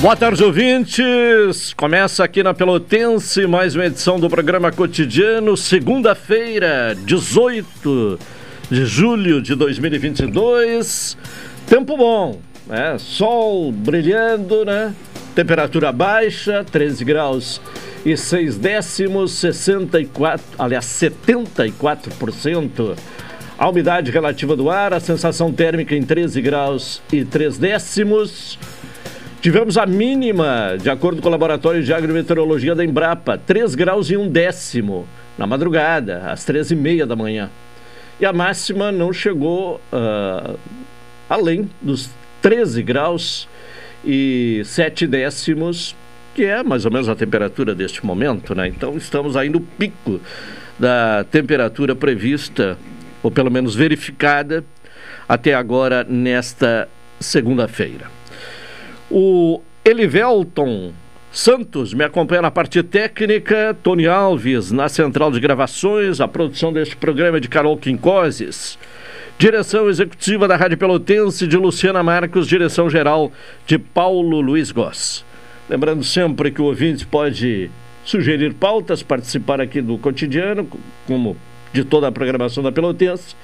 Boa 0.00 0.14
tarde, 0.14 0.44
ouvintes. 0.44 1.74
Começa 1.74 2.22
aqui 2.22 2.40
na 2.40 2.54
Pelotense 2.54 3.48
mais 3.48 3.74
uma 3.74 3.86
edição 3.86 4.20
do 4.20 4.30
programa 4.30 4.70
cotidiano, 4.70 5.56
segunda-feira, 5.56 6.96
18 7.04 8.16
de 8.70 8.86
julho 8.86 9.42
de 9.42 9.56
2022. 9.56 11.18
Tempo 11.66 11.96
bom, 11.96 12.40
né? 12.68 12.96
Sol 12.96 13.72
brilhando, 13.72 14.64
né? 14.64 14.94
Temperatura 15.34 15.90
baixa, 15.90 16.64
13 16.70 17.04
graus 17.04 17.60
e 18.06 18.16
6 18.16 18.56
décimos, 18.56 19.32
64, 19.32 20.46
aliás, 20.60 20.84
74%. 20.84 22.96
A 23.58 23.68
umidade 23.68 24.12
relativa 24.12 24.54
do 24.54 24.70
ar, 24.70 24.94
a 24.94 25.00
sensação 25.00 25.52
térmica 25.52 25.96
em 25.96 26.04
13 26.04 26.40
graus 26.40 27.02
e 27.12 27.24
3 27.24 27.58
décimos. 27.58 28.56
Tivemos 29.40 29.78
a 29.78 29.86
mínima, 29.86 30.76
de 30.82 30.90
acordo 30.90 31.22
com 31.22 31.28
o 31.28 31.30
Laboratório 31.30 31.80
de 31.80 31.94
Agrometeorologia 31.94 32.74
da 32.74 32.84
Embrapa, 32.84 33.38
3 33.38 33.76
graus 33.76 34.10
e 34.10 34.16
1 34.16 34.28
décimo 34.28 35.06
na 35.38 35.46
madrugada, 35.46 36.32
às 36.32 36.44
13 36.44 36.74
e 36.74 36.76
meia 36.76 37.06
da 37.06 37.14
manhã. 37.14 37.48
E 38.18 38.26
a 38.26 38.32
máxima 38.32 38.90
não 38.90 39.12
chegou 39.12 39.80
uh, 39.92 40.58
além 41.30 41.70
dos 41.80 42.10
13 42.42 42.82
graus 42.82 43.48
e 44.04 44.60
7 44.64 45.06
décimos, 45.06 45.94
que 46.34 46.44
é 46.44 46.64
mais 46.64 46.84
ou 46.84 46.90
menos 46.90 47.08
a 47.08 47.14
temperatura 47.14 47.76
deste 47.76 48.04
momento, 48.04 48.56
né? 48.56 48.66
Então 48.66 48.96
estamos 48.96 49.36
aí 49.36 49.48
no 49.48 49.60
pico 49.60 50.20
da 50.76 51.22
temperatura 51.30 51.94
prevista, 51.94 52.76
ou 53.22 53.30
pelo 53.30 53.52
menos 53.52 53.76
verificada, 53.76 54.64
até 55.28 55.54
agora 55.54 56.02
nesta 56.02 56.88
segunda-feira. 57.20 58.17
O 59.10 59.62
Elivelton 59.84 60.92
Santos 61.30 61.94
me 61.94 62.04
acompanha 62.04 62.42
na 62.42 62.50
parte 62.50 62.82
técnica, 62.82 63.76
Tony 63.82 64.06
Alves 64.06 64.70
na 64.70 64.88
central 64.88 65.30
de 65.30 65.40
gravações, 65.40 66.20
a 66.20 66.28
produção 66.28 66.72
deste 66.72 66.96
programa 66.96 67.38
é 67.38 67.40
de 67.40 67.48
Carol 67.48 67.76
Quincoses. 67.76 68.78
Direção 69.38 69.88
executiva 69.88 70.48
da 70.48 70.56
Rádio 70.56 70.76
Pelotense 70.76 71.46
de 71.46 71.56
Luciana 71.56 72.02
Marcos, 72.02 72.46
direção 72.48 72.90
geral 72.90 73.32
de 73.66 73.78
Paulo 73.78 74.40
Luiz 74.40 74.70
Goss. 74.70 75.24
Lembrando 75.70 76.02
sempre 76.02 76.50
que 76.50 76.60
o 76.60 76.66
ouvinte 76.66 77.06
pode 77.06 77.70
sugerir 78.04 78.52
pautas, 78.54 79.02
participar 79.02 79.60
aqui 79.60 79.80
do 79.80 79.96
cotidiano, 79.96 80.68
como 81.06 81.36
de 81.72 81.84
toda 81.84 82.08
a 82.08 82.12
programação 82.12 82.62
da 82.62 82.72
Pelotense 82.72 83.36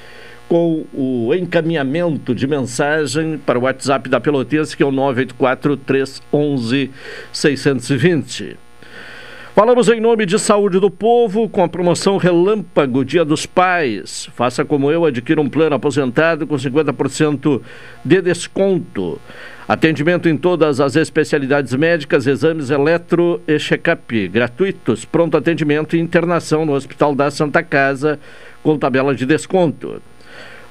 com 0.49 0.85
o 0.93 1.35
encaminhamento 1.35 2.35
de 2.35 2.47
mensagem 2.47 3.39
para 3.39 3.59
o 3.59 3.63
WhatsApp 3.63 4.09
da 4.09 4.21
Pelotense, 4.21 4.77
que 4.77 4.83
é 4.83 4.87
o 4.87 4.93
984 4.93 5.77
311 5.79 6.91
620. 7.33 8.57
Falamos 9.55 9.89
em 9.89 10.01
nome 10.01 10.27
de 10.27 10.37
Saúde 10.37 10.81
do 10.81 10.91
Povo 10.91 11.49
com 11.49 11.63
a 11.63 11.69
promoção 11.69 12.17
Relâmpago 12.17 13.05
Dia 13.05 13.25
dos 13.25 13.47
Pais. 13.47 14.29
Faça 14.35 14.65
como 14.65 14.91
eu, 14.91 15.05
adquira 15.05 15.41
um 15.41 15.49
plano 15.49 15.77
aposentado 15.77 16.45
com 16.45 16.57
50% 16.57 17.63
de 18.05 18.21
desconto. 18.21 19.21
Atendimento 19.69 20.29
em 20.29 20.37
todas 20.37 20.81
as 20.81 20.97
especialidades 20.97 21.73
médicas, 21.73 22.27
exames 22.27 22.69
eletro 22.69 23.41
e 23.47 23.57
check-up 23.59 24.27
gratuitos, 24.27 25.05
pronto 25.05 25.37
atendimento 25.37 25.95
e 25.95 26.01
internação 26.01 26.67
no 26.67 26.73
Hospital 26.73 27.15
da 27.15 27.31
Santa 27.31 27.63
Casa 27.63 28.19
com 28.61 28.77
tabela 28.77 29.15
de 29.15 29.25
desconto. 29.25 30.03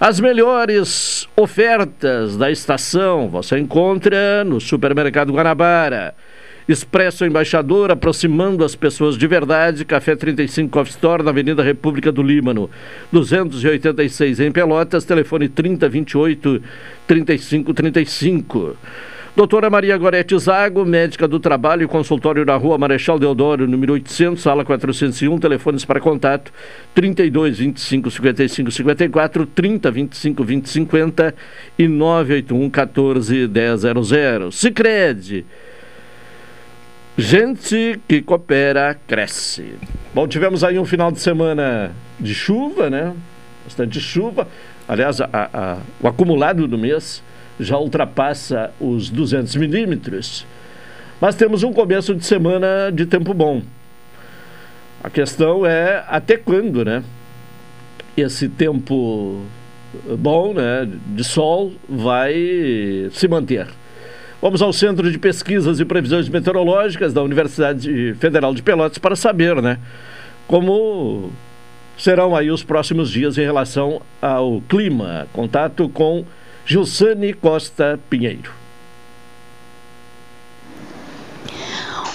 As 0.00 0.20
melhores 0.20 1.28
ofertas 1.36 2.36
da 2.36 2.50
estação 2.50 3.28
você 3.28 3.58
encontra 3.58 4.44
no 4.44 4.60
Supermercado 4.60 5.32
Guanabara. 5.32 6.14
Expresso 6.68 7.24
Embaixador, 7.24 7.90
aproximando 7.90 8.62
as 8.62 8.74
pessoas 8.74 9.16
de 9.16 9.26
verdade. 9.26 9.86
Café 9.86 10.14
35 10.14 10.70
Coffee 10.70 10.90
Store, 10.90 11.22
na 11.22 11.30
Avenida 11.30 11.62
República 11.62 12.12
do 12.12 12.22
Líbano, 12.22 12.68
286 13.10 14.38
em 14.40 14.52
Pelotas. 14.52 15.06
Telefone 15.06 15.48
3028 15.48 16.62
3535. 17.06 18.76
Doutora 19.38 19.70
Maria 19.70 19.96
Gorete 19.96 20.36
Zago, 20.36 20.84
médica 20.84 21.28
do 21.28 21.38
trabalho, 21.38 21.88
consultório 21.88 22.44
na 22.44 22.56
rua 22.56 22.76
Marechal 22.76 23.20
Deodoro, 23.20 23.68
número 23.68 23.92
800, 23.92 24.42
sala 24.42 24.64
401, 24.64 25.38
telefones 25.38 25.84
para 25.84 26.00
contato 26.00 26.52
32 26.92 27.56
25 27.56 28.10
55 28.10 28.70
54, 28.72 29.46
30 29.46 29.90
25 29.92 30.42
20 30.42 30.68
50 30.68 31.34
e 31.78 31.86
981 31.86 32.68
14 32.68 33.46
1000. 33.46 34.50
Sicredi. 34.50 35.46
Gente 37.16 38.00
que 38.08 38.20
coopera, 38.20 38.98
cresce. 39.06 39.74
Bom, 40.12 40.26
tivemos 40.26 40.64
aí 40.64 40.80
um 40.80 40.84
final 40.84 41.12
de 41.12 41.20
semana 41.20 41.92
de 42.18 42.34
chuva, 42.34 42.90
né? 42.90 43.14
Bastante 43.62 44.00
chuva. 44.00 44.48
Aliás, 44.88 45.20
a, 45.20 45.28
a, 45.32 45.76
o 46.00 46.08
acumulado 46.08 46.66
do 46.66 46.76
mês 46.76 47.22
já 47.58 47.76
ultrapassa 47.78 48.70
os 48.80 49.10
200 49.10 49.56
milímetros. 49.56 50.46
Mas 51.20 51.34
temos 51.34 51.62
um 51.62 51.72
começo 51.72 52.14
de 52.14 52.24
semana 52.24 52.90
de 52.92 53.06
tempo 53.06 53.34
bom. 53.34 53.62
A 55.02 55.10
questão 55.10 55.64
é 55.66 56.04
até 56.08 56.36
quando, 56.36 56.84
né? 56.84 57.02
Esse 58.16 58.48
tempo 58.48 59.42
bom, 60.18 60.52
né, 60.52 60.88
de 61.06 61.24
sol, 61.24 61.72
vai 61.88 62.34
se 63.12 63.26
manter. 63.28 63.66
Vamos 64.40 64.62
ao 64.62 64.72
Centro 64.72 65.10
de 65.10 65.18
Pesquisas 65.18 65.80
e 65.80 65.84
Previsões 65.84 66.28
Meteorológicas 66.28 67.12
da 67.12 67.22
Universidade 67.22 68.14
Federal 68.20 68.54
de 68.54 68.62
Pelotas 68.62 68.98
para 68.98 69.16
saber, 69.16 69.60
né, 69.60 69.78
como 70.46 71.30
serão 71.96 72.36
aí 72.36 72.50
os 72.50 72.62
próximos 72.62 73.10
dias 73.10 73.36
em 73.36 73.42
relação 73.42 74.00
ao 74.22 74.60
clima. 74.68 75.26
Contato 75.32 75.88
com 75.88 76.24
Gilsane 76.70 77.32
Costa 77.32 77.98
Pinheiro. 78.10 78.52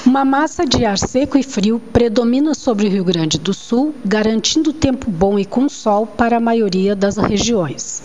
Uma 0.05 0.23
massa 0.23 0.63
de 0.63 0.85
ar 0.85 0.95
seco 0.95 1.39
e 1.39 1.41
frio 1.41 1.81
predomina 1.91 2.53
sobre 2.53 2.85
o 2.85 2.89
Rio 2.91 3.03
Grande 3.03 3.39
do 3.39 3.51
Sul, 3.51 3.95
garantindo 4.05 4.71
tempo 4.71 5.09
bom 5.09 5.39
e 5.39 5.43
com 5.43 5.67
sol 5.67 6.05
para 6.05 6.37
a 6.37 6.39
maioria 6.39 6.95
das 6.95 7.17
regiões. 7.17 8.03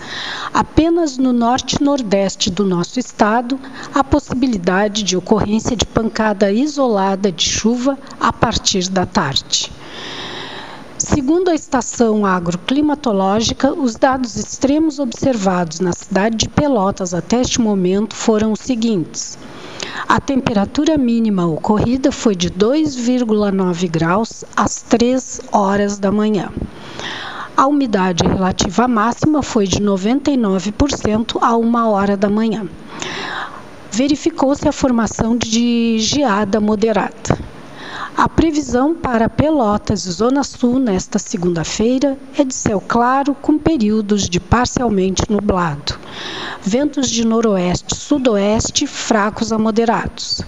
Apenas 0.55 1.19
no 1.19 1.35
norte 1.35 1.77
e 1.79 1.85
nordeste 1.85 2.51
do 2.51 2.65
nosso 2.65 2.99
estado, 2.99 3.61
há 3.95 4.03
possibilidade 4.03 5.03
de 5.03 5.19
ocorrência 5.19 5.77
de 5.77 5.85
pancada 5.85 6.51
isolada 6.51 7.31
de 7.31 7.45
chuva 7.45 7.99
a 8.19 8.33
partir 8.33 8.89
da 8.89 9.05
tarde. 9.05 9.71
Segundo 11.15 11.49
a 11.49 11.55
estação 11.55 12.27
agroclimatológica, 12.27 13.73
os 13.73 13.97
dados 13.97 14.37
extremos 14.37 14.99
observados 14.99 15.81
na 15.81 15.91
cidade 15.91 16.37
de 16.37 16.49
Pelotas 16.51 17.15
até 17.15 17.41
este 17.41 17.63
momento 17.63 18.15
foram 18.15 18.53
os 18.53 18.61
seguintes. 18.61 19.39
A 20.07 20.21
temperatura 20.21 20.99
mínima 20.99 21.47
ocorrida 21.47 22.13
foi 22.13 22.37
de 22.37 22.51
2,9 22.51 23.89
graus 23.89 24.45
às 24.55 24.83
3 24.83 25.41
horas 25.51 25.99
da 25.99 26.13
manhã. 26.13 26.51
A 27.57 27.67
umidade 27.67 28.23
relativa 28.23 28.87
máxima 28.87 29.43
foi 29.43 29.67
de 29.67 29.81
99% 29.81 31.39
a 31.41 31.57
1 31.57 31.75
hora 31.91 32.19
da 32.19 32.29
manhã. 32.29 32.69
Verificou-se 33.91 34.69
a 34.69 34.73
formação 34.73 35.39
de 35.39 35.99
geada 36.01 36.61
moderada. 36.61 37.39
A 38.19 38.29
previsão 38.29 38.97
para 38.97 39.29
Pelotas 39.29 40.01
Zona 40.01 40.43
Sul 40.43 40.81
nesta 40.81 41.21
segunda-feira 41.21 42.19
é 42.37 42.43
de 42.43 42.53
céu 42.53 42.81
claro 42.81 43.33
com 43.33 43.57
períodos 43.57 44.29
de 44.29 44.41
parcialmente 44.41 45.23
nublado. 45.31 45.97
Ventos 46.61 47.09
de 47.11 47.25
noroeste 47.25 47.95
sudoeste 47.95 48.89
fracos 48.89 49.53
a 49.53 49.57
moderados. 49.57 50.43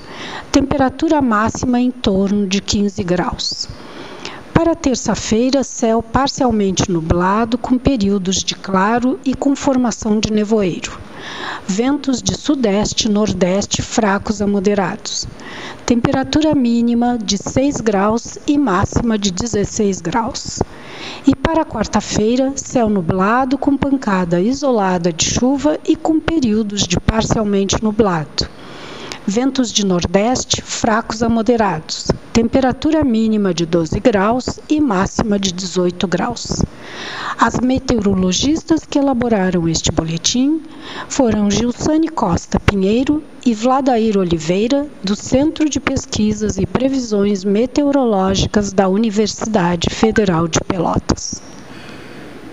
Temperatura 0.50 1.22
máxima 1.22 1.78
em 1.78 1.92
torno 1.92 2.44
de 2.44 2.60
15 2.60 3.04
graus. 3.04 3.68
Para 4.52 4.74
terça-feira, 4.74 5.62
céu 5.62 6.02
parcialmente 6.02 6.90
nublado, 6.90 7.56
com 7.56 7.78
períodos 7.78 8.42
de 8.42 8.56
claro 8.56 9.16
e 9.24 9.32
com 9.32 9.54
formação 9.54 10.18
de 10.18 10.32
nevoeiro. 10.32 10.98
Ventos 11.72 12.20
de 12.20 12.34
sudeste 12.34 13.06
e 13.06 13.08
nordeste 13.08 13.80
fracos 13.80 14.42
a 14.42 14.46
moderados. 14.46 15.28
Temperatura 15.86 16.52
mínima 16.52 17.16
de 17.16 17.38
6 17.38 17.76
graus 17.76 18.38
e 18.44 18.58
máxima 18.58 19.16
de 19.16 19.30
16 19.30 20.00
graus. 20.00 20.60
E 21.24 21.32
para 21.32 21.64
quarta-feira, 21.64 22.54
céu 22.56 22.90
nublado 22.90 23.56
com 23.56 23.76
pancada 23.76 24.40
isolada 24.40 25.12
de 25.12 25.24
chuva 25.24 25.78
e 25.86 25.94
com 25.94 26.18
períodos 26.18 26.88
de 26.88 26.98
parcialmente 26.98 27.80
nublado 27.80 28.48
ventos 29.26 29.72
de 29.72 29.84
nordeste 29.84 30.62
fracos 30.62 31.22
a 31.22 31.28
moderados, 31.28 32.06
temperatura 32.32 33.04
mínima 33.04 33.52
de 33.52 33.66
12 33.66 34.00
graus 34.00 34.58
e 34.68 34.80
máxima 34.80 35.38
de 35.38 35.52
18 35.52 36.08
graus. 36.08 36.62
As 37.38 37.58
meteorologistas 37.60 38.84
que 38.84 38.98
elaboraram 38.98 39.68
este 39.68 39.92
boletim 39.92 40.62
foram 41.08 41.50
Gilsane 41.50 42.08
Costa 42.08 42.58
Pinheiro 42.60 43.22
e 43.44 43.54
Vladair 43.54 44.18
Oliveira, 44.18 44.86
do 45.02 45.16
Centro 45.16 45.68
de 45.68 45.80
Pesquisas 45.80 46.58
e 46.58 46.66
Previsões 46.66 47.44
Meteorológicas 47.44 48.72
da 48.72 48.88
Universidade 48.88 49.88
Federal 49.90 50.48
de 50.48 50.60
Pelotas. 50.60 51.42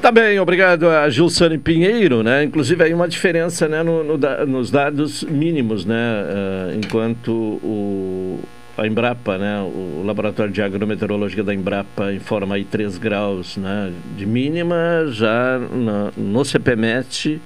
Tá 0.07 0.11
bem, 0.11 0.39
obrigado 0.39 0.87
a 0.87 1.09
Gilsane 1.09 1.57
Pinheiro, 1.57 2.23
né? 2.23 2.45
Inclusive 2.45 2.81
aí 2.81 2.93
uma 2.93 3.09
diferença 3.09 3.67
né, 3.67 3.83
no, 3.83 4.05
no, 4.05 4.17
nos 4.47 4.71
dados 4.71 5.21
mínimos, 5.21 5.83
né? 5.83 6.23
Uh, 6.23 6.77
enquanto 6.77 7.29
o, 7.61 8.39
a 8.77 8.87
Embrapa, 8.87 9.37
né? 9.37 9.59
O 9.59 10.03
Laboratório 10.05 10.53
de 10.53 10.61
Agrometeorologia 10.61 11.43
da 11.43 11.53
Embrapa 11.53 12.13
informa 12.13 12.55
aí 12.55 12.63
3 12.63 12.97
graus 12.97 13.57
né, 13.57 13.91
de 14.15 14.25
mínima, 14.25 15.07
já 15.09 15.59
no, 15.59 16.13
no 16.15 16.45
CPMET 16.45 17.41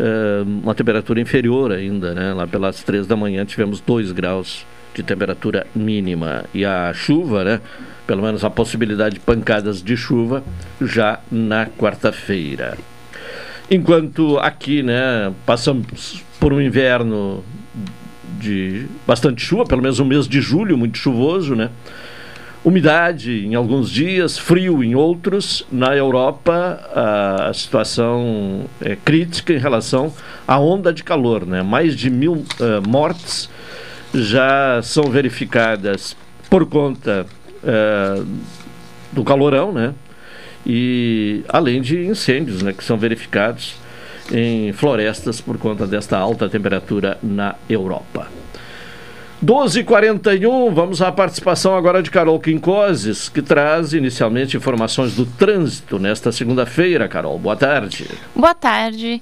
uh, 0.00 0.42
uma 0.64 0.74
temperatura 0.74 1.20
inferior 1.20 1.70
ainda, 1.70 2.12
né? 2.12 2.34
Lá 2.34 2.44
pelas 2.44 2.82
3 2.82 3.06
da 3.06 3.14
manhã 3.14 3.44
tivemos 3.44 3.80
2 3.80 4.10
graus 4.10 4.66
de 4.96 5.04
temperatura 5.04 5.64
mínima. 5.72 6.44
E 6.52 6.64
a 6.64 6.92
chuva, 6.92 7.44
né? 7.44 7.60
Pelo 8.06 8.22
menos 8.22 8.44
a 8.44 8.50
possibilidade 8.50 9.14
de 9.14 9.20
pancadas 9.20 9.82
de 9.82 9.96
chuva 9.96 10.42
já 10.80 11.20
na 11.30 11.66
quarta-feira. 11.66 12.76
Enquanto 13.70 14.38
aqui, 14.38 14.82
né, 14.82 15.32
passamos 15.46 16.22
por 16.38 16.52
um 16.52 16.60
inverno 16.60 17.42
de 18.38 18.86
bastante 19.06 19.42
chuva, 19.42 19.64
pelo 19.64 19.80
menos 19.80 19.98
o 19.98 20.04
mês 20.04 20.28
de 20.28 20.40
julho, 20.40 20.76
muito 20.76 20.98
chuvoso, 20.98 21.54
né? 21.54 21.70
Umidade 22.62 23.44
em 23.44 23.54
alguns 23.54 23.90
dias, 23.90 24.38
frio 24.38 24.82
em 24.82 24.94
outros. 24.94 25.66
Na 25.70 25.94
Europa, 25.94 26.80
a 26.94 27.52
situação 27.52 28.64
é 28.80 28.96
crítica 28.96 29.52
em 29.52 29.58
relação 29.58 30.12
à 30.48 30.58
onda 30.58 30.92
de 30.92 31.04
calor, 31.04 31.46
né? 31.46 31.62
Mais 31.62 31.94
de 31.94 32.08
mil 32.08 32.32
uh, 32.32 32.88
mortes 32.88 33.50
já 34.14 34.80
são 34.82 35.04
verificadas 35.04 36.16
por 36.48 36.64
conta 36.66 37.26
é, 37.66 38.22
do 39.12 39.24
calorão, 39.24 39.72
né? 39.72 39.94
E 40.66 41.42
além 41.48 41.80
de 41.80 42.06
incêndios, 42.06 42.62
né, 42.62 42.72
que 42.72 42.82
são 42.82 42.96
verificados 42.96 43.76
em 44.32 44.72
florestas 44.72 45.40
por 45.40 45.58
conta 45.58 45.86
desta 45.86 46.16
alta 46.16 46.48
temperatura 46.48 47.18
na 47.22 47.54
Europa. 47.68 48.28
12h41, 49.44 50.72
vamos 50.72 51.02
à 51.02 51.12
participação 51.12 51.76
agora 51.76 52.02
de 52.02 52.10
Carol 52.10 52.40
Quincoses, 52.40 53.28
que 53.28 53.42
traz 53.42 53.92
inicialmente 53.92 54.56
informações 54.56 55.14
do 55.14 55.26
trânsito 55.26 55.98
nesta 55.98 56.32
segunda-feira. 56.32 57.06
Carol, 57.08 57.38
boa 57.38 57.54
tarde. 57.54 58.08
Boa 58.34 58.54
tarde. 58.54 59.20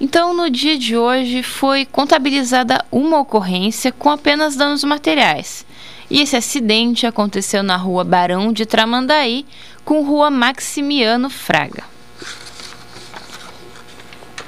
Então, 0.00 0.32
no 0.32 0.48
dia 0.48 0.78
de 0.78 0.96
hoje, 0.96 1.42
foi 1.42 1.84
contabilizada 1.84 2.82
uma 2.90 3.20
ocorrência 3.20 3.92
com 3.92 4.08
apenas 4.08 4.56
danos 4.56 4.84
materiais. 4.84 5.66
E 6.10 6.22
esse 6.22 6.36
acidente 6.36 7.06
aconteceu 7.06 7.62
na 7.62 7.76
rua 7.76 8.02
Barão 8.02 8.52
de 8.52 8.64
Tramandaí 8.64 9.44
com 9.84 10.02
rua 10.02 10.30
Maximiano 10.30 11.28
Fraga. 11.28 11.84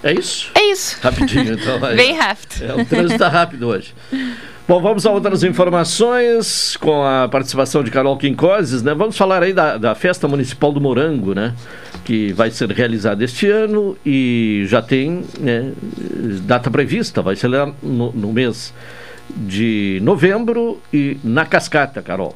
É 0.03 0.12
isso? 0.12 0.51
É 0.55 0.73
isso. 0.73 0.99
Rapidinho, 1.03 1.53
então. 1.53 1.79
Bem 1.95 2.15
rápido. 2.17 2.65
É, 2.65 2.75
o 2.75 2.85
trânsito 2.87 3.12
está 3.12 3.29
rápido 3.29 3.69
hoje. 3.69 3.95
Bom, 4.67 4.81
vamos 4.81 5.05
a 5.05 5.11
outras 5.11 5.43
informações 5.43 6.77
com 6.77 7.03
a 7.05 7.29
participação 7.29 7.83
de 7.83 7.91
Carol 7.91 8.17
Quincoses, 8.17 8.83
né? 8.83 8.95
Vamos 8.95 9.17
falar 9.17 9.43
aí 9.43 9.53
da, 9.53 9.77
da 9.77 9.95
Festa 9.95 10.29
Municipal 10.29 10.73
do 10.73 10.81
Morango, 10.81 11.35
né? 11.35 11.55
Que 12.05 12.33
vai 12.33 12.51
ser 12.51 12.71
realizada 12.71 13.23
este 13.25 13.49
ano 13.49 13.97
e 14.07 14.65
já 14.69 14.81
tem 14.81 15.25
né, 15.39 15.73
data 16.45 16.71
prevista, 16.71 17.21
vai 17.21 17.37
ser 17.37 17.49
lá 17.49 17.71
no, 17.83 18.12
no 18.12 18.33
mês 18.33 18.73
de 19.37 19.99
novembro 20.03 20.81
e 20.93 21.19
na 21.23 21.44
Cascata, 21.44 22.03
Carol. 22.03 22.35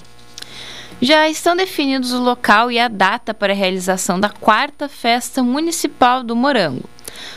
Já 1.00 1.28
estão 1.28 1.56
definidos 1.56 2.12
o 2.12 2.22
local 2.22 2.70
e 2.70 2.78
a 2.78 2.88
data 2.88 3.34
para 3.34 3.52
a 3.52 3.56
realização 3.56 4.18
da 4.18 4.28
quarta 4.28 4.88
festa 4.88 5.42
municipal 5.42 6.22
do 6.22 6.36
Morango. 6.36 6.88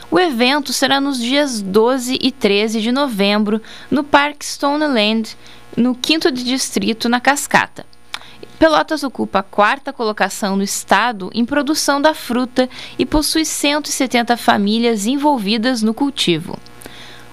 O 0.09 0.19
evento 0.19 0.71
será 0.71 1.01
nos 1.01 1.19
dias 1.19 1.61
12 1.61 2.17
e 2.21 2.31
13 2.31 2.81
de 2.81 2.91
novembro 2.91 3.61
no 3.91 4.03
Parque 4.03 4.45
Stoneland, 4.45 5.35
no 5.75 5.97
5 6.01 6.31
Distrito, 6.31 7.09
na 7.09 7.19
Cascata. 7.19 7.85
Pelotas 8.57 9.03
ocupa 9.03 9.39
a 9.39 9.43
quarta 9.43 9.93
colocação 9.93 10.55
no 10.55 10.63
estado 10.63 11.29
em 11.33 11.45
produção 11.45 12.01
da 12.01 12.13
fruta 12.13 12.67
e 12.97 13.05
possui 13.05 13.45
170 13.45 14.35
famílias 14.35 15.05
envolvidas 15.05 15.83
no 15.83 15.93
cultivo. 15.93 16.57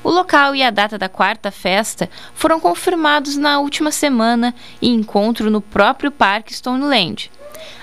O 0.04 0.10
local 0.10 0.54
e 0.54 0.62
a 0.62 0.68
data 0.68 0.98
da 0.98 1.08
quarta 1.08 1.50
festa 1.50 2.10
foram 2.34 2.60
confirmados 2.60 3.38
na 3.38 3.58
última 3.58 3.90
semana 3.90 4.54
em 4.82 4.94
encontro 4.94 5.50
no 5.50 5.62
próprio 5.62 6.10
Parque 6.10 6.52
Stoneland. 6.52 7.30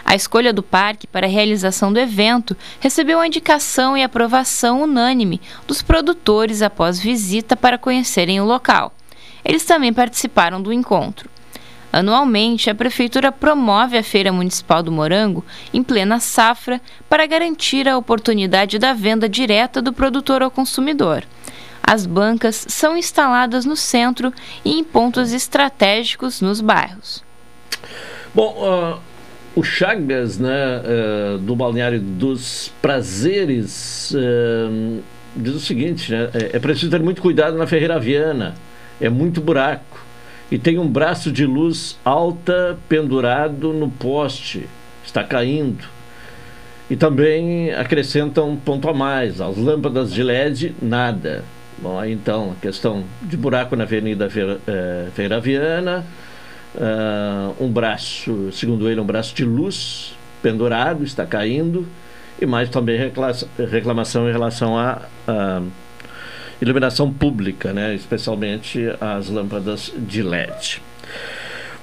A 0.06 0.14
escolha 0.14 0.54
do 0.54 0.62
parque 0.62 1.08
para 1.08 1.26
a 1.26 1.30
realização 1.30 1.92
do 1.92 2.00
evento 2.00 2.56
recebeu 2.80 3.20
a 3.20 3.26
indicação 3.26 3.98
e 3.98 4.04
aprovação 4.04 4.84
unânime 4.84 5.42
dos 5.66 5.82
produtores 5.82 6.62
após 6.62 7.00
visita 7.00 7.58
para 7.58 7.80
conhecerem 7.80 8.40
o 8.40 8.46
local. 8.46 8.94
Eles 9.44 9.66
também 9.66 9.92
participaram 9.92 10.62
do 10.62 10.72
encontro. 10.72 11.28
Anualmente, 11.92 12.70
a 12.70 12.76
Prefeitura 12.76 13.32
promove 13.32 13.98
a 13.98 14.04
Feira 14.04 14.32
Municipal 14.32 14.84
do 14.84 14.92
Morango 14.92 15.44
em 15.74 15.82
plena 15.82 16.20
safra 16.20 16.80
para 17.10 17.26
garantir 17.26 17.88
a 17.88 17.98
oportunidade 17.98 18.78
da 18.78 18.94
venda 18.94 19.28
direta 19.28 19.82
do 19.82 19.92
produtor 19.92 20.42
ao 20.42 20.52
consumidor. 20.52 21.26
As 21.84 22.06
bancas 22.06 22.66
são 22.70 22.98
instaladas 22.98 23.66
no 23.66 23.76
centro 23.76 24.34
e 24.64 24.80
em 24.80 24.84
pontos 24.84 25.34
estratégicos 25.34 26.42
nos 26.42 26.62
bairros. 26.62 27.24
Bom, 28.34 28.56
uh, 28.58 29.00
o 29.56 29.64
Chagas, 29.64 30.38
né, 30.40 30.80
uh, 30.80 31.38
do 31.40 31.56
Balneário 31.56 32.00
dos 32.00 32.72
Prazeres, 32.82 34.14
uh, 34.16 35.02
diz 35.36 35.54
o 35.54 35.60
seguinte, 35.60 36.12
né, 36.12 36.30
é, 36.34 36.58
é 36.58 36.60
preciso 36.60 36.90
ter 36.90 37.02
muito 37.02 37.22
cuidado 37.22 37.58
na 37.58 37.68
Ferreira 37.68 38.00
Viana, 38.00 38.56
é 39.00 39.10
muito 39.10 39.42
buraco 39.42 40.00
e 40.52 40.58
tem 40.58 40.78
um 40.78 40.88
braço 40.88 41.32
de 41.32 41.46
luz 41.46 41.98
alta 42.04 42.78
pendurado 42.90 43.72
no 43.72 43.90
poste, 43.90 44.68
está 45.04 45.24
caindo. 45.24 45.86
E 46.90 46.96
também 46.98 47.72
acrescentam 47.72 48.50
um 48.50 48.58
ponto 48.58 48.90
a 48.90 48.94
mais, 48.94 49.40
as 49.40 49.56
lâmpadas 49.56 50.14
de 50.14 50.22
LED, 50.22 50.76
nada. 50.82 51.46
Bom, 51.82 51.98
aí 51.98 52.12
então, 52.12 52.52
a 52.52 52.62
questão 52.62 53.04
de 53.24 53.36
buraco 53.36 53.76
na 53.76 53.86
Avenida 53.86 54.30
é, 54.68 55.08
Feira 55.16 55.40
Viana, 55.40 56.06
uh, 56.76 57.56
um 57.60 57.72
braço, 57.72 58.52
segundo 58.52 58.88
ele, 58.88 59.02
um 59.02 59.06
braço 59.06 59.34
de 59.34 59.44
luz 59.44 60.16
pendurado, 60.44 61.04
está 61.04 61.26
caindo, 61.26 61.88
e 62.40 62.46
mais 62.46 62.70
também 62.70 63.12
reclamação 63.72 64.30
em 64.30 64.32
relação 64.32 64.78
a 64.78 65.02
iluminação 66.62 67.12
pública, 67.12 67.74
né? 67.74 67.96
especialmente 67.96 68.86
as 69.02 69.28
lâmpadas 69.30 69.92
de 69.98 70.22
LED. 70.22 70.84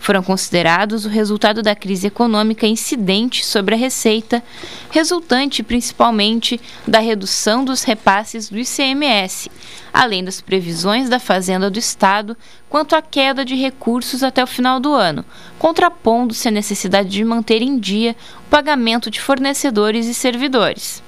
Foram 0.00 0.22
considerados 0.22 1.04
o 1.04 1.10
resultado 1.10 1.62
da 1.62 1.76
crise 1.76 2.06
econômica 2.06 2.66
incidente 2.66 3.44
sobre 3.44 3.74
a 3.74 3.78
receita, 3.78 4.42
resultante 4.90 5.62
principalmente 5.62 6.58
da 6.88 6.98
redução 6.98 7.62
dos 7.62 7.82
repasses 7.82 8.48
do 8.48 8.58
ICMS, 8.58 9.50
além 9.92 10.24
das 10.24 10.40
previsões 10.40 11.10
da 11.10 11.20
Fazenda 11.20 11.70
do 11.70 11.78
Estado 11.78 12.34
quanto 12.68 12.96
à 12.96 13.02
queda 13.02 13.44
de 13.44 13.54
recursos 13.54 14.22
até 14.22 14.42
o 14.42 14.46
final 14.46 14.80
do 14.80 14.94
ano, 14.94 15.22
contrapondo-se 15.58 16.48
a 16.48 16.50
necessidade 16.50 17.10
de 17.10 17.22
manter 17.22 17.60
em 17.60 17.78
dia 17.78 18.16
o 18.46 18.50
pagamento 18.50 19.10
de 19.10 19.20
fornecedores 19.20 20.06
e 20.06 20.14
servidores. 20.14 21.02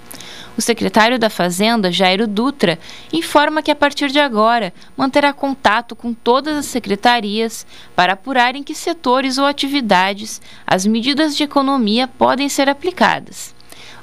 O 0.56 0.60
secretário 0.60 1.18
da 1.18 1.30
Fazenda, 1.30 1.90
Jairo 1.90 2.26
Dutra, 2.26 2.78
informa 3.10 3.62
que 3.62 3.70
a 3.70 3.74
partir 3.74 4.10
de 4.10 4.18
agora 4.18 4.72
manterá 4.96 5.32
contato 5.32 5.96
com 5.96 6.12
todas 6.12 6.56
as 6.56 6.66
secretarias 6.66 7.66
para 7.96 8.12
apurar 8.12 8.54
em 8.54 8.62
que 8.62 8.74
setores 8.74 9.38
ou 9.38 9.46
atividades 9.46 10.42
as 10.66 10.84
medidas 10.84 11.34
de 11.34 11.42
economia 11.42 12.06
podem 12.06 12.50
ser 12.50 12.68
aplicadas. 12.68 13.54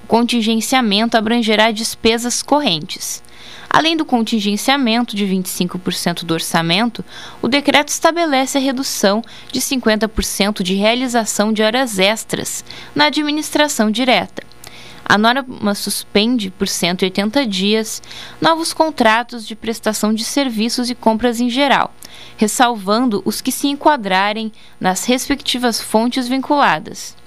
O 0.04 0.08
contingenciamento 0.08 1.16
abrangerá 1.16 1.70
despesas 1.70 2.42
correntes. 2.42 3.22
Além 3.70 3.96
do 3.96 4.04
contingenciamento 4.04 5.16
de 5.16 5.26
25% 5.26 6.26
do 6.26 6.34
orçamento, 6.34 7.06
o 7.44 7.48
decreto 7.48 7.90
estabelece 7.90 8.58
a 8.58 8.62
redução 8.62 9.22
de 9.52 9.62
50% 9.62 10.64
de 10.64 10.74
realização 10.74 11.54
de 11.54 11.62
horas 11.62 12.00
extras 12.00 12.66
na 12.96 13.06
administração 13.06 13.92
direta 13.92 14.49
a 15.10 15.18
norma 15.18 15.74
suspende 15.74 16.52
por 16.52 16.68
180 16.68 17.44
dias 17.48 18.00
novos 18.40 18.72
contratos 18.74 19.48
de 19.48 19.56
prestação 19.56 20.14
de 20.14 20.24
serviços 20.24 20.88
e 20.88 20.94
compras 20.94 21.42
em 21.42 21.50
geral, 21.50 21.92
ressalvando 22.38 23.24
os 23.26 23.42
que 23.42 23.52
se 23.52 23.68
enquadrarem 23.68 24.52
nas 24.80 25.06
respectivas 25.06 25.82
fontes 25.82 26.28
vinculadas. 26.28 27.18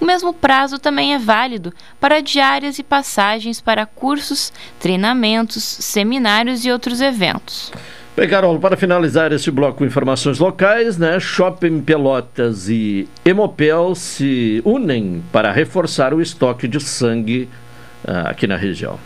O 0.00 0.04
mesmo 0.04 0.32
prazo 0.32 0.78
também 0.78 1.12
é 1.12 1.18
válido 1.18 1.74
para 1.98 2.22
diárias 2.22 2.78
e 2.78 2.84
passagens 2.84 3.60
para 3.60 3.84
cursos, 3.84 4.52
treinamentos, 4.78 5.64
seminários 5.64 6.64
e 6.64 6.70
outros 6.70 7.00
eventos. 7.00 7.72
Bem, 8.16 8.28
Carol, 8.28 8.60
para 8.60 8.76
finalizar 8.76 9.32
este 9.32 9.50
bloco 9.50 9.78
com 9.78 9.84
informações 9.84 10.38
locais, 10.38 10.96
né? 10.96 11.18
Shopping 11.18 11.80
Pelotas 11.80 12.68
e 12.68 13.08
Hemopel 13.24 13.92
se 13.96 14.62
unem 14.64 15.20
para 15.32 15.50
reforçar 15.50 16.14
o 16.14 16.22
estoque 16.22 16.68
de 16.68 16.78
sangue 16.78 17.48
uh, 18.04 18.28
aqui 18.28 18.46
na 18.46 18.56
região. 18.56 19.00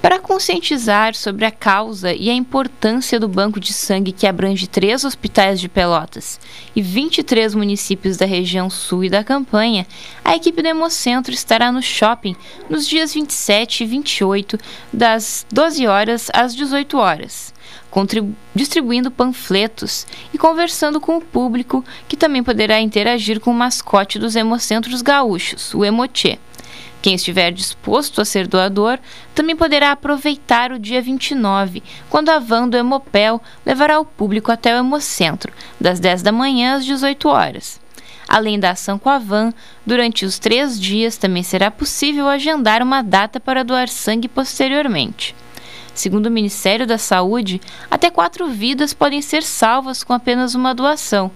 Para 0.00 0.20
conscientizar 0.20 1.16
sobre 1.16 1.44
a 1.46 1.50
causa 1.50 2.14
e 2.14 2.30
a 2.30 2.32
importância 2.32 3.18
do 3.18 3.26
banco 3.26 3.58
de 3.58 3.72
sangue 3.72 4.12
que 4.12 4.24
abrange 4.24 4.68
três 4.68 5.02
hospitais 5.02 5.60
de 5.60 5.68
Pelotas 5.68 6.38
e 6.76 6.80
23 6.80 7.56
municípios 7.56 8.16
da 8.16 8.24
região 8.24 8.70
sul 8.70 9.02
e 9.02 9.10
da 9.10 9.24
campanha, 9.24 9.84
a 10.24 10.36
equipe 10.36 10.62
do 10.62 10.68
Hemocentro 10.68 11.34
estará 11.34 11.72
no 11.72 11.82
shopping 11.82 12.36
nos 12.70 12.86
dias 12.86 13.12
27 13.12 13.82
e 13.82 13.86
28, 13.88 14.56
das 14.92 15.44
12 15.52 15.88
horas 15.88 16.30
às 16.32 16.54
18 16.54 16.96
horas 16.96 17.57
distribuindo 18.54 19.10
panfletos 19.10 20.06
e 20.32 20.38
conversando 20.38 21.00
com 21.00 21.16
o 21.16 21.20
público, 21.20 21.84
que 22.06 22.16
também 22.16 22.42
poderá 22.42 22.80
interagir 22.80 23.40
com 23.40 23.50
o 23.50 23.54
mascote 23.54 24.18
dos 24.18 24.36
hemocentros 24.36 25.02
gaúchos, 25.02 25.74
o 25.74 25.84
Emochê. 25.84 26.38
Quem 27.00 27.14
estiver 27.14 27.52
disposto 27.52 28.20
a 28.20 28.24
ser 28.24 28.46
doador 28.46 28.98
também 29.34 29.54
poderá 29.54 29.92
aproveitar 29.92 30.72
o 30.72 30.78
dia 30.78 31.00
29, 31.00 31.82
quando 32.10 32.28
a 32.28 32.38
van 32.38 32.68
do 32.68 32.76
Hemopel 32.76 33.40
levará 33.64 34.00
o 34.00 34.04
público 34.04 34.50
até 34.50 34.74
o 34.74 34.78
Hemocentro, 34.78 35.52
das 35.80 36.00
10 36.00 36.22
da 36.22 36.32
manhã 36.32 36.74
às 36.74 36.84
18 36.84 37.28
horas. 37.28 37.80
Além 38.28 38.60
da 38.60 38.72
ação 38.72 38.98
com 38.98 39.08
a 39.08 39.18
van, 39.18 39.54
durante 39.86 40.26
os 40.26 40.38
três 40.38 40.78
dias 40.78 41.16
também 41.16 41.42
será 41.42 41.70
possível 41.70 42.28
agendar 42.28 42.82
uma 42.82 43.00
data 43.00 43.40
para 43.40 43.64
doar 43.64 43.88
sangue 43.88 44.28
posteriormente. 44.28 45.34
Segundo 45.98 46.26
o 46.26 46.30
Ministério 46.30 46.86
da 46.86 46.96
Saúde, 46.96 47.60
até 47.90 48.08
quatro 48.08 48.46
vidas 48.46 48.94
podem 48.94 49.20
ser 49.20 49.42
salvas 49.42 50.04
com 50.04 50.12
apenas 50.12 50.54
uma 50.54 50.72
doação, 50.72 51.28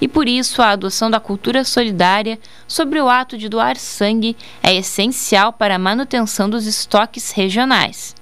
e 0.00 0.08
por 0.08 0.26
isso 0.26 0.60
a 0.60 0.70
adoção 0.70 1.08
da 1.08 1.20
cultura 1.20 1.62
solidária 1.62 2.36
sobre 2.66 3.00
o 3.00 3.08
ato 3.08 3.38
de 3.38 3.48
doar 3.48 3.76
sangue 3.76 4.36
é 4.60 4.74
essencial 4.74 5.52
para 5.52 5.76
a 5.76 5.78
manutenção 5.78 6.50
dos 6.50 6.66
estoques 6.66 7.30
regionais. 7.30 8.12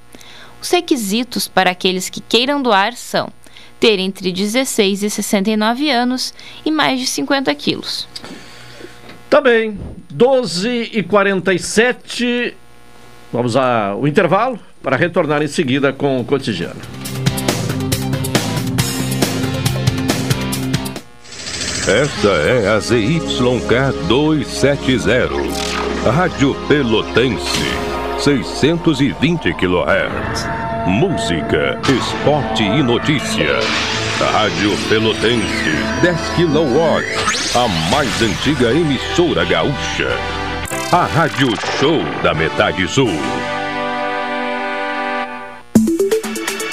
Os 0.61 0.69
requisitos 0.69 1.49
para 1.49 1.71
aqueles 1.71 2.11
que 2.11 2.21
queiram 2.21 2.61
doar 2.61 2.93
são 2.93 3.33
ter 3.81 3.99
entre 3.99 4.31
16 4.31 5.03
e 5.03 5.09
69 5.09 5.89
anos 5.89 6.35
e 6.63 6.71
mais 6.71 7.01
de 7.01 7.07
50 7.07 7.55
quilos. 7.55 8.07
Tá 9.31 9.41
bem, 9.41 9.81
12 10.11 10.91
e 10.93 11.03
47 11.03 12.55
Vamos 13.33 13.57
ao 13.57 14.07
intervalo 14.07 14.59
para 14.87 14.97
retornar 14.97 15.43
em 15.43 15.49
seguida 15.49 15.93
com 15.93 16.21
o 16.21 16.25
cotidiano. 16.25 16.81
Esta 21.89 22.29
é 22.29 22.69
a 22.69 22.79
ZYK 22.79 24.07
270, 24.07 25.29
Rádio 26.09 26.55
Pelotense, 26.69 27.65
620 28.21 29.55
kHz. 29.55 30.47
Música, 30.87 31.81
esporte 31.89 32.63
e 32.63 32.81
notícia. 32.81 33.59
Rádio 34.21 34.71
Pelotense, 34.89 35.73
10 36.01 36.17
kW, 36.37 37.59
a 37.59 37.91
mais 37.91 38.23
antiga 38.23 38.71
emissora 38.71 39.45
gaúcha. 39.47 40.11
A 40.93 41.07
Rádio 41.07 41.49
Show 41.81 42.05
da 42.23 42.33
Metade 42.33 42.87
Sul. 42.87 43.11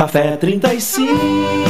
Café 0.00 0.38
35 0.38 1.69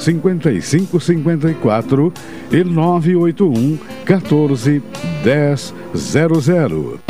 5554 0.00 2.12
e 2.50 2.64
981 2.64 3.78
14 4.06 4.82
1000. 5.22 7.09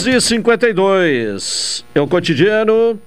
12h52 0.00 1.84
é 1.94 2.00
o 2.00 2.06
cotidiano. 2.06 2.98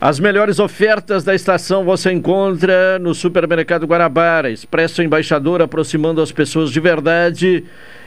As 0.00 0.20
melhores 0.20 0.60
ofertas 0.60 1.24
da 1.24 1.34
estação 1.34 1.84
você 1.84 2.12
encontra 2.12 3.00
no 3.00 3.12
Supermercado 3.16 3.84
Guarabara, 3.84 4.48
Expresso 4.48 5.02
Embaixador 5.02 5.60
aproximando 5.60 6.22
as 6.22 6.30
pessoas 6.30 6.70
de 6.70 6.78
verdade 6.78 7.64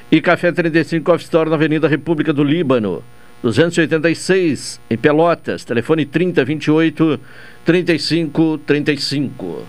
e 0.10 0.22
Café 0.22 0.54
35 0.54 1.12
Off 1.12 1.22
Store 1.22 1.50
na 1.50 1.58
Avenida 1.58 1.86
República 1.86 2.32
do 2.32 2.46
Líbano, 2.46 3.04
286 3.42 4.80
em 4.90 4.98
Pelotas, 4.98 5.66
telefone 5.66 6.06
3028 6.06 7.20
3535. 7.66 9.64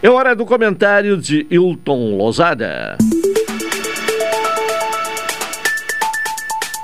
É 0.00 0.08
hora 0.08 0.36
do 0.36 0.46
comentário 0.46 1.16
de 1.16 1.44
Hilton 1.50 2.16
Lozada. 2.16 2.96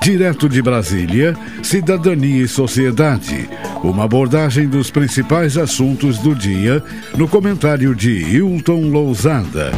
Direto 0.06 0.48
de 0.48 0.62
Brasília, 0.62 1.34
Cidadania 1.64 2.44
e 2.44 2.46
Sociedade. 2.46 3.50
Uma 3.82 4.04
abordagem 4.04 4.68
dos 4.68 4.88
principais 4.88 5.58
assuntos 5.58 6.20
do 6.20 6.32
dia 6.32 6.80
no 7.18 7.26
comentário 7.26 7.92
de 7.92 8.12
Hilton 8.12 8.88
Lousada. 8.88 9.72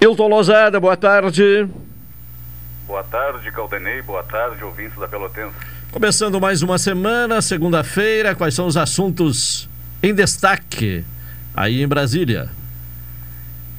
Hilton 0.00 0.26
Lousada, 0.26 0.80
boa 0.80 0.96
tarde. 0.96 1.68
Boa 2.88 3.04
tarde, 3.04 3.52
Caldenei. 3.52 4.02
Boa 4.02 4.24
tarde, 4.24 4.64
ouvintes 4.64 4.98
da 4.98 5.06
Pelotense. 5.06 5.54
Começando 5.92 6.40
mais 6.40 6.60
uma 6.60 6.76
semana, 6.76 7.40
segunda-feira, 7.40 8.34
quais 8.34 8.52
são 8.52 8.66
os 8.66 8.76
assuntos 8.76 9.70
em 10.02 10.12
destaque 10.12 11.04
aí 11.54 11.80
em 11.80 11.86
Brasília? 11.86 12.50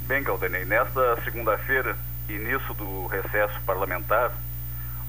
Bem, 0.08 0.24
Caldenei, 0.24 0.64
nesta 0.64 1.18
segunda-feira, 1.26 1.98
início 2.30 2.74
do 2.74 3.08
recesso 3.08 3.60
parlamentar, 3.62 4.32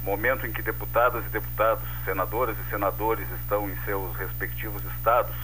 momento 0.02 0.46
em 0.46 0.52
que 0.52 0.62
deputadas 0.62 1.24
e 1.26 1.28
deputados, 1.30 1.84
senadoras 2.04 2.56
e 2.58 2.70
senadores 2.70 3.26
estão 3.40 3.68
em 3.68 3.76
seus 3.84 4.14
respectivos 4.16 4.82
estados, 4.96 5.34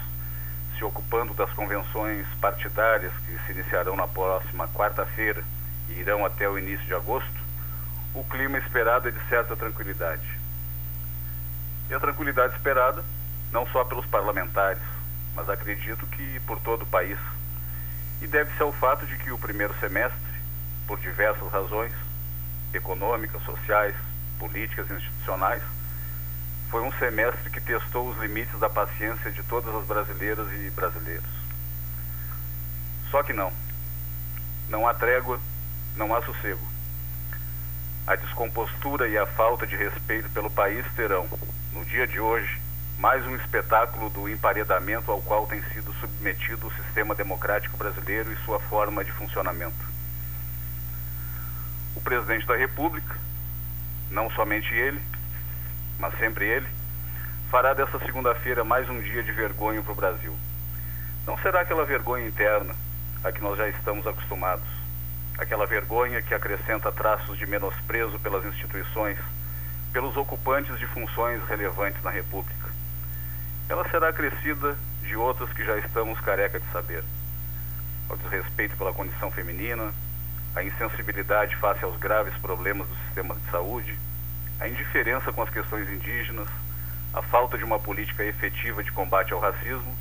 se 0.76 0.84
ocupando 0.84 1.34
das 1.34 1.52
convenções 1.52 2.26
partidárias 2.40 3.12
que 3.26 3.38
se 3.46 3.52
iniciarão 3.52 3.96
na 3.96 4.06
próxima 4.06 4.68
quarta-feira 4.68 5.42
e 5.88 5.92
irão 5.94 6.24
até 6.24 6.48
o 6.48 6.58
início 6.58 6.86
de 6.86 6.94
agosto, 6.94 7.42
o 8.14 8.22
clima 8.24 8.58
esperado 8.58 9.08
é 9.08 9.10
de 9.10 9.28
certa 9.28 9.56
tranquilidade. 9.56 10.38
E 11.88 11.94
a 11.94 12.00
tranquilidade 12.00 12.54
esperada 12.54 13.02
não 13.50 13.66
só 13.66 13.84
pelos 13.84 14.06
parlamentares, 14.06 14.82
mas 15.34 15.48
acredito 15.48 16.06
que 16.06 16.40
por 16.46 16.60
todo 16.60 16.82
o 16.82 16.86
país. 16.86 17.18
E 18.20 18.26
deve-se 18.26 18.62
ao 18.62 18.72
fato 18.72 19.06
de 19.06 19.16
que 19.18 19.30
o 19.30 19.38
primeiro 19.38 19.74
semestre, 19.80 20.31
por 20.86 20.98
diversas 21.00 21.50
razões, 21.50 21.92
econômicas, 22.74 23.42
sociais, 23.42 23.94
políticas 24.38 24.90
institucionais, 24.90 25.62
foi 26.70 26.82
um 26.82 26.92
semestre 26.92 27.50
que 27.50 27.60
testou 27.60 28.08
os 28.08 28.18
limites 28.18 28.58
da 28.58 28.70
paciência 28.70 29.30
de 29.30 29.42
todas 29.42 29.74
as 29.74 29.84
brasileiras 29.84 30.48
e 30.52 30.70
brasileiros. 30.70 31.30
Só 33.10 33.22
que 33.22 33.32
não. 33.32 33.52
Não 34.68 34.88
há 34.88 34.94
trégua, 34.94 35.38
não 35.96 36.14
há 36.14 36.22
sossego. 36.22 36.66
A 38.06 38.16
descompostura 38.16 39.06
e 39.06 39.18
a 39.18 39.26
falta 39.26 39.66
de 39.66 39.76
respeito 39.76 40.28
pelo 40.30 40.50
país 40.50 40.84
terão, 40.96 41.28
no 41.72 41.84
dia 41.84 42.06
de 42.06 42.18
hoje, 42.18 42.60
mais 42.98 43.24
um 43.26 43.36
espetáculo 43.36 44.08
do 44.10 44.28
emparedamento 44.28 45.10
ao 45.10 45.20
qual 45.20 45.46
tem 45.46 45.62
sido 45.74 45.92
submetido 45.94 46.66
o 46.66 46.72
sistema 46.72 47.14
democrático 47.14 47.76
brasileiro 47.76 48.32
e 48.32 48.44
sua 48.44 48.58
forma 48.60 49.04
de 49.04 49.12
funcionamento. 49.12 49.92
O 51.94 52.00
presidente 52.00 52.46
da 52.46 52.56
República, 52.56 53.16
não 54.10 54.30
somente 54.30 54.72
ele, 54.74 55.00
mas 55.98 56.16
sempre 56.18 56.46
ele, 56.46 56.66
fará 57.50 57.74
dessa 57.74 57.98
segunda-feira 57.98 58.64
mais 58.64 58.88
um 58.88 59.00
dia 59.00 59.22
de 59.22 59.32
vergonha 59.32 59.82
para 59.82 59.92
o 59.92 59.96
Brasil. 59.96 60.36
Não 61.26 61.38
será 61.38 61.60
aquela 61.60 61.84
vergonha 61.84 62.26
interna, 62.26 62.74
a 63.22 63.30
que 63.30 63.42
nós 63.42 63.56
já 63.56 63.68
estamos 63.68 64.06
acostumados. 64.06 64.66
Aquela 65.38 65.66
vergonha 65.66 66.22
que 66.22 66.34
acrescenta 66.34 66.90
traços 66.90 67.38
de 67.38 67.46
menosprezo 67.46 68.18
pelas 68.18 68.44
instituições, 68.44 69.18
pelos 69.92 70.16
ocupantes 70.16 70.78
de 70.78 70.86
funções 70.86 71.42
relevantes 71.46 72.02
na 72.02 72.10
República. 72.10 72.68
Ela 73.68 73.88
será 73.88 74.08
acrescida 74.08 74.76
de 75.02 75.16
outras 75.16 75.52
que 75.52 75.64
já 75.64 75.78
estamos 75.78 76.18
careca 76.20 76.58
de 76.58 76.70
saber. 76.72 77.04
O 78.08 78.16
desrespeito 78.16 78.76
pela 78.76 78.92
condição 78.92 79.30
feminina, 79.30 79.92
a 80.54 80.62
insensibilidade 80.62 81.56
face 81.56 81.84
aos 81.84 81.96
graves 81.96 82.34
problemas 82.38 82.86
do 82.86 82.96
sistema 83.06 83.34
de 83.34 83.50
saúde, 83.50 83.98
a 84.60 84.68
indiferença 84.68 85.32
com 85.32 85.42
as 85.42 85.50
questões 85.50 85.88
indígenas, 85.90 86.48
a 87.14 87.22
falta 87.22 87.56
de 87.56 87.64
uma 87.64 87.78
política 87.78 88.24
efetiva 88.24 88.82
de 88.82 88.92
combate 88.92 89.32
ao 89.32 89.40
racismo, 89.40 89.96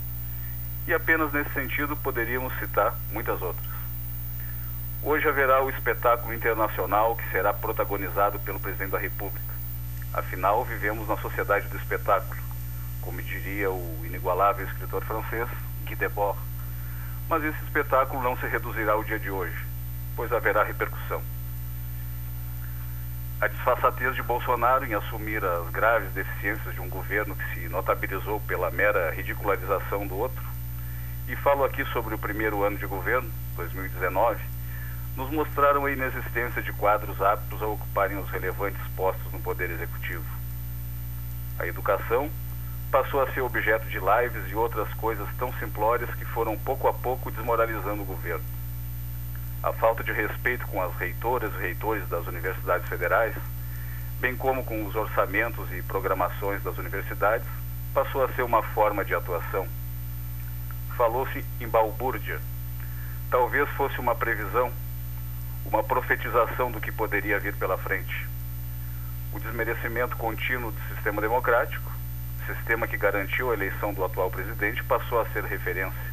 e 0.88 0.94
apenas 0.94 1.32
nesse 1.32 1.52
sentido 1.52 1.96
poderíamos 1.96 2.54
citar 2.60 2.94
muitas 3.12 3.42
outras. 3.42 3.72
Hoje 5.04 5.28
haverá 5.28 5.64
o 5.64 5.70
espetáculo 5.70 6.34
internacional 6.34 7.16
que 7.16 7.28
será 7.32 7.54
protagonizado 7.54 8.40
pelo 8.40 8.60
presidente 8.60 8.92
da 8.92 9.00
República. 9.00 9.52
Afinal, 10.14 10.64
vivemos 10.66 11.08
na 11.08 11.18
sociedade 11.18 11.68
do 11.70 11.78
espetáculo, 11.78 12.42
como 13.02 13.22
diria 13.22 13.72
o 13.72 14.02
inigualável 14.06 14.66
escritor 14.66 15.04
francês 15.04 15.48
Guy 15.86 15.96
Debord. 15.96 16.38
Mas 17.30 17.44
esse 17.44 17.64
espetáculo 17.64 18.22
não 18.22 18.38
se 18.38 18.46
reduzirá 18.46 18.92
ao 18.92 19.04
dia 19.04 19.18
de 19.18 19.32
hoje, 19.32 19.71
pois 20.16 20.32
haverá 20.32 20.64
repercussão. 20.64 21.22
A 23.42 23.48
disfarçatez 23.48 24.16
de 24.16 24.22
Bolsonaro 24.22 24.86
em 24.86 24.94
assumir 24.94 25.44
as 25.44 25.68
graves 25.72 26.12
deficiências 26.12 26.76
de 26.76 26.80
um 26.80 26.88
governo 26.88 27.36
que 27.36 27.56
se 27.56 27.68
notabilizou 27.70 28.40
pela 28.42 28.70
mera 28.70 29.10
ridicularização 29.12 30.06
do 30.06 30.16
outro, 30.16 30.44
e 31.28 31.36
falo 31.38 31.64
aqui 31.64 31.84
sobre 31.86 32.14
o 32.14 32.20
primeiro 32.20 32.64
ano 32.64 32.78
de 32.78 32.86
governo, 32.86 33.32
2019, 33.56 34.40
nos 35.16 35.32
mostraram 35.32 35.86
a 35.86 35.92
inexistência 35.92 36.62
de 36.62 36.72
quadros 36.74 37.20
aptos 37.20 37.62
a 37.64 37.66
ocuparem 37.68 38.18
os 38.20 38.30
relevantes 38.30 38.82
postos 38.96 39.32
no 39.32 39.40
Poder 39.40 39.72
Executivo. 39.72 40.26
A 41.58 41.66
educação 41.66 42.30
passou 42.92 43.24
a 43.24 43.32
ser 43.34 43.42
objeto 43.42 43.88
de 43.88 43.98
lives 43.98 44.52
e 44.52 44.56
outras 44.56 44.94
coisas 44.94 45.28
tão 45.40 45.52
simplórias 45.54 46.14
que 46.14 46.26
foram 46.26 46.58
pouco 46.60 46.88
a 46.88 46.94
pouco 46.94 47.32
desmoralizando 47.32 48.04
o 48.04 48.06
governo 48.06 48.61
a 49.64 49.72
falta 49.74 50.04
de 50.04 50.12
respeito 50.12 50.66
com 50.68 50.82
as 50.82 50.94
reitoras 50.96 51.54
e 51.54 51.62
reitores 51.62 52.08
das 52.10 52.26
universidades 52.26 52.88
federais, 52.90 53.36
bem 54.20 54.36
como 54.36 54.64
com 54.64 54.86
os 54.86 54.96
orçamentos 54.96 55.72
e 55.72 55.82
programações 55.84 56.64
das 56.64 56.78
universidades, 56.78 57.48
passou 57.94 58.24
a 58.24 58.30
ser 58.30 58.42
uma 58.44 58.64
forma 58.64 59.06
de 59.06 59.14
atuação. 59.14 59.68
Falou-se 60.98 61.46
em 61.60 61.68
balbúrdia. 61.68 62.40
Talvez 63.30 63.70
fosse 63.70 64.00
uma 64.00 64.16
previsão, 64.16 64.72
uma 65.66 65.84
profetização 65.84 66.72
do 66.72 66.82
que 66.82 66.92
poderia 66.92 67.40
vir 67.40 67.56
pela 67.56 67.78
frente. 67.78 68.28
O 69.34 69.40
desmerecimento 69.40 70.18
contínuo 70.18 70.72
do 70.72 70.94
sistema 70.94 71.22
democrático, 71.22 71.92
sistema 72.46 72.88
que 72.88 72.98
garantiu 72.98 73.52
a 73.52 73.54
eleição 73.54 73.94
do 73.94 74.04
atual 74.04 74.30
presidente, 74.30 74.84
passou 74.84 75.22
a 75.22 75.26
ser 75.30 75.44
referência. 75.46 76.11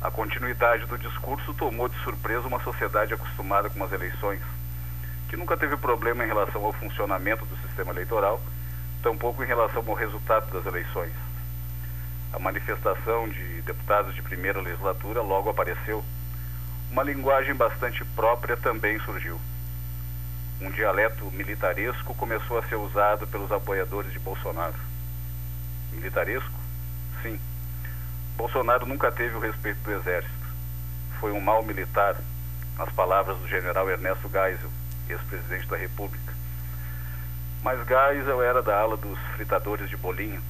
A 0.00 0.12
continuidade 0.12 0.86
do 0.86 0.96
discurso 0.96 1.52
tomou 1.54 1.88
de 1.88 1.98
surpresa 2.04 2.46
uma 2.46 2.62
sociedade 2.62 3.12
acostumada 3.12 3.68
com 3.68 3.82
as 3.82 3.90
eleições, 3.90 4.40
que 5.28 5.36
nunca 5.36 5.56
teve 5.56 5.76
problema 5.76 6.24
em 6.24 6.28
relação 6.28 6.64
ao 6.64 6.72
funcionamento 6.72 7.44
do 7.44 7.56
sistema 7.66 7.92
eleitoral, 7.92 8.40
tampouco 9.02 9.42
em 9.42 9.46
relação 9.46 9.82
ao 9.84 9.94
resultado 9.94 10.52
das 10.52 10.64
eleições. 10.66 11.12
A 12.32 12.38
manifestação 12.38 13.28
de 13.28 13.62
deputados 13.62 14.14
de 14.14 14.22
primeira 14.22 14.60
legislatura 14.60 15.20
logo 15.20 15.50
apareceu. 15.50 16.04
Uma 16.92 17.02
linguagem 17.02 17.54
bastante 17.54 18.04
própria 18.04 18.56
também 18.56 19.00
surgiu. 19.00 19.40
Um 20.60 20.70
dialeto 20.70 21.28
militaresco 21.32 22.14
começou 22.14 22.56
a 22.56 22.62
ser 22.62 22.76
usado 22.76 23.26
pelos 23.26 23.50
apoiadores 23.50 24.12
de 24.12 24.20
Bolsonaro. 24.20 24.78
Militaresco? 25.92 26.54
Sim 27.20 27.40
Bolsonaro 28.38 28.86
nunca 28.86 29.10
teve 29.10 29.34
o 29.36 29.40
respeito 29.40 29.80
do 29.80 29.90
Exército. 29.90 30.46
Foi 31.18 31.32
um 31.32 31.40
mau 31.40 31.60
militar, 31.64 32.14
nas 32.76 32.88
palavras 32.90 33.36
do 33.36 33.48
general 33.48 33.90
Ernesto 33.90 34.30
Geisel, 34.30 34.70
ex-presidente 35.08 35.66
da 35.66 35.76
República. 35.76 36.32
Mas 37.64 37.80
Geisel 37.84 38.40
era 38.40 38.62
da 38.62 38.78
ala 38.78 38.96
dos 38.96 39.18
fritadores 39.34 39.90
de 39.90 39.96
bolinho, 39.96 40.40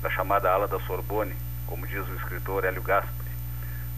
da 0.00 0.08
chamada 0.08 0.50
ala 0.50 0.66
da 0.66 0.80
Sorbonne, 0.80 1.36
como 1.66 1.86
diz 1.86 2.08
o 2.08 2.14
escritor 2.14 2.64
Hélio 2.64 2.82
Gaspari, 2.82 3.30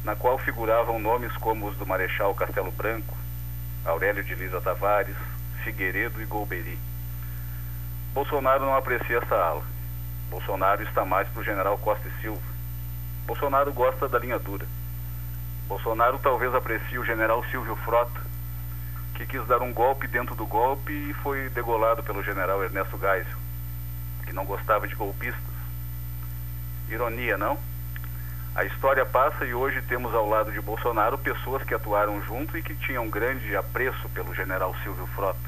na 0.03 0.17
qual 0.17 0.37
figuravam 0.39 0.99
nomes 0.99 1.33
como 1.37 1.69
os 1.69 1.77
do 1.77 1.87
Marechal 1.87 2.35
Castelo 2.35 2.73
Branco, 2.73 3.17
Aurélio 3.85 4.25
de 4.25 4.35
Lisa 4.35 4.61
Tavares, 4.61 5.17
Figueiredo 5.63 6.21
e 6.21 6.25
Golbery. 6.27 6.77
Bolsonaro 8.15 8.65
não 8.65 8.75
aprecia 8.75 9.19
essa 9.19 9.37
ala. 9.37 9.63
Bolsonaro 10.29 10.83
está 10.83 11.05
mais 11.05 11.29
para 11.29 11.41
o 11.41 11.45
general 11.45 11.79
Costa 11.79 12.09
e 12.09 12.21
Silva, 12.21 12.52
Bolsonaro 13.27 13.73
gosta 13.73 14.09
da 14.09 14.19
linha 14.19 14.39
dura. 14.39 14.67
Bolsonaro 15.69 16.19
talvez 16.19 16.53
aprecie 16.55 16.99
o 16.99 17.05
general 17.05 17.45
Silvio 17.51 17.77
Frota, 17.77 18.21
que 19.15 19.27
quis 19.27 19.47
dar 19.47 19.63
um 19.63 19.73
golpe 19.73 20.09
dentro 20.09 20.35
do 20.35 20.47
golpe 20.47 20.93
e 20.93 21.15
foi 21.15 21.49
degolado 21.51 22.03
pelo 22.03 22.23
general 22.23 22.63
Ernesto 22.65 22.99
Geisel, 22.99 23.39
que 24.27 24.33
não 24.33 24.45
gostava 24.45 24.89
de 24.89 24.95
golpistas. 24.95 25.41
Ironia, 26.89 27.39
não? 27.39 27.59
A 28.55 28.65
história 28.65 29.07
passa 29.07 29.47
e 29.47 29.55
hoje 29.55 29.81
temos 29.83 30.13
ao 30.15 30.29
lado 30.29 30.53
de 30.53 30.61
Bolsonaro 30.61 31.17
pessoas 31.17 31.63
que 31.63 31.73
atuaram 31.73 32.21
junto 32.23 32.59
e 32.59 32.63
que 32.63 32.75
tinham 32.75 33.09
grande 33.09 33.57
apreço 33.57 34.09
pelo 34.11 34.35
general 34.35 34.75
Silvio 34.83 35.07
Frota. 35.15 35.39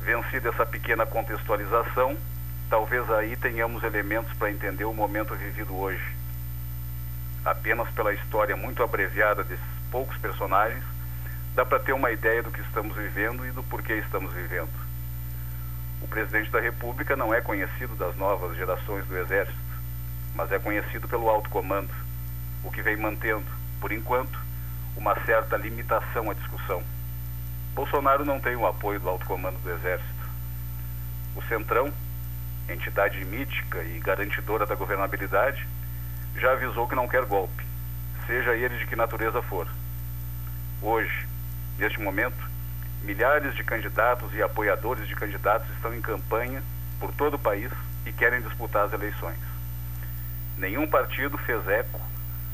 Vencida 0.00 0.48
essa 0.48 0.66
pequena 0.66 1.06
contextualização, 1.06 2.16
talvez 2.68 3.08
aí 3.10 3.36
tenhamos 3.36 3.84
elementos 3.84 4.32
para 4.32 4.50
entender 4.50 4.84
o 4.84 4.94
momento 4.94 5.36
vivido 5.36 5.76
hoje 5.76 6.21
apenas 7.44 7.88
pela 7.90 8.12
história 8.12 8.56
muito 8.56 8.82
abreviada 8.82 9.42
desses 9.42 9.64
poucos 9.90 10.16
personagens, 10.18 10.84
dá 11.54 11.64
para 11.64 11.80
ter 11.80 11.92
uma 11.92 12.10
ideia 12.10 12.42
do 12.42 12.50
que 12.50 12.60
estamos 12.60 12.96
vivendo 12.96 13.46
e 13.46 13.50
do 13.50 13.62
porquê 13.62 13.94
estamos 13.94 14.32
vivendo. 14.32 14.70
O 16.00 16.08
presidente 16.08 16.50
da 16.50 16.60
República 16.60 17.14
não 17.14 17.32
é 17.32 17.40
conhecido 17.40 17.94
das 17.96 18.16
novas 18.16 18.56
gerações 18.56 19.04
do 19.06 19.16
Exército, 19.16 19.58
mas 20.34 20.50
é 20.50 20.58
conhecido 20.58 21.06
pelo 21.08 21.28
alto 21.28 21.50
comando, 21.50 21.90
o 22.64 22.70
que 22.70 22.82
vem 22.82 22.96
mantendo, 22.96 23.46
por 23.80 23.92
enquanto, 23.92 24.38
uma 24.96 25.14
certa 25.24 25.56
limitação 25.56 26.30
à 26.30 26.34
discussão. 26.34 26.82
Bolsonaro 27.74 28.24
não 28.24 28.40
tem 28.40 28.56
o 28.56 28.66
apoio 28.66 29.00
do 29.00 29.08
alto 29.08 29.26
comando 29.26 29.58
do 29.62 29.70
Exército. 29.70 30.10
O 31.34 31.42
Centrão, 31.44 31.92
entidade 32.68 33.24
mítica 33.24 33.82
e 33.82 33.98
garantidora 33.98 34.66
da 34.66 34.74
governabilidade, 34.74 35.66
já 36.36 36.52
avisou 36.52 36.88
que 36.88 36.94
não 36.94 37.08
quer 37.08 37.24
golpe, 37.24 37.64
seja 38.26 38.54
ele 38.54 38.78
de 38.78 38.86
que 38.86 38.96
natureza 38.96 39.42
for. 39.42 39.66
Hoje, 40.80 41.26
neste 41.78 42.00
momento, 42.00 42.50
milhares 43.02 43.54
de 43.54 43.62
candidatos 43.64 44.32
e 44.34 44.42
apoiadores 44.42 45.06
de 45.06 45.14
candidatos 45.14 45.68
estão 45.70 45.94
em 45.94 46.00
campanha 46.00 46.62
por 46.98 47.12
todo 47.12 47.34
o 47.34 47.38
país 47.38 47.70
e 48.06 48.12
querem 48.12 48.40
disputar 48.42 48.86
as 48.86 48.92
eleições. 48.92 49.38
Nenhum 50.56 50.86
partido 50.86 51.36
fez 51.38 51.66
eco 51.68 52.00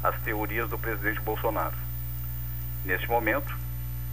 às 0.02 0.16
teorias 0.22 0.68
do 0.68 0.78
presidente 0.78 1.20
Bolsonaro. 1.20 1.76
Neste 2.84 3.08
momento, 3.08 3.54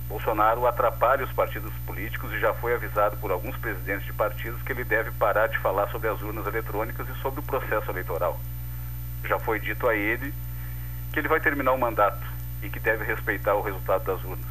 Bolsonaro 0.08 0.68
atrapalha 0.68 1.24
os 1.24 1.32
partidos 1.32 1.74
políticos 1.86 2.32
e 2.32 2.40
já 2.40 2.54
foi 2.54 2.76
avisado 2.76 3.18
por 3.18 3.32
alguns 3.32 3.58
presidentes 3.58 4.06
de 4.06 4.14
partidos 4.14 4.62
que 4.62 4.72
ele 4.72 4.84
deve 4.84 5.12
parar 5.12 5.48
de 5.48 5.58
falar 5.60 5.90
sobre 5.90 6.08
as 6.10 6.22
urnas 6.22 6.46
eletrônicas 6.46 7.08
e 7.10 7.22
sobre 7.22 7.40
o 7.40 7.44
processo 7.44 7.90
eleitoral 7.90 8.40
já 9.26 9.40
foi 9.40 9.60
dito 9.60 9.88
a 9.88 9.96
ele 9.96 10.34
que 11.12 11.20
ele 11.20 11.28
vai 11.28 11.40
terminar 11.40 11.72
o 11.72 11.78
mandato 11.78 12.26
e 12.62 12.70
que 12.70 12.80
deve 12.80 13.06
respeitar 13.06 13.54
o 13.54 13.62
resultado 13.62 14.04
das 14.04 14.24
urnas. 14.24 14.46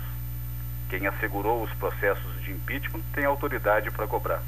Quem 0.89 1.07
assegurou 1.07 1.63
os 1.63 1.73
processos 1.75 2.43
de 2.43 2.53
impeachment 2.53 3.03
tem 3.13 3.25
autoridade 3.25 3.91
para 3.91 4.07
cobrar. 4.07 4.43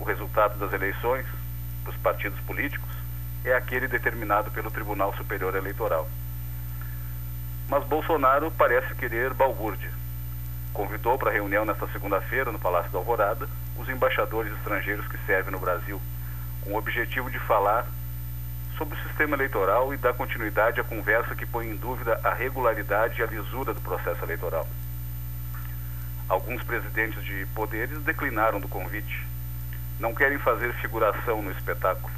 O 0.00 0.04
resultado 0.04 0.58
das 0.58 0.72
eleições, 0.72 1.26
dos 1.84 1.96
partidos 1.96 2.38
políticos, 2.40 2.90
é 3.44 3.54
aquele 3.54 3.86
determinado 3.86 4.50
pelo 4.50 4.70
Tribunal 4.70 5.14
Superior 5.16 5.54
Eleitoral. 5.54 6.08
Mas 7.68 7.84
Bolsonaro 7.84 8.50
parece 8.50 8.94
querer 8.94 9.32
balbúrdia. 9.34 9.90
Convidou 10.72 11.18
para 11.18 11.30
reunião 11.30 11.64
nesta 11.64 11.86
segunda-feira, 11.88 12.52
no 12.52 12.58
Palácio 12.58 12.90
da 12.90 12.98
Alvorada, 12.98 13.48
os 13.78 13.88
embaixadores 13.88 14.52
estrangeiros 14.52 15.06
que 15.08 15.18
servem 15.26 15.52
no 15.52 15.60
Brasil, 15.60 16.00
com 16.62 16.72
o 16.72 16.76
objetivo 16.76 17.30
de 17.30 17.38
falar 17.38 17.86
sobre 18.76 18.98
o 18.98 19.02
sistema 19.08 19.36
eleitoral 19.36 19.92
e 19.92 19.96
dar 19.96 20.14
continuidade 20.14 20.80
à 20.80 20.84
conversa 20.84 21.34
que 21.34 21.46
põe 21.46 21.68
em 21.68 21.76
dúvida 21.76 22.20
a 22.22 22.32
regularidade 22.34 23.20
e 23.20 23.22
a 23.22 23.26
lisura 23.26 23.72
do 23.72 23.80
processo 23.80 24.24
eleitoral. 24.24 24.66
Alguns 26.28 26.62
presidentes 26.62 27.22
de 27.24 27.46
poderes 27.54 27.98
declinaram 28.02 28.60
do 28.60 28.68
convite. 28.68 29.26
Não 29.98 30.14
querem 30.14 30.38
fazer 30.38 30.72
figuração 30.74 31.40
no 31.42 31.50
espetáculo. 31.52 32.12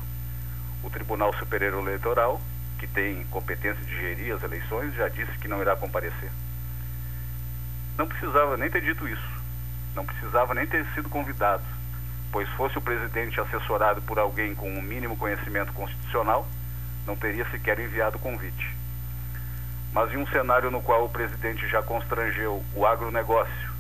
O 0.83 0.91
Tribunal 0.91 1.33
Superior 1.35 1.83
Eleitoral 1.83 2.41
que 2.79 2.87
tem 2.87 3.25
competência 3.25 3.85
de 3.85 3.95
gerir 3.97 4.35
as 4.35 4.43
eleições, 4.43 4.95
já 4.95 5.09
disse 5.09 5.37
que 5.39 5.49
não 5.49 5.61
irá 5.61 5.77
comparecer. 5.77 6.31
Não 7.97 8.07
precisava 8.07 8.57
nem 8.57 8.71
ter 8.71 8.81
dito 8.81 9.07
isso. 9.09 9.39
Não 9.95 10.07
precisava 10.07 10.55
nem 10.55 10.67
ter 10.67 10.87
sido 10.95 11.09
convidado, 11.09 11.65
pois 12.31 12.49
fosse 12.51 12.77
o 12.79 12.83
presidente 12.83 13.41
assessorado 13.41 14.03
por 14.03 14.19
alguém 14.19 14.55
com 14.55 14.71
um 14.71 14.83
mínimo 14.83 15.17
conhecimento 15.17 15.73
constitucional, 15.73 16.47
não 17.07 17.17
teria 17.17 17.49
sequer 17.51 17.79
enviado 17.79 18.17
o 18.17 18.21
convite. 18.21 18.77
Mas 19.93 20.13
em 20.13 20.19
um 20.19 20.27
cenário 20.27 20.71
no 20.71 20.83
qual 20.83 21.05
o 21.05 21.09
presidente 21.09 21.67
já 21.69 21.83
constrangeu 21.83 22.63
o 22.75 22.87
agronegócio, 22.87 23.73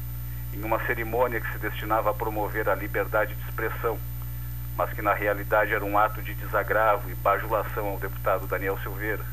em 0.54 0.64
uma 0.64 0.84
cerimônia 0.86 1.40
que 1.40 1.52
se 1.52 1.58
destinava 1.58 2.10
a 2.10 2.14
promover 2.14 2.68
a 2.68 2.74
liberdade 2.74 3.34
de 3.34 3.42
expressão, 3.48 3.98
mas 4.76 4.92
que 4.92 5.02
na 5.02 5.12
realidade 5.12 5.74
era 5.74 5.84
um 5.84 5.98
ato 5.98 6.22
de 6.22 6.34
desagravo 6.34 7.10
e 7.10 7.14
bajulação 7.14 7.88
ao 7.88 7.98
deputado 7.98 8.46
Daniel 8.46 8.78
Silveira, 8.78 9.24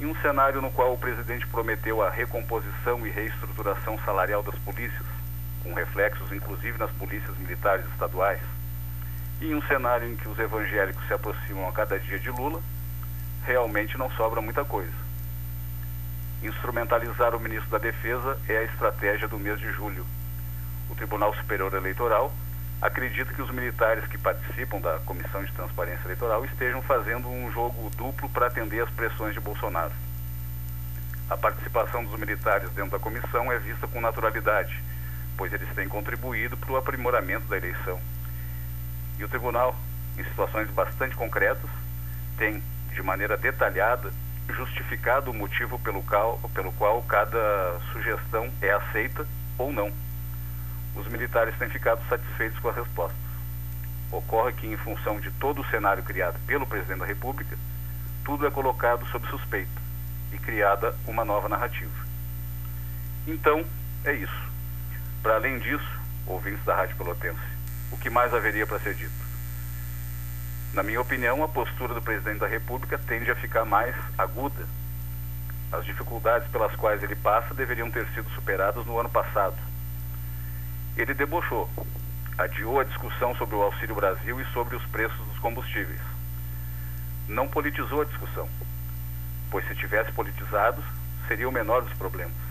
em 0.00 0.06
um 0.06 0.14
cenário 0.16 0.60
no 0.60 0.70
qual 0.70 0.92
o 0.92 0.98
presidente 0.98 1.46
prometeu 1.46 2.02
a 2.02 2.10
recomposição 2.10 3.06
e 3.06 3.10
reestruturação 3.10 3.98
salarial 4.04 4.42
das 4.42 4.56
polícias, 4.56 5.17
com 5.62 5.74
reflexos 5.74 6.32
inclusive 6.32 6.78
nas 6.78 6.90
polícias 6.92 7.36
militares 7.38 7.86
estaduais, 7.92 8.40
e 9.40 9.46
em 9.46 9.54
um 9.54 9.62
cenário 9.62 10.08
em 10.08 10.16
que 10.16 10.28
os 10.28 10.38
evangélicos 10.38 11.06
se 11.06 11.12
aproximam 11.12 11.68
a 11.68 11.72
cada 11.72 11.98
dia 11.98 12.18
de 12.18 12.30
Lula, 12.30 12.60
realmente 13.44 13.96
não 13.96 14.10
sobra 14.12 14.40
muita 14.40 14.64
coisa. 14.64 14.92
Instrumentalizar 16.42 17.34
o 17.34 17.40
ministro 17.40 17.70
da 17.70 17.78
Defesa 17.78 18.38
é 18.48 18.58
a 18.58 18.64
estratégia 18.64 19.26
do 19.26 19.38
mês 19.38 19.58
de 19.58 19.72
julho. 19.72 20.06
O 20.90 20.94
Tribunal 20.94 21.34
Superior 21.34 21.72
Eleitoral 21.74 22.32
acredita 22.80 23.34
que 23.34 23.42
os 23.42 23.50
militares 23.50 24.06
que 24.06 24.16
participam 24.16 24.80
da 24.80 24.98
Comissão 25.00 25.42
de 25.44 25.52
Transparência 25.52 26.04
Eleitoral 26.04 26.44
estejam 26.44 26.80
fazendo 26.82 27.28
um 27.28 27.50
jogo 27.52 27.90
duplo 27.96 28.28
para 28.28 28.46
atender 28.46 28.82
às 28.82 28.90
pressões 28.90 29.34
de 29.34 29.40
Bolsonaro. 29.40 29.92
A 31.28 31.36
participação 31.36 32.04
dos 32.04 32.18
militares 32.18 32.70
dentro 32.70 32.92
da 32.92 32.98
comissão 32.98 33.52
é 33.52 33.58
vista 33.58 33.86
com 33.88 34.00
naturalidade, 34.00 34.80
pois 35.38 35.50
eles 35.52 35.74
têm 35.74 35.88
contribuído 35.88 36.58
para 36.58 36.72
o 36.72 36.76
aprimoramento 36.76 37.46
da 37.46 37.56
eleição. 37.56 37.98
E 39.18 39.24
o 39.24 39.28
tribunal, 39.28 39.74
em 40.18 40.24
situações 40.24 40.68
bastante 40.70 41.16
concretas, 41.16 41.70
tem, 42.36 42.62
de 42.92 43.02
maneira 43.02 43.38
detalhada, 43.38 44.12
justificado 44.50 45.30
o 45.30 45.34
motivo 45.34 45.78
pelo 45.78 46.02
qual, 46.02 46.38
pelo 46.52 46.72
qual 46.72 47.02
cada 47.04 47.80
sugestão 47.92 48.50
é 48.60 48.70
aceita 48.72 49.26
ou 49.56 49.72
não 49.72 49.90
os 50.98 51.06
militares 51.06 51.56
têm 51.56 51.68
ficado 51.68 52.00
satisfeitos 52.08 52.58
com 52.58 52.68
as 52.68 52.76
respostas. 52.76 53.18
Ocorre 54.10 54.52
que, 54.52 54.66
em 54.66 54.76
função 54.76 55.20
de 55.20 55.30
todo 55.32 55.60
o 55.60 55.66
cenário 55.66 56.02
criado 56.02 56.38
pelo 56.46 56.66
presidente 56.66 57.00
da 57.00 57.06
República, 57.06 57.56
tudo 58.24 58.46
é 58.46 58.50
colocado 58.50 59.06
sob 59.06 59.26
suspeita 59.28 59.80
e 60.32 60.38
criada 60.38 60.94
uma 61.06 61.24
nova 61.24 61.48
narrativa. 61.48 61.92
Então, 63.26 63.64
é 64.04 64.12
isso. 64.12 64.47
Para 65.22 65.34
além 65.34 65.58
disso, 65.58 65.90
ouvintes 66.26 66.64
da 66.64 66.74
Rádio 66.74 66.96
Pelotense, 66.96 67.40
o 67.90 67.98
que 67.98 68.08
mais 68.08 68.32
haveria 68.32 68.66
para 68.66 68.78
ser 68.78 68.94
dito? 68.94 69.28
Na 70.72 70.82
minha 70.82 71.00
opinião, 71.00 71.42
a 71.42 71.48
postura 71.48 71.94
do 71.94 72.02
presidente 72.02 72.38
da 72.38 72.46
República 72.46 72.98
tende 72.98 73.30
a 73.30 73.36
ficar 73.36 73.64
mais 73.64 73.94
aguda. 74.16 74.66
As 75.72 75.84
dificuldades 75.84 76.48
pelas 76.50 76.74
quais 76.76 77.02
ele 77.02 77.16
passa 77.16 77.54
deveriam 77.54 77.90
ter 77.90 78.06
sido 78.08 78.30
superadas 78.30 78.86
no 78.86 78.98
ano 78.98 79.10
passado, 79.10 79.56
ele 80.96 81.14
debochou, 81.14 81.70
adiou 82.36 82.80
a 82.80 82.84
discussão 82.84 83.34
sobre 83.36 83.54
o 83.54 83.62
Auxílio 83.62 83.94
Brasil 83.94 84.40
e 84.40 84.44
sobre 84.52 84.76
os 84.76 84.84
preços 84.86 85.18
dos 85.28 85.38
combustíveis. 85.38 86.00
Não 87.28 87.48
politizou 87.48 88.02
a 88.02 88.04
discussão, 88.04 88.48
pois 89.50 89.66
se 89.68 89.74
tivesse 89.74 90.10
politizado, 90.12 90.82
seria 91.26 91.48
o 91.48 91.52
menor 91.52 91.82
dos 91.82 91.92
problemas. 91.94 92.47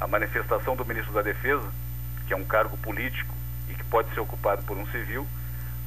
A 0.00 0.06
manifestação 0.06 0.76
do 0.76 0.84
ministro 0.84 1.12
da 1.12 1.22
Defesa, 1.22 1.66
que 2.26 2.32
é 2.32 2.36
um 2.36 2.44
cargo 2.44 2.76
político 2.78 3.34
e 3.68 3.74
que 3.74 3.84
pode 3.84 4.12
ser 4.12 4.20
ocupado 4.20 4.62
por 4.62 4.76
um 4.76 4.86
civil, 4.88 5.26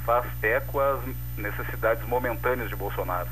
faz 0.06 0.26
eco 0.42 0.80
às 0.80 1.00
necessidades 1.38 2.08
momentâneas 2.08 2.70
de 2.70 2.76
Bolsonaro. 2.76 3.30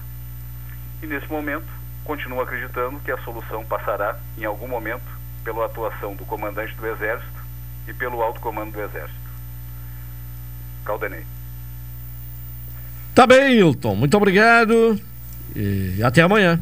E 1.02 1.08
nesse 1.08 1.28
momento, 1.28 1.68
continua 2.04 2.44
acreditando 2.44 3.00
que 3.00 3.12
a 3.12 3.18
solução 3.20 3.66
passará, 3.66 4.18
em 4.38 4.46
algum 4.46 4.68
momento, 4.68 5.06
pela 5.44 5.66
atuação 5.66 6.16
do 6.16 6.26
comandante 6.26 6.74
do 6.76 6.88
Exército 6.88 7.44
e 7.88 7.94
pelo 7.94 8.22
alto 8.22 8.40
comando 8.40 8.72
do 8.72 8.82
Exército. 8.82 9.28
Caldenei. 10.86 11.26
Tá 13.16 13.26
bem, 13.26 13.58
Hilton. 13.58 13.96
Muito 13.96 14.16
obrigado 14.16 15.00
e 15.56 16.02
até 16.04 16.22
amanhã. 16.22 16.60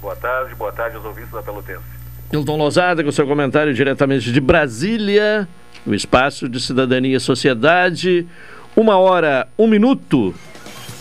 Boa 0.00 0.14
tarde, 0.14 0.54
boa 0.54 0.72
tarde 0.72 0.96
aos 0.96 1.04
ouvintes 1.04 1.32
da 1.32 1.42
Pelotense. 1.42 1.97
Hilton 2.32 2.56
Lozada 2.56 3.02
com 3.02 3.10
seu 3.10 3.26
comentário 3.26 3.72
diretamente 3.72 4.32
de 4.32 4.40
Brasília, 4.40 5.48
no 5.84 5.94
Espaço 5.94 6.48
de 6.48 6.60
Cidadania 6.60 7.16
e 7.16 7.20
Sociedade. 7.20 8.26
Uma 8.76 8.98
hora, 8.98 9.48
um 9.58 9.66
minuto. 9.66 10.34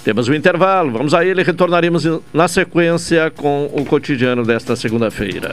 Temos 0.03 0.29
um 0.29 0.33
intervalo. 0.33 0.91
Vamos 0.91 1.13
a 1.13 1.25
ele 1.25 1.41
e 1.41 1.43
retornaremos 1.43 2.05
na 2.33 2.47
sequência 2.47 3.29
com 3.29 3.69
o 3.73 3.85
cotidiano 3.85 4.45
desta 4.45 4.75
segunda-feira. 4.75 5.51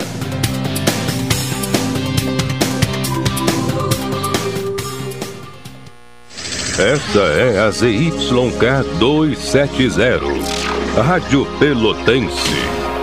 Esta 6.78 7.20
é 7.20 7.60
a 7.60 7.70
ZYK 7.70 8.98
270, 8.98 11.00
Rádio 11.00 11.46
Pelotense, 11.60 12.50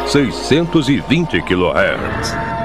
620 0.07 1.41
kHz. 1.41 2.50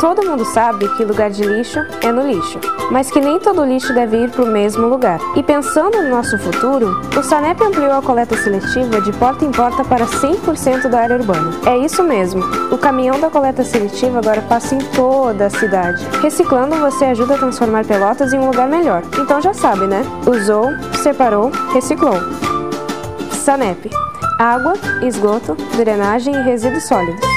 Todo 0.00 0.26
mundo 0.26 0.44
sabe 0.44 0.88
que 0.96 1.04
lugar 1.04 1.30
de 1.30 1.42
lixo 1.42 1.80
é 2.02 2.12
no 2.12 2.26
lixo, 2.26 2.60
mas 2.90 3.10
que 3.10 3.18
nem 3.18 3.40
todo 3.40 3.64
lixo 3.64 3.94
deve 3.94 4.24
ir 4.24 4.30
para 4.30 4.44
o 4.44 4.46
mesmo 4.46 4.88
lugar. 4.88 5.18
E 5.34 5.42
pensando 5.42 6.02
no 6.02 6.10
nosso 6.10 6.38
futuro, 6.38 7.00
o 7.16 7.22
Sanep 7.22 7.62
ampliou 7.62 7.92
a 7.92 8.02
coleta 8.02 8.36
seletiva 8.36 9.00
de 9.00 9.10
porta 9.14 9.44
em 9.44 9.50
porta 9.50 9.82
para 9.84 10.04
100% 10.04 10.88
da 10.88 11.00
área 11.00 11.16
urbana. 11.16 11.50
É 11.64 11.78
isso 11.78 12.02
mesmo, 12.02 12.42
o 12.70 12.76
caminhão 12.76 13.18
da 13.18 13.30
coleta 13.30 13.64
seletiva 13.64 14.18
agora 14.18 14.42
passa 14.42 14.74
em 14.74 14.78
toda 14.78 15.46
a 15.46 15.50
cidade. 15.50 16.06
Reciclando, 16.20 16.76
você 16.76 17.06
ajuda 17.06 17.34
a 17.34 17.38
transformar 17.38 17.86
Pelotas 17.86 18.34
em 18.34 18.38
um 18.38 18.46
lugar 18.46 18.68
melhor. 18.68 19.02
Então 19.18 19.40
já 19.40 19.54
sabe, 19.54 19.86
né? 19.86 20.02
Usou, 20.26 20.68
separou, 21.02 21.50
reciclou. 21.72 22.18
Sanep. 23.32 23.90
Água, 24.38 24.74
esgoto, 25.02 25.56
drenagem 25.74 26.34
e 26.34 26.42
resíduos 26.42 26.84
sólidos. 26.84 27.36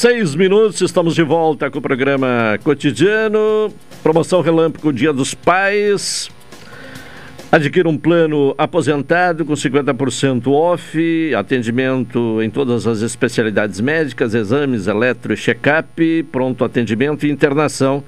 Seis 0.00 0.34
minutos, 0.34 0.80
estamos 0.80 1.14
de 1.14 1.22
volta 1.22 1.70
com 1.70 1.78
o 1.78 1.82
programa 1.82 2.58
cotidiano. 2.64 3.70
Promoção 4.02 4.40
Relâmpago 4.40 4.94
Dia 4.94 5.12
dos 5.12 5.34
Pais. 5.34 6.30
Adquira 7.52 7.86
um 7.86 7.98
plano 7.98 8.54
aposentado 8.56 9.44
com 9.44 9.52
50% 9.52 10.50
off, 10.50 11.34
atendimento 11.34 12.40
em 12.40 12.48
todas 12.48 12.86
as 12.86 13.02
especialidades 13.02 13.78
médicas, 13.78 14.32
exames, 14.32 14.86
eletro 14.86 15.36
check-up, 15.36 16.22
pronto 16.32 16.64
atendimento 16.64 17.26
e 17.26 17.30
internação 17.30 18.02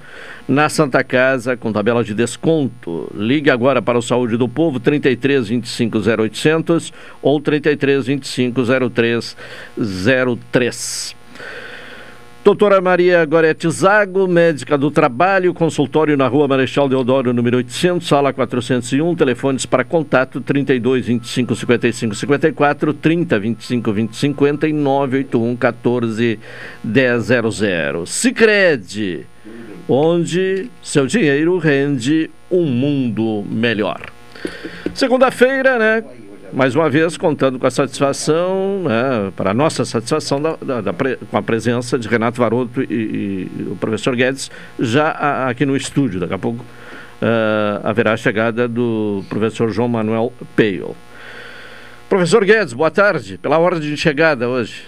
na 0.48 0.70
Santa 0.70 1.04
Casa 1.04 1.58
com 1.58 1.70
tabela 1.74 2.02
de 2.02 2.14
desconto. 2.14 3.12
Ligue 3.14 3.50
agora 3.50 3.82
para 3.82 3.98
o 3.98 4.02
Saúde 4.02 4.38
do 4.38 4.48
Povo 4.48 4.80
33 4.80 5.46
25 5.46 5.98
0800 5.98 6.90
ou 7.20 7.38
33 7.38 8.06
25 8.06 8.62
03 8.90 9.36
03. 10.50 11.21
Doutora 12.44 12.80
Maria 12.80 13.24
Gorete 13.24 13.70
Zago, 13.70 14.26
médica 14.26 14.76
do 14.76 14.90
trabalho, 14.90 15.54
consultório 15.54 16.16
na 16.16 16.26
rua 16.26 16.48
Marechal 16.48 16.88
Deodoro, 16.88 17.32
número 17.32 17.58
800, 17.58 18.04
sala 18.04 18.32
401, 18.32 19.14
telefones 19.14 19.64
para 19.64 19.84
contato 19.84 20.40
32 20.40 21.06
25 21.06 21.54
55 21.54 22.14
54, 22.16 22.94
30 22.94 23.38
25 23.38 23.92
20 23.92 24.16
50 24.16 24.68
e 24.68 24.72
981 24.72 25.56
14 25.56 26.40
100. 26.84 28.06
Sicredi, 28.06 29.24
onde 29.88 30.68
seu 30.82 31.06
dinheiro 31.06 31.58
rende 31.58 32.28
um 32.50 32.64
mundo 32.64 33.44
melhor. 33.48 34.00
Segunda-feira, 34.92 35.78
né? 35.78 36.04
Mais 36.52 36.76
uma 36.76 36.90
vez 36.90 37.16
contando 37.16 37.58
com 37.58 37.66
a 37.66 37.70
satisfação, 37.70 38.82
né, 38.82 39.32
para 39.34 39.52
a 39.52 39.54
nossa 39.54 39.84
satisfação, 39.84 40.40
da, 40.40 40.56
da, 40.56 40.80
da 40.80 40.92
com 41.30 41.36
a 41.36 41.42
presença 41.42 41.98
de 41.98 42.06
Renato 42.06 42.38
Varoto 42.38 42.82
e, 42.82 43.48
e 43.58 43.62
o 43.70 43.76
professor 43.76 44.14
Guedes 44.14 44.50
já 44.78 45.08
a, 45.08 45.48
aqui 45.48 45.64
no 45.64 45.74
estúdio. 45.74 46.20
Daqui 46.20 46.34
a 46.34 46.38
pouco 46.38 46.62
uh, 46.62 47.80
haverá 47.86 48.12
a 48.12 48.16
chegada 48.16 48.68
do 48.68 49.24
professor 49.28 49.70
João 49.70 49.88
Manuel 49.88 50.32
Peio. 50.54 50.94
Professor 52.08 52.44
Guedes, 52.44 52.74
boa 52.74 52.90
tarde, 52.90 53.38
pela 53.38 53.58
ordem 53.58 53.88
de 53.88 53.96
chegada 53.96 54.48
hoje. 54.48 54.84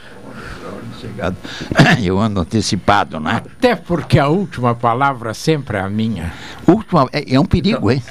Chegado. 1.04 1.36
Eu 2.02 2.18
ando 2.18 2.40
antecipado, 2.40 3.20
né? 3.20 3.42
Até 3.44 3.76
porque 3.76 4.18
a 4.18 4.28
última 4.28 4.74
palavra 4.74 5.34
sempre 5.34 5.76
é 5.76 5.80
a 5.80 5.90
minha. 5.90 6.32
Última, 6.66 7.08
é, 7.12 7.34
é 7.34 7.38
um 7.38 7.44
perigo, 7.44 7.90
hein? 7.90 8.02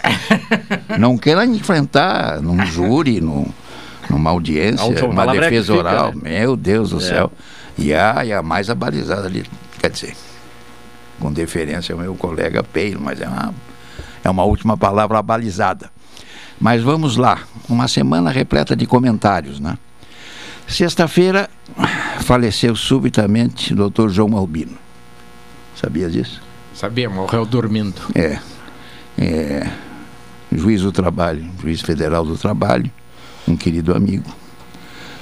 Não 1.00 1.18
queira 1.18 1.44
enfrentar 1.46 2.40
num 2.40 2.64
júri, 2.66 3.20
num, 3.20 3.48
numa 4.10 4.30
audiência, 4.30 5.08
numa 5.08 5.26
defesa 5.26 5.74
é 5.74 5.76
oral. 5.76 6.14
Fica, 6.14 6.30
né? 6.30 6.40
Meu 6.40 6.56
Deus 6.56 6.92
do 6.92 6.98
é. 6.98 7.02
céu. 7.02 7.32
E 7.78 7.94
a, 7.94 8.24
e 8.24 8.32
a 8.32 8.44
mais 8.44 8.70
abalizada 8.70 9.26
ali, 9.26 9.44
quer 9.80 9.90
dizer, 9.90 10.16
com 11.20 11.34
deferência 11.34 11.94
ao 11.94 12.00
meu 12.00 12.14
colega 12.14 12.62
Peilo, 12.62 13.02
mas 13.02 13.20
é 13.20 13.28
uma, 13.28 13.54
é 14.24 14.30
uma 14.30 14.44
última 14.44 14.78
palavra 14.78 15.18
abalizada. 15.18 15.90
Mas 16.60 16.84
vamos 16.84 17.18
lá, 17.18 17.40
uma 17.68 17.88
semana 17.88 18.30
repleta 18.30 18.76
de 18.76 18.86
comentários, 18.86 19.60
né? 19.60 19.78
Sexta-feira 20.68 21.50
faleceu 22.24 22.76
subitamente 22.76 23.74
o 23.74 23.76
doutor 23.76 24.10
João 24.10 24.36
Albino. 24.36 24.78
Sabia 25.76 26.10
disso? 26.10 26.42
Sabia, 26.74 27.10
morreu 27.10 27.46
dormindo. 27.46 28.02
É. 28.16 28.40
é 29.18 29.70
juiz 30.52 30.82
do 30.82 30.92
trabalho, 30.92 31.46
juiz 31.62 31.82
federal 31.82 32.26
do 32.26 32.38
trabalho, 32.38 32.90
um 33.48 33.56
querido 33.56 33.96
amigo. 33.96 34.30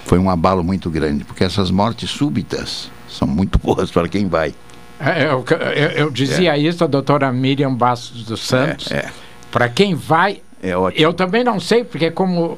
Foi 0.05 0.19
um 0.19 0.29
abalo 0.29 0.63
muito 0.63 0.89
grande, 0.89 1.23
porque 1.23 1.43
essas 1.43 1.71
mortes 1.71 2.09
súbitas 2.09 2.91
são 3.09 3.27
muito 3.27 3.57
boas 3.59 3.91
para 3.91 4.07
quem 4.07 4.27
vai. 4.27 4.53
É, 4.99 5.25
eu, 5.25 5.43
eu, 5.49 5.89
eu, 5.91 6.11
dizia 6.11 6.55
é. 6.55 6.59
isso 6.59 6.83
a 6.83 6.87
doutora 6.87 7.31
Miriam 7.31 7.73
Bastos 7.73 8.23
dos 8.23 8.41
Santos. 8.41 8.91
É, 8.91 8.97
é. 8.97 9.11
para 9.51 9.67
quem 9.67 9.95
vai, 9.95 10.41
é 10.61 10.75
ótimo. 10.77 11.03
eu 11.03 11.13
também 11.13 11.43
não 11.43 11.59
sei, 11.59 11.83
porque 11.83 12.11
como 12.11 12.57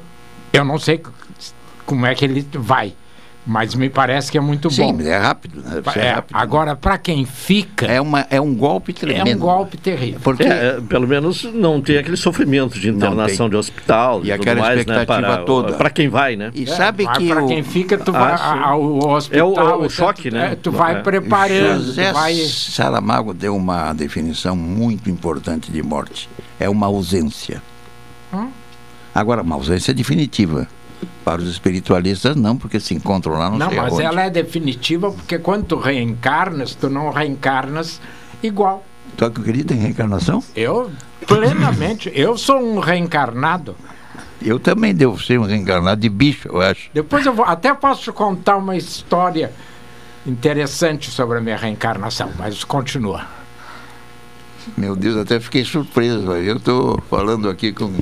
eu 0.52 0.64
não 0.64 0.78
sei 0.78 1.02
como 1.86 2.06
é 2.06 2.14
que 2.14 2.24
ele 2.24 2.46
vai. 2.52 2.94
Mas 3.46 3.74
me 3.74 3.90
parece 3.90 4.32
que 4.32 4.38
é 4.38 4.40
muito 4.40 4.70
Sim, 4.70 4.92
bom. 4.92 4.98
Sim, 5.02 5.08
é 5.08 5.18
rápido. 5.18 5.60
Né? 5.60 5.82
É, 5.96 6.00
é 6.00 6.12
rápido. 6.12 6.36
Agora, 6.36 6.74
para 6.74 6.96
quem 6.96 7.26
fica. 7.26 7.86
É, 7.86 8.00
uma, 8.00 8.26
é 8.30 8.40
um 8.40 8.54
golpe 8.54 8.92
tremendo. 8.94 9.28
É 9.28 9.36
um 9.36 9.38
golpe 9.38 9.76
terrível. 9.76 10.20
Porque 10.22 10.44
é, 10.44 10.80
pelo 10.80 11.06
menos 11.06 11.44
não 11.44 11.80
tem 11.80 11.98
aquele 11.98 12.16
sofrimento 12.16 12.78
de 12.80 12.88
internação 12.88 13.50
de 13.50 13.56
hospital 13.56 14.22
e, 14.24 14.28
e 14.28 14.32
aquela 14.32 14.60
mais, 14.60 14.80
expectativa 14.80 15.20
né, 15.20 15.26
para, 15.26 15.44
toda. 15.44 15.74
Para 15.74 15.90
quem 15.90 16.08
vai, 16.08 16.36
né? 16.36 16.50
E 16.54 16.66
sabe 16.66 17.06
que. 17.06 17.28
Para 17.28 17.46
quem 17.46 17.62
fica, 17.62 17.98
tu 17.98 18.12
vai. 18.12 18.32
A, 18.32 18.68
a, 18.68 18.76
o 18.76 19.08
hospital. 19.08 19.54
É 19.54 19.74
o, 19.74 19.82
o 19.82 19.90
choque, 19.90 20.30
tu, 20.30 20.34
né? 20.34 20.56
tu 20.62 20.70
vai 20.70 21.02
preparando. 21.02 21.84
José 21.84 22.08
tu 22.10 22.14
vai... 22.14 22.34
Saramago 22.34 23.34
deu 23.34 23.54
uma 23.54 23.92
definição 23.92 24.56
muito 24.56 25.10
importante 25.10 25.70
de 25.70 25.82
morte. 25.82 26.30
É 26.58 26.68
uma 26.68 26.86
ausência. 26.86 27.62
Hum? 28.32 28.48
Agora, 29.14 29.42
uma 29.42 29.54
ausência 29.54 29.92
definitiva. 29.92 30.66
Para 31.24 31.40
os 31.40 31.48
espiritualistas, 31.48 32.36
não, 32.36 32.56
porque 32.56 32.78
se 32.78 32.92
encontram 32.94 33.32
lá, 33.34 33.48
não, 33.48 33.58
não 33.58 33.68
mas 33.68 33.92
aonde. 33.92 34.02
ela 34.02 34.22
é 34.24 34.30
definitiva 34.30 35.10
porque 35.10 35.38
quando 35.38 35.64
tu 35.64 35.76
reencarnas, 35.76 36.74
tu 36.74 36.90
não 36.90 37.10
reencarnas 37.10 38.00
igual. 38.42 38.84
Tu 39.16 39.24
acredita 39.24 39.72
em 39.72 39.78
reencarnação? 39.78 40.42
Eu, 40.54 40.90
plenamente. 41.26 42.12
eu 42.14 42.36
sou 42.36 42.58
um 42.60 42.78
reencarnado. 42.78 43.74
Eu 44.42 44.60
também 44.60 44.94
devo 44.94 45.18
ser 45.18 45.38
um 45.38 45.44
reencarnado 45.44 46.00
de 46.00 46.08
bicho, 46.10 46.48
eu 46.48 46.60
acho. 46.60 46.90
Depois 46.92 47.24
eu 47.24 47.32
vou, 47.32 47.46
até 47.46 47.72
posso 47.72 48.02
te 48.02 48.12
contar 48.12 48.56
uma 48.56 48.76
história 48.76 49.50
interessante 50.26 51.10
sobre 51.10 51.38
a 51.38 51.40
minha 51.40 51.56
reencarnação, 51.56 52.30
mas 52.38 52.62
continua. 52.64 53.26
Meu 54.76 54.96
Deus, 54.96 55.16
até 55.16 55.38
fiquei 55.38 55.64
surpreso. 55.64 56.32
Eu 56.32 56.56
estou 56.56 57.00
falando 57.08 57.48
aqui 57.48 57.72
com, 57.72 57.92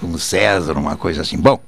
com 0.00 0.18
César, 0.18 0.74
uma 0.74 0.96
coisa 0.96 1.22
assim. 1.22 1.38
Bom, 1.38 1.60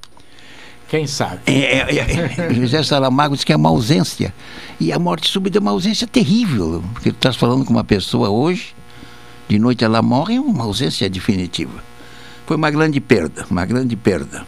quem 0.88 1.06
sabe? 1.06 1.40
É, 1.46 1.80
é, 1.80 2.50
é, 2.50 2.54
José 2.54 2.82
Saramago 2.82 3.34
diz 3.34 3.44
que 3.44 3.52
é 3.52 3.56
uma 3.56 3.68
ausência. 3.68 4.34
E 4.78 4.92
a 4.92 4.98
morte 4.98 5.28
súbita 5.28 5.58
é 5.58 5.60
uma 5.60 5.70
ausência 5.70 6.06
terrível. 6.06 6.84
Porque 6.92 7.10
tu 7.10 7.16
estás 7.16 7.36
falando 7.36 7.64
com 7.64 7.72
uma 7.72 7.84
pessoa 7.84 8.28
hoje, 8.28 8.74
de 9.48 9.58
noite 9.58 9.84
ela 9.84 10.02
morre, 10.02 10.36
é 10.36 10.40
uma 10.40 10.64
ausência 10.64 11.08
definitiva. 11.08 11.82
Foi 12.46 12.56
uma 12.56 12.70
grande 12.70 13.00
perda, 13.00 13.46
uma 13.50 13.64
grande 13.64 13.96
perda. 13.96 14.46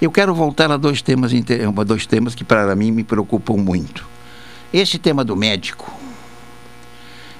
Eu 0.00 0.10
quero 0.10 0.34
voltar 0.34 0.70
a 0.70 0.76
dois 0.76 1.00
temas, 1.00 1.32
dois 1.86 2.06
temas 2.06 2.34
que 2.34 2.44
para 2.44 2.76
mim 2.76 2.90
me 2.90 3.02
preocupam 3.02 3.56
muito. 3.56 4.06
Esse 4.72 4.98
tema 4.98 5.24
do 5.24 5.34
médico 5.34 5.90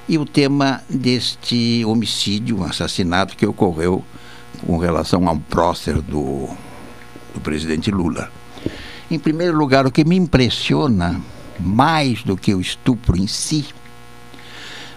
e 0.09 0.17
o 0.17 0.25
tema 0.25 0.83
deste 0.89 1.85
homicídio, 1.85 2.61
um 2.61 2.65
assassinato 2.65 3.37
que 3.37 3.45
ocorreu 3.45 4.03
com 4.65 4.79
relação 4.79 5.29
a 5.29 5.33
um 5.33 5.39
prócer 5.39 6.01
do 6.01 6.49
do 7.37 7.41
presidente 7.41 7.91
Lula. 7.91 8.31
Em 9.11 9.19
primeiro 9.19 9.57
lugar, 9.57 9.87
o 9.87 9.93
que 9.93 10.05
me 10.05 10.17
impressiona 10.17 11.21
mais 11.61 12.23
do 12.23 12.37
que 12.37 12.55
o 12.55 12.61
estupro 12.61 13.17
em 13.17 13.27
si, 13.27 13.67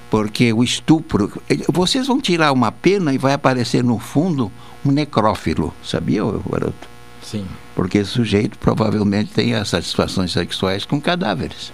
porque 0.09 0.51
o 0.51 0.63
estupro, 0.63 1.31
vocês 1.67 2.07
vão 2.07 2.19
tirar 2.19 2.51
uma 2.51 2.71
pena 2.71 3.13
e 3.13 3.17
vai 3.17 3.33
aparecer 3.33 3.83
no 3.83 3.99
fundo 3.99 4.51
um 4.83 4.91
necrófilo, 4.91 5.73
sabia, 5.83 6.23
garoto? 6.49 6.87
Sim. 7.21 7.45
Porque 7.75 7.99
esse 7.99 8.11
sujeito 8.11 8.57
provavelmente 8.57 9.31
tem 9.31 9.53
as 9.53 9.69
satisfações 9.69 10.31
sexuais 10.31 10.85
com 10.85 10.99
cadáveres. 10.99 11.71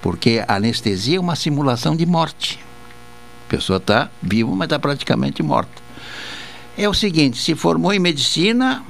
Porque 0.00 0.42
a 0.46 0.56
anestesia 0.56 1.18
é 1.18 1.20
uma 1.20 1.36
simulação 1.36 1.94
de 1.94 2.06
morte. 2.06 2.58
A 3.46 3.50
pessoa 3.50 3.76
está 3.76 4.08
viva, 4.22 4.50
mas 4.54 4.66
está 4.66 4.78
praticamente 4.78 5.42
morta. 5.42 5.82
É 6.78 6.88
o 6.88 6.94
seguinte: 6.94 7.38
se 7.38 7.54
formou 7.54 7.92
em 7.92 7.98
medicina, 7.98 8.84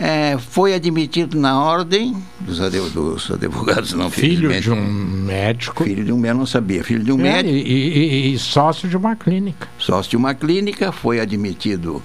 é, 0.00 0.38
foi 0.38 0.72
admitido 0.72 1.38
na 1.38 1.62
ordem 1.62 2.16
dos, 2.40 2.58
dos 2.90 3.30
advogados, 3.30 3.92
não 3.92 4.08
Filho 4.08 4.58
de 4.58 4.70
um 4.70 4.82
médico. 4.82 5.84
Filho 5.84 6.02
de 6.02 6.10
um 6.10 6.16
médico, 6.16 6.38
não 6.38 6.46
sabia. 6.46 6.82
Filho 6.82 7.04
de 7.04 7.12
um 7.12 7.20
é, 7.20 7.22
médico. 7.22 7.54
E, 7.54 7.60
e, 7.60 8.32
e, 8.32 8.38
sócio 8.38 8.88
de 8.88 8.96
uma 8.96 9.14
clínica. 9.14 9.68
Sócio 9.78 10.08
de 10.08 10.16
uma 10.16 10.32
clínica, 10.34 10.90
foi 10.90 11.20
admitido 11.20 12.02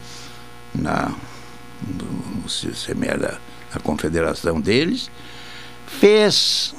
na, 0.73 1.09
no, 1.87 2.43
CME 2.49 3.17
da, 3.17 3.37
da 3.73 3.79
confederação 3.81 4.59
deles, 4.59 5.09
fez 5.87 6.75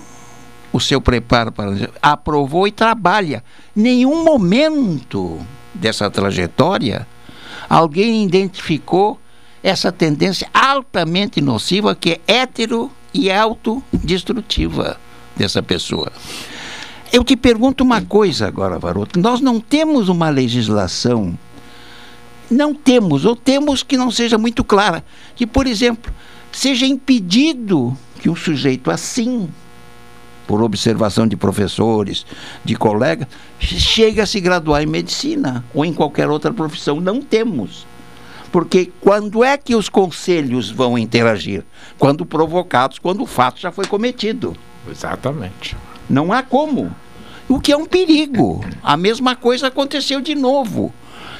o 0.70 0.78
seu 0.78 1.00
preparo 1.00 1.50
para. 1.50 1.90
aprovou 2.02 2.68
e 2.68 2.72
trabalha. 2.72 3.42
Nenhum 3.74 4.22
momento 4.22 5.40
dessa 5.72 6.10
trajetória 6.10 7.06
alguém 7.70 8.22
identificou 8.22 9.18
essa 9.62 9.90
tendência 9.90 10.48
altamente 10.52 11.40
nociva 11.40 11.94
que 11.94 12.12
é 12.12 12.20
hétero 12.26 12.90
e 13.12 13.30
autodestrutiva 13.30 14.98
dessa 15.36 15.62
pessoa. 15.62 16.12
Eu 17.12 17.24
te 17.24 17.36
pergunto 17.36 17.84
uma 17.84 18.02
coisa 18.02 18.46
agora, 18.46 18.78
Varoto. 18.78 19.18
Nós 19.18 19.40
não 19.40 19.60
temos 19.60 20.08
uma 20.08 20.28
legislação, 20.28 21.38
não 22.50 22.74
temos, 22.74 23.24
ou 23.24 23.34
temos 23.34 23.82
que 23.82 23.96
não 23.96 24.10
seja 24.10 24.36
muito 24.36 24.62
clara, 24.64 25.04
que, 25.34 25.46
por 25.46 25.66
exemplo, 25.66 26.12
seja 26.52 26.86
impedido 26.86 27.96
que 28.20 28.28
um 28.28 28.36
sujeito 28.36 28.90
assim, 28.90 29.48
por 30.46 30.62
observação 30.62 31.26
de 31.26 31.36
professores, 31.36 32.26
de 32.64 32.76
colegas, 32.76 33.28
chegue 33.58 34.20
a 34.20 34.26
se 34.26 34.40
graduar 34.40 34.82
em 34.82 34.86
medicina 34.86 35.64
ou 35.74 35.84
em 35.84 35.92
qualquer 35.92 36.28
outra 36.28 36.52
profissão. 36.52 37.00
Não 37.00 37.20
temos. 37.20 37.86
Porque 38.52 38.92
quando 39.00 39.44
é 39.44 39.56
que 39.56 39.74
os 39.74 39.88
conselhos 39.88 40.70
vão 40.70 40.96
interagir? 40.96 41.64
Quando 41.98 42.24
provocados, 42.24 42.98
quando 42.98 43.22
o 43.22 43.26
fato 43.26 43.60
já 43.60 43.70
foi 43.70 43.86
cometido. 43.86 44.56
Exatamente. 44.88 45.76
Não 46.08 46.32
há 46.32 46.42
como. 46.42 46.94
O 47.48 47.60
que 47.60 47.72
é 47.72 47.76
um 47.76 47.86
perigo. 47.86 48.64
A 48.82 48.96
mesma 48.96 49.36
coisa 49.36 49.68
aconteceu 49.68 50.20
de 50.20 50.34
novo. 50.34 50.92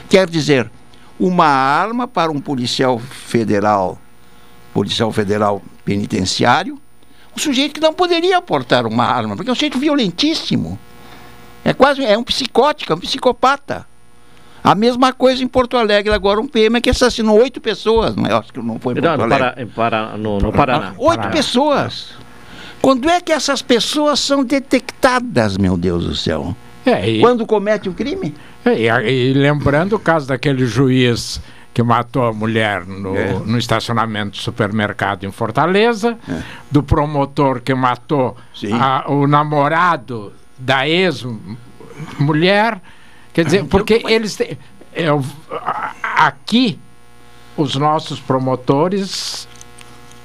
Quer 0.09 0.28
dizer, 0.28 0.70
uma 1.18 1.46
arma 1.46 2.07
para 2.07 2.30
um 2.30 2.40
policial 2.40 2.98
federal, 2.98 3.98
policial 4.72 5.11
federal 5.11 5.62
penitenciário, 5.84 6.78
um 7.36 7.38
sujeito 7.38 7.74
que 7.74 7.80
não 7.80 7.92
poderia 7.92 8.40
portar 8.40 8.86
uma 8.86 9.04
arma, 9.04 9.36
porque 9.36 9.50
é 9.50 9.52
um 9.52 9.54
sujeito 9.54 9.78
violentíssimo. 9.78 10.78
É 11.64 11.72
quase 11.72 12.04
é 12.04 12.16
um 12.16 12.22
psicótico, 12.22 12.92
é 12.92 12.96
um 12.96 13.00
psicopata. 13.00 13.86
A 14.66 14.74
mesma 14.74 15.12
coisa 15.12 15.44
em 15.44 15.46
Porto 15.46 15.76
Alegre, 15.76 16.12
agora 16.12 16.40
um 16.40 16.48
PM 16.48 16.80
que 16.80 16.90
assassinou 16.90 17.40
oito 17.40 17.60
pessoas, 17.60 18.16
não 18.16 18.26
é? 18.26 18.32
Acho 18.32 18.52
que 18.52 18.60
não 18.60 18.80
foi 18.80 18.94
em 18.94 19.00
Porto 19.00 19.16
não, 19.16 19.24
Alegre. 19.24 19.64
No, 19.64 19.70
para, 19.70 20.16
no, 20.16 20.38
no 20.38 20.52
Paraná. 20.52 20.92
Oito 20.98 21.20
Paraná. 21.20 21.30
pessoas. 21.30 22.14
Quando 22.82 23.08
é 23.08 23.20
que 23.20 23.30
essas 23.30 23.62
pessoas 23.62 24.18
são 24.18 24.42
detectadas, 24.42 25.56
meu 25.56 25.76
Deus 25.76 26.04
do 26.04 26.16
céu? 26.16 26.56
É, 26.84 27.08
e, 27.08 27.20
Quando 27.20 27.46
comete 27.46 27.88
o 27.88 27.92
crime? 27.92 28.34
É, 28.64 28.74
e, 28.74 29.30
e, 29.30 29.32
lembrando 29.34 29.94
o 29.94 30.00
caso 30.00 30.26
daquele 30.26 30.66
juiz 30.66 31.40
que 31.72 31.80
matou 31.80 32.24
a 32.24 32.32
mulher 32.32 32.84
no, 32.84 33.16
é. 33.16 33.34
no 33.44 33.58
estacionamento 33.58 34.30
do 34.30 34.36
supermercado 34.38 35.22
em 35.24 35.30
Fortaleza, 35.30 36.18
é. 36.28 36.42
do 36.70 36.82
promotor 36.82 37.60
que 37.60 37.72
matou 37.72 38.36
a, 38.72 39.12
o 39.12 39.28
namorado 39.28 40.32
da 40.58 40.88
ex-mulher. 40.88 42.80
Quer 43.37 43.45
dizer, 43.45 43.64
porque 43.66 44.03
eles 44.09 44.34
têm, 44.34 44.57
eu, 44.95 45.22
aqui 46.03 46.78
os 47.55 47.76
nossos 47.76 48.18
promotores 48.18 49.47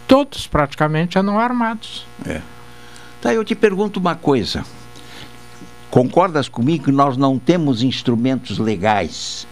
todos 0.08 0.48
praticamente 0.48 1.20
andam 1.20 1.38
armados. 1.38 2.06
É. 2.26 2.40
Tá, 3.20 3.34
eu 3.34 3.44
te 3.44 3.54
pergunto 3.54 4.00
uma 4.00 4.16
coisa. 4.16 4.64
Concordas 5.90 6.48
comigo 6.48 6.86
que 6.86 6.92
nós 6.94 7.18
não 7.18 7.38
temos 7.38 7.84
instrumentos 7.84 8.58
legais 8.58 9.46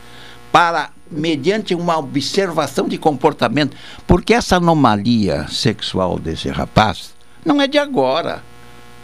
para, 0.54 0.92
mediante 1.12 1.76
uma 1.76 1.98
observação 1.98 2.88
de 2.88 2.98
comportamento, 2.98 3.76
porque 4.08 4.34
essa 4.34 4.56
anomalia 4.56 5.50
sexual 5.50 6.18
desse 6.18 6.48
rapaz 6.48 7.14
não 7.44 7.62
é 7.62 7.68
de 7.68 7.78
agora. 7.78 8.42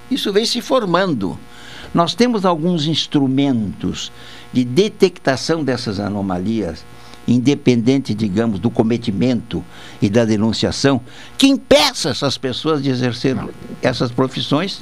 Isso 0.10 0.32
vem 0.32 0.46
se 0.46 0.62
formando. 0.62 1.38
Nós 1.94 2.14
temos 2.14 2.44
alguns 2.44 2.88
instrumentos 2.88 4.12
de 4.56 4.64
detectação 4.64 5.66
dessas 5.66 6.00
anomalias, 6.00 6.86
independente, 7.28 8.14
digamos, 8.14 8.58
do 8.58 8.72
cometimento 8.72 9.62
e 10.02 10.10
da 10.10 10.24
denunciação, 10.24 11.02
que 11.38 11.46
impeça 11.46 12.08
essas 12.08 12.38
pessoas 12.38 12.82
de 12.82 12.90
exercer 12.90 13.36
essas 13.82 14.14
profissões 14.14 14.80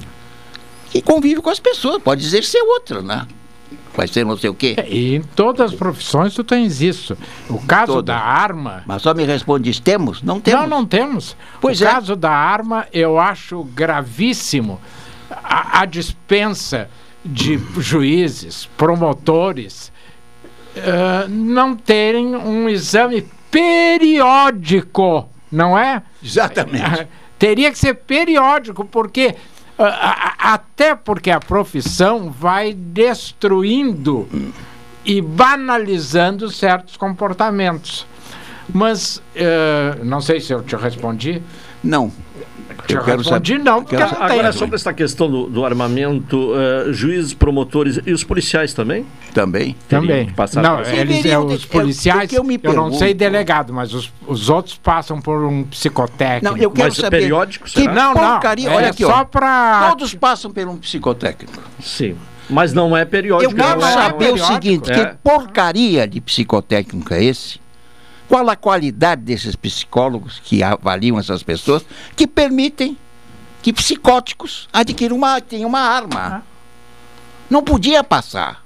e 0.93 1.01
convive 1.01 1.41
com 1.41 1.49
as 1.49 1.59
pessoas. 1.59 1.99
Pode 2.03 2.23
exercer 2.23 2.61
outra, 2.61 3.01
né? 3.01 3.25
Vai 3.95 4.07
ser 4.07 4.23
não 4.23 4.37
sei 4.37 4.51
o 4.51 4.53
quê. 4.53 4.75
É, 4.77 4.87
e 4.87 5.15
em 5.15 5.23
todas 5.23 5.71
as 5.71 5.75
profissões 5.75 6.35
tu 6.35 6.43
tens 6.43 6.79
isso. 6.79 7.17
O 7.49 7.59
caso 7.65 7.93
Todas. 7.93 8.15
da 8.15 8.21
arma. 8.21 8.83
Mas 8.85 9.01
só 9.01 9.11
me 9.15 9.23
responde: 9.23 9.81
temos? 9.81 10.21
Não 10.21 10.39
temos. 10.39 10.61
Não, 10.61 10.67
não 10.67 10.85
temos. 10.85 11.35
Pois 11.59 11.81
o 11.81 11.83
é. 11.83 11.87
caso 11.87 12.15
da 12.15 12.31
arma 12.31 12.85
eu 12.93 13.19
acho 13.19 13.63
gravíssimo. 13.63 14.79
A, 15.31 15.81
a 15.81 15.85
dispensa 15.85 16.89
de 17.23 17.59
juízes, 17.79 18.69
promotores, 18.77 19.91
uh, 20.75 21.27
não 21.29 21.75
terem 21.75 22.35
um 22.35 22.67
exame 22.67 23.27
periódico, 23.49 25.29
não 25.51 25.77
é? 25.77 26.01
Exatamente. 26.21 27.07
Teria 27.39 27.71
que 27.71 27.77
ser 27.77 27.95
periódico, 27.95 28.85
porque 28.85 29.35
até 29.77 30.95
porque 30.95 31.31
a 31.31 31.39
profissão 31.39 32.29
vai 32.29 32.73
destruindo 32.73 34.27
e 35.03 35.21
banalizando 35.21 36.49
certos 36.49 36.95
comportamentos. 36.95 38.05
Mas 38.73 39.17
uh, 39.17 40.03
não 40.03 40.21
sei 40.21 40.39
se 40.39 40.53
eu 40.53 40.61
te 40.63 40.75
respondi. 40.75 41.41
Não. 41.83 42.11
Eu, 42.89 42.97
eu 42.97 43.03
quero 43.03 43.23
saber. 43.23 43.59
Não, 43.59 43.83
quero... 43.83 44.03
Agora, 44.19 44.51
sobre 44.51 44.75
essa 44.75 44.93
questão 44.93 45.29
do, 45.29 45.47
do 45.47 45.65
armamento, 45.65 46.51
uh, 46.51 46.91
juízes, 46.91 47.33
promotores 47.33 47.99
e 48.05 48.11
os 48.11 48.23
policiais 48.23 48.73
também? 48.73 49.05
Também. 49.33 49.75
Também. 49.87 50.33
Não, 50.61 50.81
eles, 50.81 51.25
é, 51.25 51.37
os 51.39 51.65
policiais, 51.65 52.31
eu, 52.33 52.43
eu, 52.43 52.59
eu, 52.61 52.73
não 52.73 52.91
sei 52.91 53.13
delegado, 53.13 53.73
mas 53.73 53.93
os, 53.93 54.11
os 54.27 54.49
outros 54.49 54.75
passam 54.75 55.21
por 55.21 55.43
um 55.43 55.63
psicotécnico. 55.63 56.55
Não, 56.55 56.61
eu 56.61 56.69
quero 56.71 56.89
mas 56.89 56.97
saber. 56.97 57.21
periódico, 57.21 57.69
será? 57.69 57.87
Que 57.87 57.95
não, 57.95 58.13
não. 58.13 58.31
Porcaria, 58.31 58.71
olha 58.71 58.85
é 58.85 58.89
aqui, 58.89 59.03
só 59.03 59.23
para 59.23 59.89
Todos 59.89 60.13
passam 60.15 60.51
por 60.51 60.67
um 60.67 60.77
psicotécnico. 60.77 61.61
Sim. 61.81 62.15
Mas 62.49 62.73
não 62.73 62.95
é 62.95 63.05
periódico. 63.05 63.51
Eu 63.51 63.55
quero 63.55 63.79
não 63.79 63.87
é 63.87 63.91
saber 63.93 64.25
é 64.25 64.31
o 64.33 64.37
seguinte, 64.37 64.91
é. 64.91 64.95
que 64.95 65.17
porcaria 65.23 66.07
de 66.07 66.19
psicotécnico 66.19 67.13
é 67.13 67.23
esse? 67.23 67.62
Qual 68.27 68.49
a 68.49 68.55
qualidade 68.55 69.21
desses 69.21 69.55
psicólogos 69.55 70.39
que 70.43 70.63
avaliam 70.63 71.19
essas 71.19 71.43
pessoas 71.43 71.85
que 72.15 72.25
permitem 72.25 72.97
que 73.61 73.71
psicóticos 73.71 74.67
adquiram 74.71 75.15
uma, 75.15 75.39
tenham 75.39 75.69
uma 75.69 75.79
arma? 75.79 76.43
Não 77.49 77.63
podia 77.63 78.03
passar. 78.03 78.63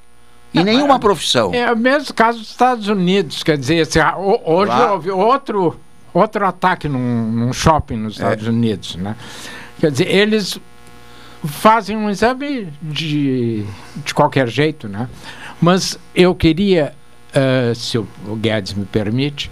Em 0.53 0.64
nenhuma 0.64 0.97
profissão. 0.99 1.53
É 1.53 1.72
o 1.72 1.78
mesmo 1.78 2.14
caso 2.14 2.39
dos 2.39 2.49
Estados 2.49 2.88
Unidos. 2.88 3.43
Quer 3.43 3.58
dizer, 3.58 3.82
assim, 3.82 3.99
hoje 4.45 4.70
Lá. 4.70 4.93
houve 4.93 5.12
outro, 5.12 5.80
outro 6.14 6.45
ataque 6.45 6.88
num, 6.88 7.32
num 7.32 7.53
shopping 7.53 7.97
nos 7.97 8.14
Estados 8.14 8.47
é. 8.47 8.49
Unidos. 8.49 8.95
Né? 8.95 9.16
Quer 9.80 9.91
dizer, 9.91 10.08
eles 10.10 10.60
fazem 11.43 11.95
um 11.95 12.10
exame 12.10 12.74
de, 12.82 13.66
de 13.97 14.14
qualquer 14.14 14.47
jeito, 14.47 14.88
né? 14.88 15.08
Mas 15.62 15.99
eu 16.16 16.34
queria 16.34 16.93
uh, 17.38 17.75
se 17.75 17.97
o, 17.97 18.07
o 18.27 18.35
Guedes 18.35 18.73
me 18.73 18.85
permite, 18.85 19.51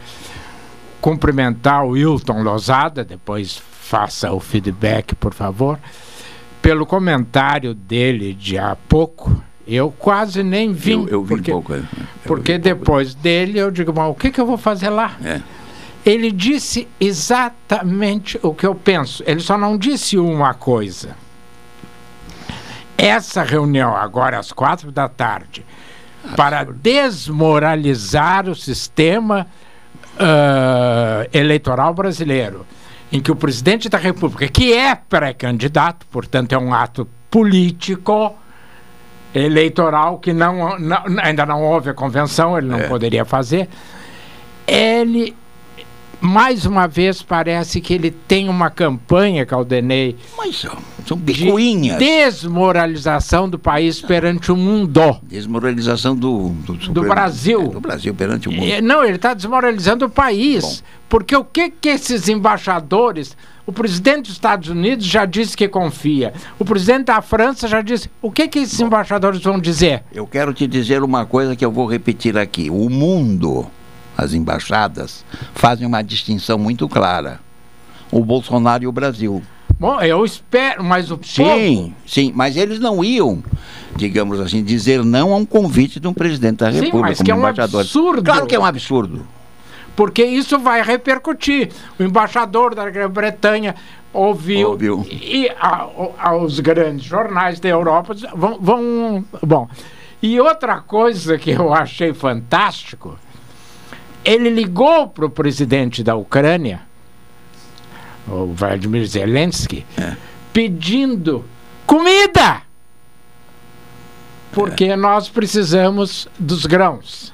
cumprimentar 1.00 1.86
o 1.86 1.90
Wilton 1.90 2.42
Lozada, 2.42 3.04
depois 3.04 3.58
faça 3.58 4.32
o 4.32 4.40
feedback, 4.40 5.14
por 5.16 5.34
favor, 5.34 5.80
pelo 6.62 6.86
comentário 6.86 7.74
dele 7.74 8.34
de 8.34 8.58
há 8.58 8.76
pouco. 8.76 9.44
Eu 9.68 9.92
quase 9.92 10.44
nem 10.44 10.74
vim. 10.74 11.04
Eu, 11.04 11.10
eu 11.10 11.24
vi 11.24 11.36
porque, 11.36 11.52
pouco. 11.52 11.74
É. 11.74 11.78
Eu 11.78 11.86
porque 12.26 12.54
vi 12.54 12.60
depois 12.60 13.10
pouco. 13.10 13.24
dele 13.24 13.60
eu 13.60 13.72
digo, 13.72 13.94
mas 13.96 14.10
o 14.10 14.16
que, 14.16 14.32
que 14.32 14.42
eu 14.42 14.46
vou 14.46 14.58
fazer 14.58 14.90
lá? 14.90 15.16
É. 15.24 15.42
Ele 16.06 16.32
disse 16.32 16.88
exatamente 17.00 18.40
o 18.44 18.54
que 18.54 18.66
eu 18.66 18.76
penso. 18.76 19.24
Ele 19.26 19.40
só 19.40 19.58
não 19.58 19.78
disse 19.78 20.18
uma 20.18 20.54
coisa. 20.54 21.16
Essa 22.98 23.44
reunião, 23.44 23.96
agora 23.96 24.40
às 24.40 24.52
quatro 24.52 24.92
da 24.92 25.10
tarde, 25.10 25.66
para 26.36 26.64
desmoralizar 26.64 28.50
o 28.50 28.56
sistema 28.56 29.48
uh, 30.16 31.30
eleitoral 31.34 31.94
brasileiro, 31.94 32.66
em 33.12 33.20
que 33.20 33.32
o 33.32 33.36
presidente 33.36 33.90
da 33.90 33.98
República, 33.98 34.48
que 34.48 34.74
é 34.74 34.96
pré-candidato, 34.96 36.06
portanto 36.08 36.54
é 36.54 36.58
um 36.58 36.74
ato 36.74 37.08
político 37.30 38.36
eleitoral 39.34 40.20
que 40.20 40.34
não, 40.34 40.80
não, 40.80 41.04
ainda 41.22 41.46
não 41.46 41.62
houve 41.62 41.90
a 41.90 41.94
convenção, 41.94 42.58
ele 42.58 42.68
não 42.68 42.80
é. 42.80 42.88
poderia 42.88 43.26
fazer, 43.26 43.68
ele 44.66 45.36
mais 46.22 46.66
uma 46.66 46.88
vez 46.88 47.22
parece 47.22 47.80
que 47.82 47.94
ele 47.94 48.12
tem 48.12 48.50
uma 48.50 48.70
campanha, 48.70 49.46
Caldenei. 49.46 50.16
Mas 50.38 50.58
são, 50.62 50.78
são 51.08 51.20
picuinhas. 51.20 51.98
De 51.98 52.06
desmoralização 52.06 53.50
do 53.50 53.60
país 53.60 54.02
perante 54.02 54.52
o 54.52 54.56
mundo. 54.56 55.20
Desmoralização 55.24 56.16
do, 56.16 56.50
do, 56.50 56.74
do 56.74 57.02
Brasil. 57.02 57.62
É, 57.62 57.68
do 57.68 57.80
Brasil 57.80 58.14
perante 58.14 58.50
o 58.50 58.52
mundo. 58.52 58.66
É, 58.66 58.82
não, 58.82 59.04
ele 59.04 59.16
está 59.16 59.34
desmoralizando 59.34 60.06
o 60.06 60.10
país. 60.10 60.64
Bom. 60.64 60.88
Porque 61.10 61.36
o 61.36 61.44
que, 61.44 61.70
que 61.70 61.90
esses 61.90 62.28
embaixadores. 62.28 63.36
O 63.68 63.74
presidente 63.74 64.28
dos 64.28 64.34
Estados 64.34 64.70
Unidos 64.70 65.06
já 65.08 65.26
disse 65.26 65.58
que 65.58 65.68
confia. 65.68 66.34
O 66.60 66.64
presidente 66.64 67.06
da 67.06 67.20
França 67.20 67.68
já 67.68 67.82
disse. 67.82 68.12
O 68.22 68.30
que, 68.30 68.48
que 68.48 68.60
esses 68.60 68.80
Bom, 68.80 68.86
embaixadores 68.86 69.42
vão 69.42 69.60
dizer? 69.60 70.04
Eu 70.14 70.28
quero 70.28 70.54
te 70.54 70.68
dizer 70.68 71.02
uma 71.02 71.26
coisa 71.26 71.56
que 71.56 71.66
eu 71.66 71.72
vou 71.72 71.88
repetir 71.88 72.38
aqui. 72.38 72.70
O 72.70 72.90
mundo 72.92 73.66
as 74.18 74.34
embaixadas, 74.34 75.26
fazem 75.54 75.86
uma 75.86 76.02
distinção 76.02 76.58
muito 76.58 76.88
clara. 76.88 77.40
O 78.12 78.24
Bolsonaro 78.24 78.84
e 78.84 78.88
o 78.88 78.92
Brasil. 78.92 79.42
Bom, 79.80 80.00
eu 80.02 80.24
espero, 80.24 80.84
mas 80.84 81.12
o 81.12 81.20
Sim, 81.22 81.44
povo... 81.44 81.94
sim, 82.08 82.32
mas 82.34 82.56
eles 82.56 82.80
não 82.80 83.04
iam, 83.04 83.44
digamos 83.96 84.40
assim, 84.40 84.64
dizer 84.64 85.04
não 85.04 85.34
a 85.34 85.36
um 85.36 85.46
convite 85.46 86.00
de 86.00 86.08
um 86.08 86.14
presidente 86.14 86.60
da 86.60 86.70
República 86.70 86.96
sim, 86.96 87.02
mas 87.02 87.18
como 87.18 87.26
que 87.26 87.32
é 87.32 87.36
um 87.36 87.40
embaixador. 87.40 87.82
absurdo. 87.82 88.24
Claro 88.24 88.46
que 88.46 88.56
é 88.56 88.60
um 88.60 88.66
absurdo. 88.66 89.28
Porque 89.96 90.24
isso 90.24 90.58
vai 90.60 90.82
repercutir. 90.82 91.72
O 92.00 92.04
embaixador 92.04 92.74
da 92.74 92.90
Grã-Bretanha 92.90 93.76
ouviu, 94.14 94.70
ouviu. 94.72 95.06
e 95.10 95.50
a, 95.60 95.88
a, 96.20 96.36
os 96.38 96.60
grandes 96.62 97.06
jornais 97.06 97.60
da 97.60 97.68
Europa 97.68 98.16
vão, 98.34 98.58
vão. 98.60 99.26
Bom, 99.44 99.68
e 100.22 100.40
outra 100.40 100.80
coisa 100.80 101.38
que 101.38 101.52
eu 101.52 101.74
achei 101.74 102.14
fantástico 102.14 103.18
ele 104.26 104.50
ligou 104.50 105.08
para 105.08 105.26
o 105.26 105.30
presidente 105.30 106.04
da 106.04 106.16
Ucrânia, 106.16 106.82
o 108.28 108.48
Vladimir 108.48 109.06
Zelensky, 109.06 109.86
é. 109.98 110.16
pedindo 110.52 111.46
comida! 111.86 112.64
Porque 114.52 114.86
é. 114.86 114.96
nós 114.96 115.30
precisamos 115.30 116.28
dos 116.40 116.66
grãos. 116.66 117.34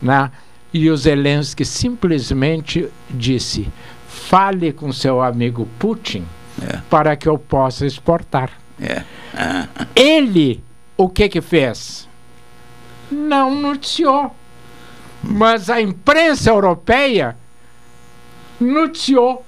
Né? 0.00 0.30
E 0.72 0.88
o 0.88 0.96
Zelensky 0.96 1.64
simplesmente 1.64 2.88
disse: 3.10 3.68
fale 4.06 4.72
com 4.72 4.92
seu 4.92 5.20
amigo 5.20 5.66
Putin 5.78 6.24
é. 6.62 6.78
para 6.88 7.16
que 7.16 7.28
eu 7.28 7.38
possa 7.38 7.86
exportar. 7.86 8.50
É. 8.80 9.02
Ele, 9.96 10.62
o 10.96 11.08
que 11.08 11.28
que 11.28 11.40
fez? 11.40 12.08
Não 13.10 13.54
noticiou. 13.54 14.34
Mas 15.22 15.68
a 15.68 15.80
imprensa 15.80 16.50
europeia 16.50 17.36
noticiou 18.60 19.44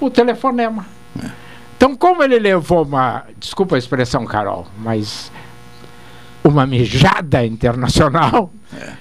o 0.00 0.10
telefonema. 0.10 0.86
É. 1.22 1.30
Então, 1.76 1.96
como 1.96 2.22
ele 2.22 2.38
levou 2.38 2.84
uma, 2.84 3.24
desculpa 3.38 3.76
a 3.76 3.78
expressão, 3.78 4.24
Carol, 4.24 4.66
mas 4.78 5.30
uma 6.44 6.66
mijada 6.66 7.44
internacional, 7.44 8.52
é. 8.74 8.92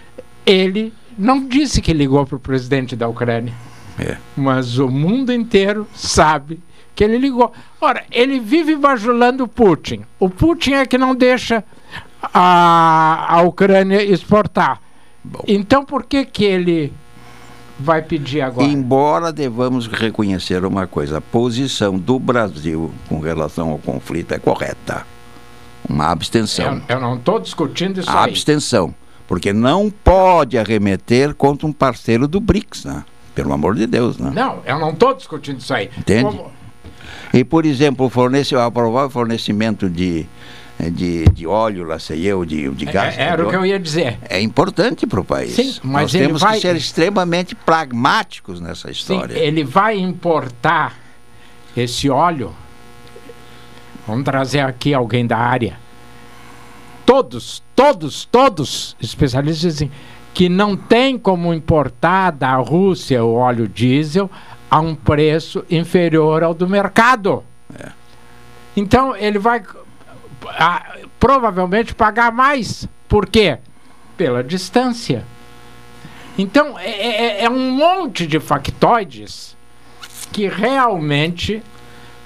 ele 0.46 0.94
não 1.18 1.48
disse 1.48 1.82
que 1.82 1.94
ligou 1.94 2.26
para 2.26 2.38
o 2.38 2.40
presidente 2.40 2.96
da 2.96 3.08
Ucrânia. 3.08 3.54
É. 4.00 4.18
Mas 4.36 4.80
o 4.80 4.88
mundo 4.88 5.32
inteiro 5.32 5.88
sabe 5.94 6.60
que 6.96 7.04
ele 7.04 7.18
ligou. 7.18 7.52
Ora, 7.80 8.04
ele 8.12 8.40
vive 8.40 8.76
bajulando 8.76 9.44
o 9.44 9.48
Putin. 9.48 10.04
O 10.20 10.30
Putin 10.30 10.74
é 10.74 10.86
que 10.86 10.98
não 10.98 11.16
deixa 11.16 11.64
a, 12.22 13.36
a 13.36 13.42
Ucrânia 13.42 14.04
exportar. 14.04 14.82
Bom. 15.24 15.44
Então 15.48 15.86
por 15.86 16.04
que 16.04 16.26
que 16.26 16.44
ele 16.44 16.94
vai 17.80 18.02
pedir 18.02 18.42
agora? 18.42 18.68
Embora 18.68 19.32
devamos 19.32 19.88
reconhecer 19.88 20.64
uma 20.66 20.88
coisa, 20.88 21.18
a 21.18 21.22
posição 21.22 21.98
do 21.98 22.20
Brasil 22.20 22.92
com 23.08 23.20
relação 23.20 23.70
ao 23.70 23.78
conflito 23.78 24.34
é 24.34 24.40
correta. 24.40 25.06
Uma 25.88 26.12
abstenção. 26.12 26.82
Eu, 26.88 26.96
eu 26.96 27.02
não 27.02 27.16
estou 27.16 27.40
discutindo 27.40 28.00
isso 28.00 28.10
a 28.10 28.24
aí. 28.24 28.30
Abstenção. 28.30 28.94
Porque 29.28 29.54
não 29.54 29.90
pode 29.90 30.58
arremeter 30.58 31.34
contra 31.34 31.66
um 31.66 31.72
parceiro 31.72 32.28
do 32.28 32.40
BRICS, 32.40 32.86
né? 32.86 33.04
Pelo 33.34 33.54
amor 33.54 33.76
de 33.76 33.88
Deus, 33.88 34.18
né? 34.18 34.32
Não, 34.34 34.60
eu 34.66 34.78
não 34.78 34.90
estou 34.90 35.14
discutindo 35.14 35.60
isso 35.60 35.74
aí. 35.74 35.90
Entende? 35.98 36.24
Como... 36.26 36.52
E, 37.34 37.44
por 37.44 37.66
exemplo, 37.66 38.10
fornece, 38.10 38.56
o 38.56 38.72
provável 38.72 39.10
fornecimento 39.10 39.90
de 39.90 40.26
de, 40.90 41.26
de 41.26 41.46
óleo, 41.46 41.84
lá 41.84 42.00
sei 42.00 42.26
eu, 42.26 42.46
de, 42.46 42.70
de 42.70 42.88
é, 42.88 42.92
gás. 42.92 43.18
É, 43.18 43.24
era 43.24 43.46
o 43.46 43.50
que 43.50 43.56
eu 43.56 43.66
ia 43.66 43.80
dizer. 43.80 44.18
É 44.28 44.42
importante 44.42 45.06
para 45.06 45.20
o 45.20 45.24
país. 45.24 45.52
Sim, 45.52 45.76
mas 45.84 46.04
Nós 46.04 46.12
temos 46.12 46.42
vai... 46.42 46.56
que 46.56 46.62
ser 46.62 46.76
extremamente 46.76 47.54
pragmáticos 47.56 48.60
nessa 48.60 48.90
história. 48.90 49.36
Sim, 49.36 49.42
ele 49.42 49.64
vai 49.64 49.98
importar 49.98 50.98
esse 51.76 52.10
óleo. 52.10 52.54
Vamos 54.08 54.24
trazer 54.26 54.62
aqui 54.62 54.94
alguém 54.94 55.28
da 55.28 55.38
área. 55.38 55.78
Todos, 57.06 57.62
todos, 57.76 58.26
todos 58.26 58.96
especialistas 59.02 59.74
dizem 59.74 59.92
que 60.34 60.48
não 60.48 60.78
tem 60.78 61.18
como 61.18 61.54
importar 61.54 62.32
da 62.32 62.56
Rússia 62.56 63.24
o 63.24 63.34
óleo 63.34 63.68
diesel 63.68 64.30
a 64.70 64.80
um 64.80 64.96
preço 64.96 65.66
inferior 65.70 66.44
ao 66.44 66.54
do 66.54 66.68
mercado. 66.68 67.44
É. 67.78 67.90
Então 68.76 69.16
ele 69.16 69.38
vai 69.38 69.62
a, 70.48 70.98
provavelmente 71.20 71.94
pagar 71.94 72.32
mais. 72.32 72.88
Por 73.08 73.28
quê? 73.28 73.58
Pela 74.18 74.44
distância. 74.44 75.26
Então, 76.38 76.78
é, 76.80 76.90
é, 76.90 77.44
é 77.44 77.50
um 77.50 77.72
monte 77.72 78.26
de 78.26 78.40
factoides 78.40 79.56
que 80.32 80.48
realmente 80.48 81.62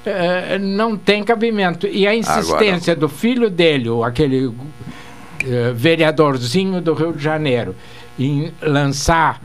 uh, 0.06 0.60
não 0.60 0.96
tem 0.96 1.24
cabimento. 1.24 1.88
E 1.88 2.08
a 2.08 2.16
insistência 2.16 2.94
Agora... 2.94 3.08
do 3.08 3.10
filho 3.10 3.50
dele, 3.50 3.90
aquele 4.04 4.46
uh, 4.46 4.56
vereadorzinho 5.74 6.82
do 6.82 6.94
Rio 6.94 7.14
de 7.14 7.24
Janeiro, 7.24 7.76
em 8.18 8.54
lançar 8.62 9.42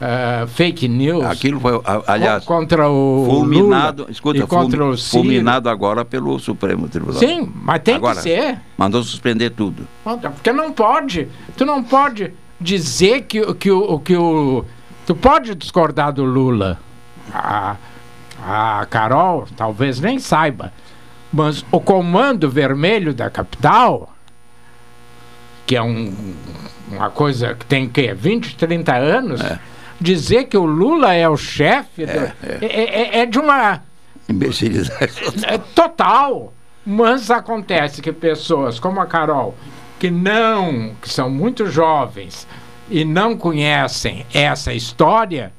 uh, 0.00 0.46
fake 0.46 0.88
news. 0.88 1.24
Aquilo 1.24 1.60
foi, 1.60 1.80
aliás, 2.06 2.44
contra 2.44 2.88
o 2.88 3.24
fulminado, 3.26 4.02
Lula 4.02 4.12
escuta, 4.12 4.38
e 4.38 4.46
contra 4.46 4.84
o 4.84 4.96
Ciro. 4.96 5.22
fulminado 5.22 5.68
agora 5.68 6.04
pelo 6.04 6.38
Supremo 6.38 6.88
Tribunal. 6.88 7.18
Sim, 7.18 7.52
mas 7.54 7.82
tem 7.82 7.96
agora, 7.96 8.16
que 8.16 8.22
ser. 8.22 8.60
Mandou 8.76 9.02
suspender 9.02 9.50
tudo. 9.50 9.86
Porque 10.02 10.52
não 10.52 10.72
pode. 10.72 11.28
Tu 11.56 11.64
não 11.64 11.82
pode 11.82 12.32
dizer 12.60 13.22
que, 13.22 13.54
que, 13.54 13.70
o, 13.70 13.98
que 13.98 14.16
o. 14.16 14.64
Tu 15.06 15.14
pode 15.14 15.54
discordar 15.54 16.12
do 16.12 16.24
Lula. 16.24 16.78
A, 17.32 17.76
a 18.42 18.86
Carol 18.90 19.46
talvez 19.56 20.00
nem 20.00 20.18
saiba. 20.18 20.72
Mas 21.32 21.64
o 21.72 21.80
Comando 21.80 22.48
Vermelho 22.48 23.12
da 23.12 23.28
capital, 23.28 24.14
que 25.66 25.74
é 25.74 25.82
um, 25.82 26.14
uma 26.92 27.10
coisa 27.10 27.54
que 27.54 27.66
tem 27.66 27.88
que 27.88 28.14
20, 28.14 28.56
30 28.56 28.94
anos, 28.94 29.40
é 29.40 29.58
dizer 30.04 30.44
que 30.44 30.56
o 30.56 30.64
Lula 30.64 31.14
é 31.14 31.28
o 31.28 31.36
chefe 31.36 32.04
é, 32.04 32.06
do, 32.06 32.20
é. 32.20 32.58
é. 32.60 32.66
É, 32.66 33.18
é, 33.20 33.26
de 33.26 33.38
uma 33.38 33.82
imbecilidade 34.28 35.12
é 35.46 35.58
total. 35.58 36.52
Mas 36.86 37.30
acontece 37.30 38.02
que 38.02 38.12
pessoas 38.12 38.78
como 38.78 39.00
a 39.00 39.06
Carol, 39.06 39.54
que 39.98 40.10
não, 40.10 40.94
que 41.00 41.08
são 41.08 41.30
muito 41.30 41.66
jovens 41.66 42.46
e 42.90 43.06
não 43.06 43.38
conhecem 43.38 44.26
essa 44.34 44.74
história. 44.74 45.50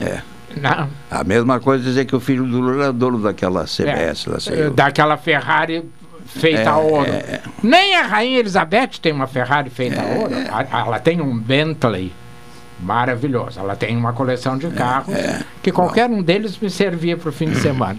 É. 0.00 0.22
Não. 0.56 0.88
A 1.10 1.24
mesma 1.24 1.58
coisa 1.58 1.82
dizer 1.82 2.04
que 2.04 2.14
o 2.14 2.20
filho 2.20 2.46
do 2.46 2.60
Lula 2.60 2.86
é 2.86 2.92
dono 2.92 3.18
daquela 3.18 3.64
CBS. 3.64 4.48
É, 4.48 4.70
daquela 4.70 5.16
Ferrari 5.16 5.84
feita 6.36 6.60
é, 6.60 6.66
a 6.66 6.76
ouro. 6.76 7.10
É, 7.10 7.40
Nem 7.62 7.96
a 7.96 8.02
Rainha 8.02 8.38
Elizabeth 8.38 8.98
tem 9.00 9.12
uma 9.12 9.26
Ferrari 9.26 9.70
feita 9.70 10.00
a 10.00 10.04
é. 10.04 10.18
ouro. 10.18 10.34
Ela 10.70 10.98
tem 10.98 11.20
um 11.20 11.36
Bentley 11.36 12.12
maravilhoso. 12.80 13.58
Ela 13.58 13.76
tem 13.76 13.96
uma 13.96 14.12
coleção 14.12 14.56
de 14.58 14.68
carros 14.68 15.14
é, 15.14 15.42
que 15.62 15.72
qualquer 15.72 16.08
um 16.08 16.22
deles 16.22 16.58
me 16.58 16.70
servia 16.70 17.16
para 17.16 17.28
o 17.28 17.32
fim 17.32 17.46
de 17.46 17.60
semana. 17.60 17.98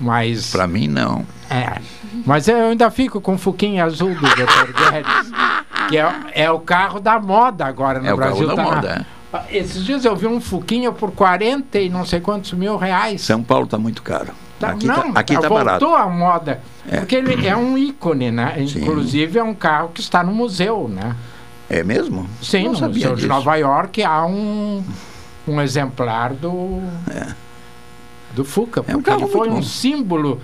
Mas. 0.00 0.50
Para 0.50 0.66
mim, 0.66 0.88
não. 0.88 1.26
É. 1.50 1.80
Mas 2.24 2.48
eu 2.48 2.56
ainda 2.56 2.90
fico 2.90 3.20
com 3.20 3.34
o 3.34 3.38
Fuquinho 3.38 3.84
Azul 3.84 4.14
do 4.14 4.20
Dr. 4.20 4.72
Guedes, 4.90 5.32
que 5.88 5.98
é, 5.98 6.14
é 6.34 6.50
o 6.50 6.60
carro 6.60 7.00
da 7.00 7.18
moda 7.18 7.64
agora 7.64 8.00
no 8.00 8.08
é 8.08 8.14
Brasil. 8.14 8.48
O 8.48 8.56
carro 8.56 8.56
da 8.56 8.70
tá 8.70 8.76
moda, 8.76 9.06
na... 9.32 9.44
Esses 9.50 9.84
dias 9.84 10.04
eu 10.04 10.16
vi 10.16 10.26
um 10.26 10.40
Fuquinho 10.40 10.92
por 10.92 11.10
40 11.12 11.78
e 11.78 11.88
não 11.90 12.04
sei 12.04 12.20
quantos 12.20 12.52
mil 12.52 12.76
reais. 12.76 13.20
São 13.20 13.42
Paulo 13.42 13.64
está 13.64 13.78
muito 13.78 14.02
caro. 14.02 14.32
Tá, 14.58 14.70
aqui 14.70 14.86
não, 14.86 15.12
tá, 15.12 15.20
aqui 15.20 15.34
tá 15.34 15.40
voltou 15.40 15.64
barato. 15.64 15.94
a 15.94 16.06
moda. 16.08 16.60
É. 16.90 16.98
Porque 16.98 17.14
ele 17.14 17.46
é 17.46 17.56
um 17.56 17.78
ícone, 17.78 18.30
né? 18.30 18.54
Sim. 18.66 18.80
Inclusive 18.80 19.38
é 19.38 19.42
um 19.42 19.54
carro 19.54 19.90
que 19.94 20.00
está 20.00 20.22
no 20.22 20.32
museu, 20.32 20.88
né? 20.88 21.14
É 21.70 21.84
mesmo? 21.84 22.28
Sim, 22.42 22.64
não 22.64 22.72
no 22.72 22.88
Museu 22.88 23.10
disso. 23.10 23.16
de 23.16 23.26
Nova 23.26 23.54
York 23.56 24.02
há 24.02 24.24
um, 24.24 24.82
um 25.46 25.60
exemplar 25.60 26.32
do, 26.32 26.80
é. 27.10 27.34
do 28.34 28.44
Fuca. 28.44 28.82
É 28.88 28.96
um 28.96 29.02
carro 29.02 29.24
ele 29.24 29.30
foi 29.30 29.50
um 29.50 29.62
símbolo. 29.62 30.40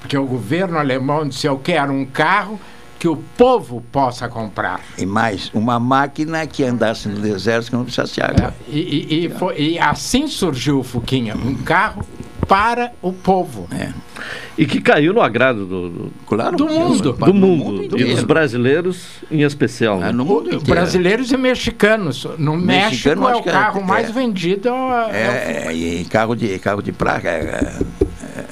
Porque 0.00 0.18
o 0.18 0.26
governo 0.26 0.78
alemão 0.78 1.26
disse: 1.26 1.46
Eu 1.46 1.58
quero 1.58 1.92
um 1.92 2.04
carro 2.04 2.60
que 3.04 3.08
o 3.08 3.16
povo 3.36 3.84
possa 3.92 4.30
comprar. 4.30 4.80
E 4.96 5.04
mais, 5.04 5.50
uma 5.52 5.78
máquina 5.78 6.46
que 6.46 6.64
andasse 6.64 7.06
no 7.06 7.20
deserto 7.20 7.66
que 7.66 7.76
não 7.76 7.84
precisasse 7.84 8.18
água. 8.22 8.54
É, 8.66 8.72
e, 8.72 8.78
e, 8.78 9.26
e, 9.26 9.28
foi, 9.28 9.60
e, 9.60 9.78
assim 9.78 10.26
surgiu 10.26 10.78
o 10.78 10.82
Fuquinha, 10.82 11.36
um 11.36 11.54
carro 11.54 12.02
para 12.48 12.94
o 13.02 13.12
povo. 13.12 13.68
É. 13.70 13.92
E 14.56 14.64
que 14.64 14.80
caiu 14.80 15.12
no 15.12 15.20
agrado 15.20 15.66
do, 15.66 15.90
do, 15.90 16.12
claro, 16.26 16.56
do 16.56 16.66
mundo. 16.66 17.12
Do, 17.12 17.26
do 17.26 17.34
mundo. 17.34 17.82
mundo 17.82 18.00
e 18.00 18.04
dos 18.04 18.24
brasileiros 18.24 19.06
em 19.30 19.42
especial. 19.42 19.98
Né? 19.98 20.08
É, 20.08 20.12
no 20.12 20.24
mundo 20.24 20.58
brasileiros 20.62 21.30
e 21.30 21.36
mexicanos. 21.36 22.26
No 22.38 22.56
Mexicano, 22.56 23.20
México 23.20 23.48
é 23.48 23.50
o 23.50 23.54
carro 23.54 23.80
é, 23.80 23.84
mais 23.84 24.10
vendido. 24.10 24.70
É, 25.12 25.66
é, 25.66 25.74
e 25.74 26.06
carro 26.06 26.34
de, 26.34 26.58
carro 26.58 26.80
de 26.80 26.90
praça. 26.90 27.28
É, 27.28 27.82
é, 28.38 28.44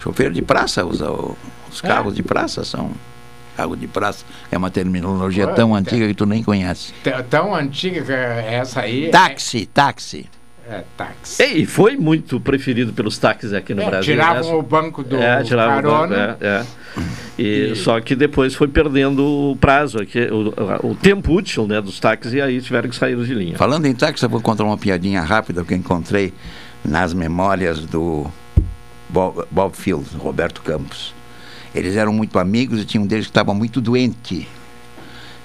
chofer 0.00 0.32
de 0.32 0.40
praça 0.40 0.82
usa 0.82 1.10
o, 1.10 1.36
os 1.70 1.82
carros 1.82 2.14
de 2.14 2.22
praça 2.22 2.64
são 2.64 2.90
carro 3.56 3.76
de 3.76 3.86
praça. 3.86 4.24
É 4.50 4.56
uma 4.56 4.70
terminologia 4.70 5.46
tão 5.48 5.74
antiga 5.74 6.06
que 6.06 6.14
tu 6.14 6.26
nem 6.26 6.42
conhece. 6.42 6.92
Tão 7.28 7.54
antiga 7.54 8.02
que 8.02 8.12
essa 8.12 8.80
aí. 8.80 9.10
Táxi, 9.10 9.66
táxi. 9.66 10.28
É, 10.68 10.84
táxi. 10.96 11.42
E 11.42 11.66
foi 11.66 11.96
muito 11.96 12.38
preferido 12.38 12.92
pelos 12.92 13.18
táxis 13.18 13.52
aqui 13.52 13.74
no 13.74 13.82
é, 13.82 13.90
Brasil. 13.90 14.14
Tiravam 14.14 14.52
né? 14.52 14.54
o 14.54 14.62
banco 14.62 15.02
do 15.02 15.16
é, 15.16 15.42
carona. 15.44 15.88
O 15.88 16.08
banco, 16.08 16.14
é, 16.14 16.36
é. 16.40 16.64
E, 17.36 17.72
e, 17.72 17.76
Só 17.76 18.00
que 18.00 18.14
depois 18.14 18.54
foi 18.54 18.68
perdendo 18.68 19.24
o 19.24 19.56
prazo, 19.56 20.00
aqui, 20.00 20.20
o, 20.30 20.90
o, 20.90 20.94
tempo 20.94 21.32
útil 21.32 21.66
né, 21.66 21.80
dos 21.80 21.98
táxis, 21.98 22.32
e 22.32 22.40
aí 22.40 22.60
tiveram 22.60 22.88
que 22.88 22.94
sair 22.94 23.16
de 23.16 23.34
linha. 23.34 23.56
Falando 23.56 23.86
em 23.86 23.94
táxi, 23.94 24.24
eu 24.24 24.28
vou 24.28 24.40
contar 24.40 24.64
uma 24.64 24.78
piadinha 24.78 25.20
rápida 25.20 25.64
que 25.64 25.74
eu 25.74 25.78
encontrei 25.78 26.32
nas 26.84 27.12
memórias 27.12 27.80
do 27.80 28.30
Bob, 29.08 29.44
Bob 29.50 29.76
Field, 29.76 30.06
Roberto 30.16 30.62
Campos. 30.62 31.12
Eles 31.74 31.96
eram 31.96 32.12
muito 32.12 32.38
amigos 32.38 32.80
e 32.80 32.84
tinha 32.84 33.02
um 33.02 33.06
deles 33.06 33.26
que 33.26 33.30
estava 33.30 33.54
muito 33.54 33.80
doente. 33.80 34.46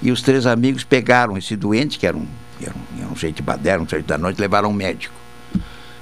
E 0.02 0.12
os 0.12 0.22
três 0.22 0.46
amigos 0.46 0.84
pegaram 0.84 1.38
esse 1.38 1.56
doente, 1.56 1.98
que 1.98 2.06
era 2.06 2.16
um, 2.16 2.28
era 2.62 2.74
um, 2.76 3.02
era 3.02 3.08
um 3.08 3.16
jeito 3.16 3.38
de 3.38 3.42
baderna, 3.42 3.84
um 3.84 3.90
jeito 3.90 4.06
da 4.06 4.18
noite, 4.18 4.40
levaram 4.40 4.68
ao 4.68 4.74
médico. 4.74 5.16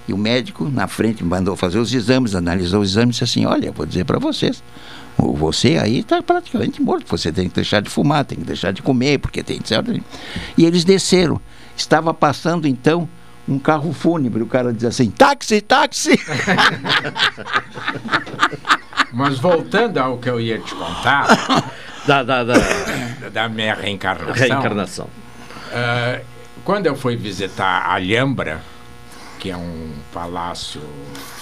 E 0.08 0.14
o 0.14 0.18
médico, 0.18 0.70
na 0.70 0.88
frente, 0.88 1.24
mandou 1.24 1.56
fazer 1.56 1.80
os 1.80 1.94
exames, 1.94 2.36
analisou 2.36 2.82
os 2.82 2.92
exames 2.92 3.16
e 3.16 3.20
disse 3.20 3.24
assim: 3.24 3.46
Olha, 3.46 3.72
vou 3.72 3.86
dizer 3.86 4.06
para 4.06 4.20
vocês, 4.20 4.62
você 5.18 5.78
aí 5.78 6.00
está 6.00 6.22
praticamente 6.22 6.82
morto, 6.82 7.10
você 7.10 7.32
tem 7.32 7.50
que 7.50 7.56
deixar 7.56 7.82
de 7.82 7.90
fumar, 7.90 8.26
tem 8.26 8.38
que 8.38 8.44
deixar 8.44 8.72
de 8.72 8.84
comer, 8.84 9.20
porque 9.20 9.42
tem 9.42 9.60
certo. 9.64 9.92
E 10.58 10.66
eles 10.66 10.84
desceram. 10.84 11.40
Estava 11.76 12.14
passando 12.14 12.68
então 12.68 13.10
um 13.48 13.58
carro 13.58 13.92
fúnebre. 13.94 14.44
O 14.44 14.48
cara 14.48 14.72
diz 14.72 14.86
assim: 14.86 15.10
táxi, 15.10 15.62
táxi! 15.62 16.20
Mas 19.16 19.40
voltando 19.40 19.98
ao 19.98 20.18
que 20.18 20.30
eu 20.30 20.42
ia 20.42 20.60
te 20.60 20.76
contar, 20.76 21.26
da, 22.06 22.22
da, 22.22 22.44
da, 22.44 22.54
da 23.32 23.48
minha 23.48 23.74
reencarnação. 23.74 24.34
reencarnação. 24.34 25.06
Uh, 25.06 26.22
quando 26.66 26.88
eu 26.88 26.98
fui 26.98 27.16
visitar 27.16 27.66
a 27.66 27.94
Alhambra, 27.94 28.62
que 29.40 29.50
é 29.50 29.56
um 29.56 29.94
palácio 30.14 30.82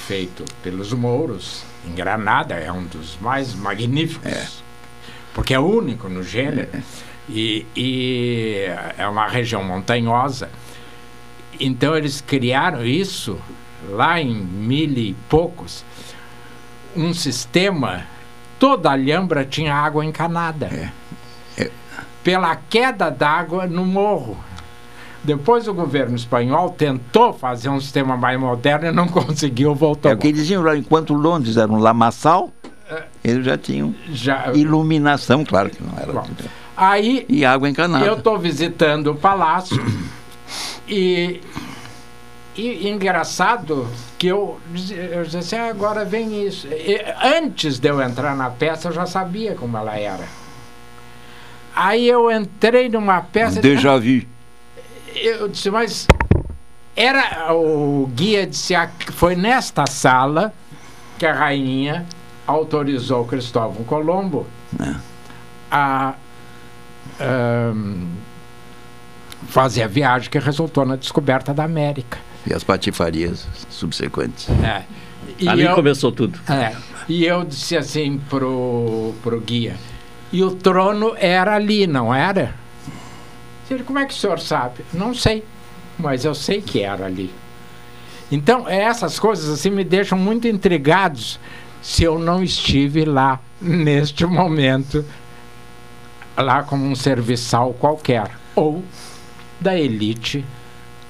feito 0.06 0.46
pelos 0.62 0.94
mouros, 0.94 1.64
em 1.84 1.96
Granada, 1.96 2.54
é 2.54 2.72
um 2.72 2.84
dos 2.84 3.18
mais 3.20 3.56
magníficos, 3.56 4.32
é. 4.32 4.48
porque 5.34 5.56
é 5.56 5.60
único 5.60 6.08
no 6.08 6.22
gênero, 6.22 6.70
é. 6.72 6.82
E, 7.28 7.66
e 7.76 8.66
é 9.00 9.08
uma 9.08 9.28
região 9.28 9.64
montanhosa. 9.64 10.48
Então 11.60 11.98
eles 11.98 12.22
criaram 12.22 12.86
isso 12.86 13.40
lá 13.90 14.22
em 14.22 14.32
mil 14.32 14.92
e 14.92 15.16
poucos 15.28 15.84
um 16.96 17.14
sistema, 17.14 18.04
toda 18.60 18.90
a 18.90 18.94
Alhambra 18.94 19.46
tinha 19.46 19.74
água 19.74 20.06
encanada. 20.06 20.68
É. 20.68 21.64
É. 21.64 21.72
Pela 22.24 22.56
queda 22.56 23.10
d'água 23.10 23.68
no 23.68 23.86
morro. 23.86 24.38
Depois 25.24 25.68
o 25.68 25.74
governo 25.74 26.16
espanhol 26.16 26.70
tentou 26.72 27.32
fazer 27.32 27.70
um 27.70 27.80
sistema 27.80 28.18
mais 28.18 28.38
moderno 28.40 28.88
e 28.88 28.92
não 28.92 29.08
conseguiu 29.10 29.74
voltar. 29.74 30.10
É 30.10 30.14
o 30.14 30.18
que 30.18 30.32
diziam 30.32 30.62
lá, 30.62 30.76
enquanto 30.76 31.14
Londres 31.14 31.56
era 31.56 31.72
um 31.72 31.80
lamaçal, 31.80 32.52
é. 32.90 33.04
eles 33.24 33.46
já 33.46 33.58
tinham 33.58 33.96
já, 34.10 34.52
iluminação, 34.54 35.46
claro 35.46 35.70
que 35.70 35.82
não 35.82 35.98
era. 35.98 36.12
Bom, 36.12 36.28
aí, 36.76 37.26
e 37.30 37.46
água 37.46 37.70
encanada. 37.70 38.06
Eu 38.06 38.16
estou 38.16 38.38
visitando 38.38 39.12
o 39.12 39.16
palácio 39.16 39.82
e 40.88 41.40
e, 42.56 42.88
engraçado 42.88 43.88
que 44.18 44.28
eu, 44.28 44.60
eu 44.92 45.24
disse 45.24 45.38
assim, 45.38 45.56
ah, 45.56 45.70
agora 45.70 46.06
vem 46.06 46.46
isso. 46.46 46.68
E, 46.68 47.04
antes 47.24 47.80
de 47.80 47.90
eu 47.90 48.02
entrar 48.02 48.36
na 48.36 48.50
peça, 48.50 48.90
eu 48.90 48.92
já 48.92 49.06
sabia 49.06 49.56
como 49.56 49.76
ela 49.78 49.98
era. 49.98 50.28
Aí 51.76 52.08
eu 52.08 52.30
entrei 52.32 52.90
numa 52.90 53.22
peça. 53.22 53.60
Déjà 53.60 53.98
vu. 53.98 54.22
Eu 55.16 55.48
disse, 55.48 55.72
mas 55.72 56.08
era 56.96 57.54
o 57.54 58.08
guia 58.14 58.46
disse 58.46 58.74
foi 59.12 59.36
nesta 59.36 59.86
sala 59.88 60.54
que 61.18 61.26
a 61.26 61.34
rainha 61.34 62.06
autorizou 62.46 63.26
Cristóvão 63.26 63.84
Colombo 63.84 64.46
é. 64.80 64.96
a 65.72 66.14
um, 67.20 68.08
fazer 69.48 69.84
a 69.84 69.88
viagem 69.88 70.30
que 70.30 70.38
resultou 70.38 70.86
na 70.86 70.96
descoberta 70.96 71.54
da 71.54 71.64
América 71.64 72.20
e 72.46 72.54
as 72.54 72.64
patifarias 72.64 73.48
subsequentes. 73.70 74.48
É. 74.64 74.84
E 75.40 75.48
Ali 75.48 75.64
eu, 75.64 75.76
começou 75.76 76.12
tudo. 76.12 76.40
É. 76.50 76.76
E 77.08 77.26
eu 77.26 77.44
disse 77.44 77.76
assim 77.76 78.20
pro, 78.30 79.14
pro 79.22 79.40
guia, 79.40 79.76
e 80.32 80.44
o 80.44 80.52
trono 80.52 81.14
era 81.18 81.56
ali, 81.56 81.86
não 81.86 82.14
era? 82.14 82.56
Ele, 83.70 83.84
como 83.84 84.00
é 84.00 84.06
que 84.06 84.14
o 84.14 84.18
senhor 84.18 84.40
sabe? 84.40 84.84
Não 84.94 85.14
sei, 85.14 85.44
mas 85.98 86.26
eu 86.26 86.36
sei 86.36 86.62
que 86.62 86.82
era 86.82 87.06
ali. 87.06 87.34
Então, 88.32 88.68
essas 88.68 89.20
coisas 89.20 89.50
assim 89.50 89.70
me 89.70 89.84
deixam 89.84 90.18
muito 90.18 90.48
intrigados 90.48 91.40
se 91.82 92.04
eu 92.04 92.18
não 92.18 92.44
estive 92.44 93.06
lá 93.06 93.40
neste 93.62 94.26
momento, 94.26 95.06
lá 96.38 96.64
como 96.64 96.86
um 96.86 96.96
serviçal 96.96 97.74
qualquer, 97.74 98.32
ou 98.56 98.84
da 99.60 99.78
elite 99.78 100.44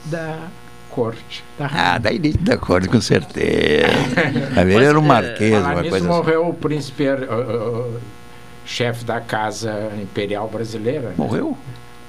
da 0.06 0.48
corte. 0.94 1.44
Da 1.58 1.70
ah, 1.74 1.98
da 1.98 2.14
elite 2.14 2.38
da 2.38 2.56
corte, 2.56 2.88
com 2.88 3.02
certeza. 3.02 3.88
Ele 4.62 4.86
era 4.86 5.00
um 5.00 5.04
é, 5.04 5.08
marquês, 5.08 5.54
uma 5.54 5.74
coisa 5.74 5.98
assim. 5.98 6.08
morreu 6.08 6.48
o 6.48 6.54
príncipe, 6.54 7.08
uh, 7.08 7.90
uh, 7.96 8.00
chefe 8.64 9.04
da 9.04 9.20
casa 9.20 9.92
imperial 10.00 10.48
brasileira. 10.48 11.10
Né? 11.10 11.16
Morreu? 11.18 11.50
Né? 11.50 11.58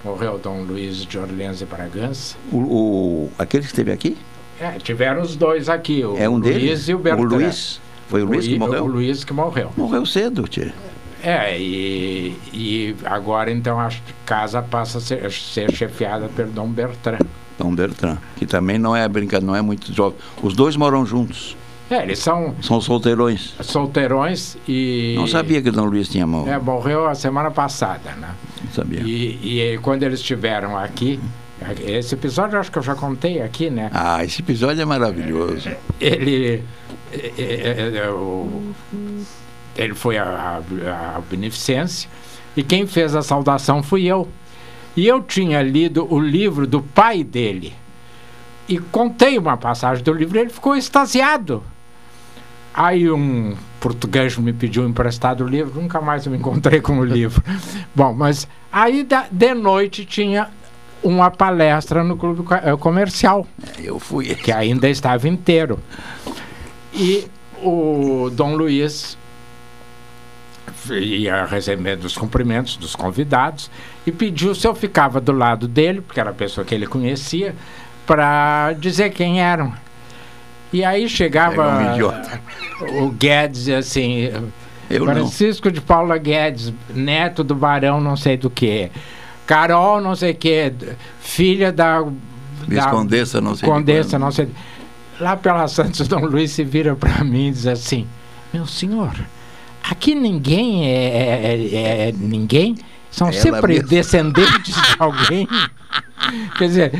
Morreu 0.05 0.39
Dom 0.39 0.62
Luiz 0.62 0.99
de 1.07 1.18
Orleans 1.18 1.62
e 1.62 1.64
Bragança. 1.64 2.37
O, 2.53 2.59
o, 2.59 3.32
aquele 3.39 3.62
que 3.62 3.70
esteve 3.70 3.91
aqui? 3.91 4.18
É, 4.61 4.72
tiveram 4.72 5.22
os 5.22 5.35
dois 5.35 5.68
aqui, 5.70 6.05
o 6.05 6.16
é 6.18 6.28
um 6.28 6.37
Luiz 6.37 6.55
deles? 6.55 6.89
e 6.89 6.95
o 6.95 6.99
Bertrand. 6.99 7.24
O 7.24 7.35
Luiz? 7.37 7.80
Foi 8.09 8.22
o 8.22 8.26
Luiz 8.26 8.45
o, 8.45 8.49
que 8.51 8.59
morreu? 8.59 8.85
O 8.85 8.87
Luiz 8.87 9.24
que 9.24 9.32
morreu. 9.32 9.72
Morreu 9.76 10.05
cedo, 10.05 10.47
tia. 10.47 10.74
É, 11.22 11.59
e, 11.59 12.37
e 12.53 12.97
agora 13.07 13.51
então 13.51 13.80
a 13.80 13.89
casa 14.26 14.61
passa 14.61 14.99
a 14.99 15.01
ser, 15.01 15.24
a 15.24 15.30
ser 15.30 15.72
chefiada 15.72 16.28
pelo 16.28 16.53
Dom 16.53 16.68
Bertrand. 16.68 17.26
Dom 17.59 17.75
Bertrand, 17.75 18.19
que 18.37 18.47
também 18.47 18.79
não 18.79 18.95
é 18.97 19.07
brincadeira, 19.09 19.47
não 19.47 19.57
é 19.57 19.63
muito 19.63 19.93
jovem. 19.93 20.19
Os 20.43 20.55
dois 20.55 20.77
moram 20.77 21.05
juntos. 21.07 21.57
É, 21.91 22.03
eles 22.03 22.19
são. 22.19 22.55
São 22.63 22.81
solteirões. 22.81 23.55
Solteirões 23.61 24.57
e. 24.67 25.15
Não 25.17 25.27
sabia 25.27 25.61
que 25.61 25.71
Dom 25.71 25.85
Luiz 25.85 26.09
tinha 26.09 26.27
morrido. 26.27 26.51
É, 26.51 26.59
morreu 26.59 27.07
a 27.07 27.15
semana 27.15 27.51
passada, 27.51 28.13
né? 28.13 28.35
Não 28.65 28.73
sabia. 28.73 29.01
E, 29.01 29.75
e 29.75 29.79
quando 29.79 30.03
eles 30.03 30.21
estiveram 30.21 30.77
aqui, 30.77 31.21
esse 31.87 32.15
episódio 32.15 32.57
eu 32.57 32.61
acho 32.61 32.73
que 32.73 32.79
eu 32.79 32.83
já 32.83 32.95
contei 32.95 33.43
aqui, 33.43 33.71
né? 33.71 33.91
Ah, 33.93 34.25
esse 34.25 34.41
episódio 34.41 34.81
é 34.81 34.85
maravilhoso. 34.85 35.71
Ele. 36.01 36.63
É, 37.13 37.33
é, 37.39 37.93
é, 37.97 38.15
ele 39.77 39.95
foi 39.95 40.17
a, 40.17 40.25
a, 40.25 41.17
a 41.17 41.21
beneficência 41.29 42.09
e 42.57 42.63
quem 42.63 42.87
fez 42.87 43.15
a 43.15 43.23
saudação 43.23 43.83
fui 43.83 44.05
eu. 44.05 44.29
E 44.97 45.07
eu 45.07 45.23
tinha 45.23 45.61
lido 45.63 46.07
o 46.13 46.21
livro 46.21 46.67
do 46.67 46.81
pai 46.81 47.25
dele. 47.25 47.75
E 48.69 48.79
contei 48.79 49.37
uma 49.37 49.57
passagem 49.57 50.03
do 50.03 50.13
livro 50.13 50.39
e 50.39 50.43
ele 50.43 50.51
ficou 50.51 50.77
extasiado. 50.77 51.63
Aí 52.73 53.11
um 53.11 53.55
português 53.79 54.37
me 54.39 54.53
pediu 54.53 54.89
emprestado 54.89 55.45
o 55.45 55.49
livro, 55.49 55.81
nunca 55.81 56.01
mais 56.01 56.27
me 56.27 56.39
encontrei 56.39 56.81
com 56.81 56.99
o 56.99 57.05
livro. 57.05 57.43
Bom, 57.95 58.15
mas 58.15 58.49
aí 58.73 59.07
de 59.31 59.55
noite 59.55 60.05
tinha 60.05 60.49
uma 61.03 61.31
palestra 61.31 62.03
no 62.03 62.17
clube 62.17 62.45
eh, 62.63 62.77
comercial. 62.77 63.47
É, 63.79 63.83
eu 63.83 64.01
fui. 64.01 64.35
Que 64.35 64.51
ainda 64.51 64.89
estava 64.89 65.29
inteiro. 65.29 65.79
E 66.93 67.27
o 67.63 68.31
Dom 68.33 68.57
Luiz 68.57 69.19
ia 70.91 71.45
recebendo 71.45 72.05
os 72.05 72.17
cumprimentos 72.17 72.77
dos 72.77 72.97
convidados 72.97 73.71
e 74.07 74.13
pediu 74.13 74.55
se 74.55 74.67
eu 74.67 74.75
ficava 74.75 75.21
do 75.21 75.33
lado 75.33 75.67
dele, 75.67 76.01
porque 76.01 76.21
era 76.21 76.31
a 76.31 76.35
pessoa 76.35 76.65
que 76.65 76.75
ele 76.75 76.87
conhecia, 76.87 77.55
para 78.07 78.73
dizer 78.79 79.11
quem 79.11 79.41
eram. 79.41 79.73
E 80.73 80.85
aí 80.85 81.09
chegava 81.09 81.79
um 81.79 83.05
o 83.05 83.11
Guedes 83.11 83.69
assim, 83.69 84.29
eu 84.91 85.05
Francisco 85.05 85.69
não. 85.69 85.73
de 85.73 85.81
Paula 85.81 86.19
Guedes, 86.19 86.73
neto 86.93 87.45
do 87.45 87.55
barão 87.55 88.01
não 88.01 88.17
sei 88.17 88.37
do 88.37 88.51
que. 88.51 88.91
Carol 89.47 90.01
não 90.01 90.17
sei 90.17 90.33
o 90.33 90.35
que, 90.35 90.73
filha 91.21 91.71
da 91.71 92.05
Viscondessa 92.67 93.41
não 93.41 93.55
sei 93.55 93.69
Condessa 93.69 94.19
não 94.19 94.31
sei. 94.31 94.49
Lá 95.21 95.37
pela 95.37 95.69
Santos 95.69 96.09
Dom 96.09 96.25
Luiz 96.27 96.51
se 96.51 96.65
vira 96.65 96.97
para 96.97 97.23
mim 97.23 97.49
e 97.49 97.53
diz 97.53 97.67
assim: 97.67 98.07
"Meu 98.53 98.67
senhor, 98.67 99.15
aqui 99.83 100.15
ninguém 100.15 100.87
é, 100.87 100.95
é, 100.95 101.69
é, 101.73 102.09
é 102.09 102.13
ninguém, 102.13 102.75
são 103.15 103.29
Ela 103.29 103.41
sempre 103.41 103.75
mesmo. 103.75 103.89
descendentes 103.89 104.75
de 104.75 104.97
alguém. 104.99 105.49
Quer 106.59 106.67
dizer, 106.67 106.93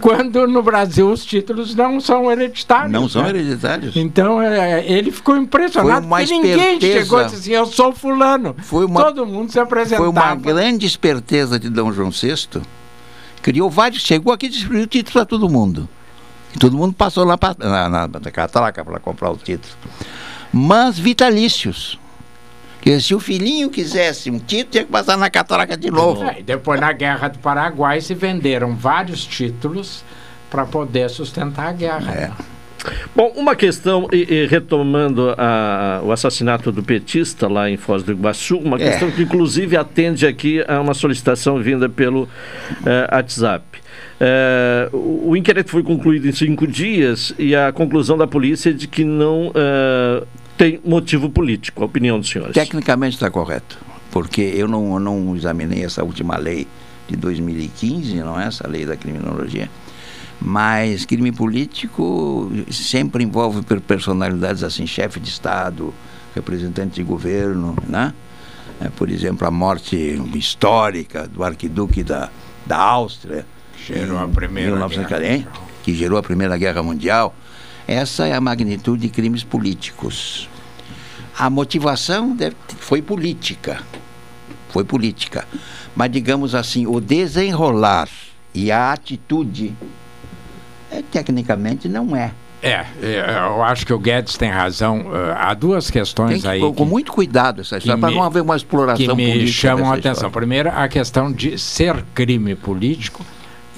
quando 0.00 0.46
no 0.46 0.62
Brasil 0.62 1.10
os 1.10 1.24
títulos 1.24 1.74
não 1.74 2.00
são 2.00 2.30
hereditários. 2.30 2.92
Não 2.92 3.08
são 3.08 3.22
né? 3.24 3.30
hereditários. 3.30 3.96
Então 3.96 4.40
é, 4.40 4.86
ele 4.86 5.10
ficou 5.10 5.36
impressionado 5.36 6.06
porque 6.06 6.26
ninguém 6.26 6.74
esperteza. 6.74 7.00
chegou 7.00 7.20
e 7.20 7.24
disse 7.24 7.36
assim: 7.36 7.50
Eu 7.52 7.66
sou 7.66 7.92
fulano. 7.92 8.54
Foi 8.62 8.84
uma, 8.84 9.02
Todo 9.02 9.26
mundo 9.26 9.50
se 9.50 9.58
apresentava. 9.58 10.02
Foi 10.02 10.08
uma 10.08 10.34
grande 10.36 10.86
esperteza 10.86 11.58
de 11.58 11.68
Dom 11.68 11.92
João 11.92 12.10
VI. 12.10 12.62
Criou 13.42 13.68
vários, 13.68 14.02
chegou 14.02 14.32
aqui 14.32 14.46
e 14.46 14.50
distribuiu 14.50 14.86
títulos 14.86 15.14
para 15.14 15.24
todo 15.24 15.48
mundo. 15.48 15.88
E 16.54 16.58
todo 16.58 16.76
mundo 16.76 16.92
passou 16.92 17.24
lá 17.24 17.36
pra, 17.36 17.56
na, 17.58 17.88
na, 17.88 18.06
na 18.06 18.30
catraca 18.30 18.84
para 18.84 19.00
comprar 19.00 19.30
o 19.30 19.36
título. 19.36 19.74
Mas 20.52 20.96
vitalícios. 20.96 21.98
Que 22.80 22.98
se 23.00 23.14
o 23.14 23.20
filhinho 23.20 23.68
quisesse 23.68 24.30
um 24.30 24.38
título, 24.38 24.70
tinha 24.70 24.84
que 24.84 24.90
passar 24.90 25.16
na 25.16 25.28
catraca 25.28 25.76
de 25.76 25.90
novo. 25.90 26.24
É, 26.24 26.40
e 26.40 26.42
depois, 26.42 26.80
na 26.80 26.92
Guerra 26.92 27.28
do 27.28 27.38
Paraguai, 27.38 28.00
se 28.00 28.14
venderam 28.14 28.74
vários 28.74 29.26
títulos 29.26 30.02
para 30.50 30.64
poder 30.64 31.10
sustentar 31.10 31.68
a 31.68 31.72
guerra. 31.72 32.12
É. 32.12 32.30
Bom, 33.14 33.32
uma 33.36 33.54
questão, 33.54 34.08
e, 34.10 34.22
e 34.32 34.46
retomando 34.46 35.34
a, 35.36 36.00
o 36.02 36.12
assassinato 36.12 36.72
do 36.72 36.82
petista 36.82 37.46
lá 37.46 37.68
em 37.68 37.76
Foz 37.76 38.02
do 38.02 38.12
Iguaçu, 38.12 38.56
uma 38.56 38.76
é. 38.76 38.90
questão 38.90 39.10
que 39.10 39.22
inclusive 39.22 39.76
atende 39.76 40.26
aqui 40.26 40.64
a 40.66 40.80
uma 40.80 40.94
solicitação 40.94 41.60
vinda 41.62 41.88
pelo 41.88 42.22
uh, 42.22 42.28
WhatsApp. 43.14 43.64
Uh, 44.20 45.28
o 45.28 45.36
inquérito 45.36 45.70
foi 45.70 45.82
concluído 45.82 46.28
em 46.28 46.32
cinco 46.32 46.66
dias 46.66 47.34
e 47.38 47.54
a 47.54 47.72
conclusão 47.72 48.16
da 48.16 48.26
polícia 48.26 48.70
é 48.70 48.72
de 48.72 48.86
que 48.86 49.04
não 49.04 49.48
uh, 49.48 50.26
tem 50.60 50.78
motivo 50.84 51.30
político, 51.30 51.82
a 51.82 51.86
opinião 51.86 52.20
dos 52.20 52.28
senhores. 52.28 52.52
Tecnicamente 52.52 53.14
está 53.14 53.30
correto, 53.30 53.78
porque 54.10 54.42
eu 54.42 54.68
não, 54.68 54.92
eu 54.92 55.00
não 55.00 55.34
examinei 55.34 55.82
essa 55.82 56.04
última 56.04 56.36
lei 56.36 56.68
de 57.08 57.16
2015, 57.16 58.16
não 58.16 58.38
é 58.38 58.46
essa 58.46 58.68
lei 58.68 58.84
da 58.84 58.94
criminologia, 58.94 59.70
mas 60.38 61.06
crime 61.06 61.32
político 61.32 62.52
sempre 62.70 63.24
envolve 63.24 63.62
personalidades 63.80 64.62
assim, 64.62 64.86
chefe 64.86 65.18
de 65.18 65.30
Estado, 65.30 65.94
representante 66.34 66.96
de 66.96 67.02
governo, 67.02 67.74
né? 67.88 68.12
É, 68.82 68.90
por 68.90 69.08
exemplo, 69.08 69.48
a 69.48 69.50
morte 69.50 69.96
histórica 70.34 71.26
do 71.26 71.42
arquiduque 71.42 72.02
da, 72.02 72.28
da 72.66 72.76
Áustria. 72.76 73.46
Gerou 73.86 74.18
a 74.18 74.28
primeira 74.28 74.72
1940, 74.72 75.26
guerra. 75.26 75.66
Que 75.82 75.94
gerou 75.94 76.18
a 76.18 76.22
Primeira 76.22 76.58
Guerra 76.58 76.82
Mundial. 76.82 77.34
Essa 77.90 78.28
é 78.28 78.34
a 78.34 78.40
magnitude 78.40 79.02
de 79.02 79.08
crimes 79.08 79.42
políticos. 79.42 80.48
A 81.36 81.50
motivação 81.50 82.36
deve, 82.36 82.54
foi 82.78 83.02
política. 83.02 83.82
Foi 84.68 84.84
política. 84.84 85.44
Mas, 85.96 86.12
digamos 86.12 86.54
assim, 86.54 86.86
o 86.86 87.00
desenrolar 87.00 88.08
e 88.54 88.70
a 88.70 88.92
atitude, 88.92 89.74
é, 90.88 91.02
tecnicamente, 91.02 91.88
não 91.88 92.14
é. 92.14 92.30
É, 92.62 92.86
é 93.02 93.38
eu 93.48 93.60
acho 93.64 93.84
que 93.84 93.92
o 93.92 93.98
Guedes 93.98 94.36
tem 94.36 94.50
razão. 94.50 95.00
Uh, 95.00 95.34
há 95.36 95.52
duas 95.52 95.90
questões 95.90 96.42
que, 96.42 96.48
aí. 96.48 96.60
Com, 96.60 96.72
que, 96.72 96.84
muito 96.84 97.10
cuidado 97.10 97.60
essa 97.60 97.78
história, 97.78 98.00
para 98.00 98.14
não 98.14 98.22
haver 98.22 98.42
uma 98.42 98.54
exploração 98.54 99.04
que 99.04 99.12
me 99.16 99.32
política. 99.32 99.50
chamam 99.50 99.90
a 99.90 99.96
atenção. 99.96 100.30
Primeiro, 100.30 100.70
a 100.70 100.86
questão 100.86 101.32
de 101.32 101.58
ser 101.58 102.04
crime 102.14 102.54
político 102.54 103.26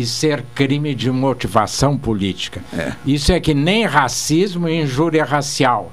e 0.03 0.07
ser 0.07 0.45
crime 0.55 0.95
de 0.95 1.11
motivação 1.11 1.97
política. 1.97 2.63
É. 2.77 2.93
Isso 3.07 3.33
é 3.33 3.39
que 3.39 3.55
nem 3.55 3.85
racismo 3.87 4.69
e 4.69 4.83
injúria 4.83 5.25
racial. 5.25 5.93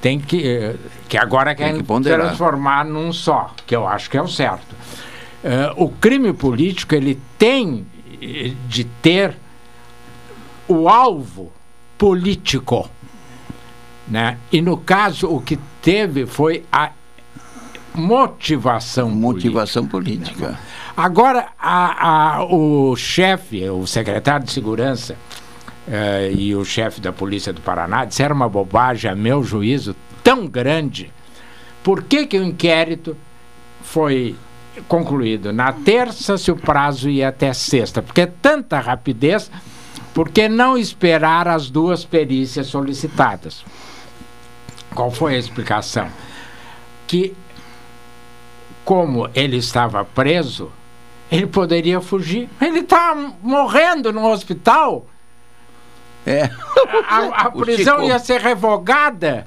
Tem 0.00 0.18
que. 0.18 0.46
Eh, 0.46 0.76
que 1.08 1.18
agora 1.18 1.54
quer 1.54 1.74
que 1.76 1.82
transformar 1.82 2.84
num 2.84 3.12
só, 3.12 3.54
que 3.66 3.74
eu 3.74 3.86
acho 3.86 4.08
que 4.08 4.16
é 4.16 4.22
o 4.22 4.28
certo. 4.28 4.74
Uh, 5.42 5.84
o 5.84 5.88
crime 5.88 6.32
político 6.32 6.94
ele 6.94 7.18
tem 7.38 7.86
eh, 8.22 8.52
de 8.68 8.84
ter 8.84 9.36
o 10.68 10.88
alvo 10.88 11.52
político. 11.98 12.88
Né? 14.06 14.38
E 14.52 14.62
no 14.62 14.76
caso, 14.76 15.28
o 15.28 15.40
que 15.40 15.58
teve 15.82 16.26
foi 16.26 16.64
a 16.70 16.92
motivação, 17.94 19.10
motivação 19.10 19.86
política. 19.86 20.34
política. 20.34 20.69
Agora, 20.96 21.48
a, 21.58 22.38
a, 22.38 22.44
o 22.44 22.96
chefe, 22.96 23.68
o 23.68 23.86
secretário 23.86 24.44
de 24.44 24.52
Segurança 24.52 25.16
uh, 25.86 26.34
e 26.36 26.54
o 26.54 26.64
chefe 26.64 27.00
da 27.00 27.12
Polícia 27.12 27.52
do 27.52 27.60
Paraná 27.60 28.04
disseram 28.04 28.36
uma 28.36 28.48
bobagem, 28.48 29.10
a 29.10 29.14
meu 29.14 29.42
juízo, 29.42 29.94
tão 30.22 30.46
grande. 30.46 31.12
Por 31.82 32.02
que, 32.02 32.26
que 32.26 32.38
o 32.38 32.44
inquérito 32.44 33.16
foi 33.82 34.36
concluído 34.88 35.52
na 35.52 35.72
terça, 35.72 36.36
se 36.36 36.50
o 36.50 36.56
prazo 36.56 37.08
ia 37.08 37.28
até 37.28 37.52
sexta? 37.52 38.02
Porque 38.02 38.26
tanta 38.26 38.78
rapidez, 38.80 39.50
por 40.12 40.28
que 40.28 40.48
não 40.48 40.76
esperar 40.76 41.48
as 41.48 41.70
duas 41.70 42.04
perícias 42.04 42.66
solicitadas? 42.66 43.64
Qual 44.94 45.10
foi 45.10 45.36
a 45.36 45.38
explicação? 45.38 46.08
Que, 47.06 47.34
como 48.84 49.30
ele 49.34 49.56
estava 49.56 50.04
preso, 50.04 50.70
ele 51.30 51.46
poderia 51.46 52.00
fugir. 52.00 52.48
Ele 52.60 52.80
está 52.80 53.14
morrendo 53.42 54.12
no 54.12 54.26
hospital. 54.28 55.06
É. 56.26 56.50
A, 57.08 57.46
a 57.46 57.50
prisão 57.52 58.02
ia 58.02 58.18
ser 58.18 58.40
revogada. 58.40 59.46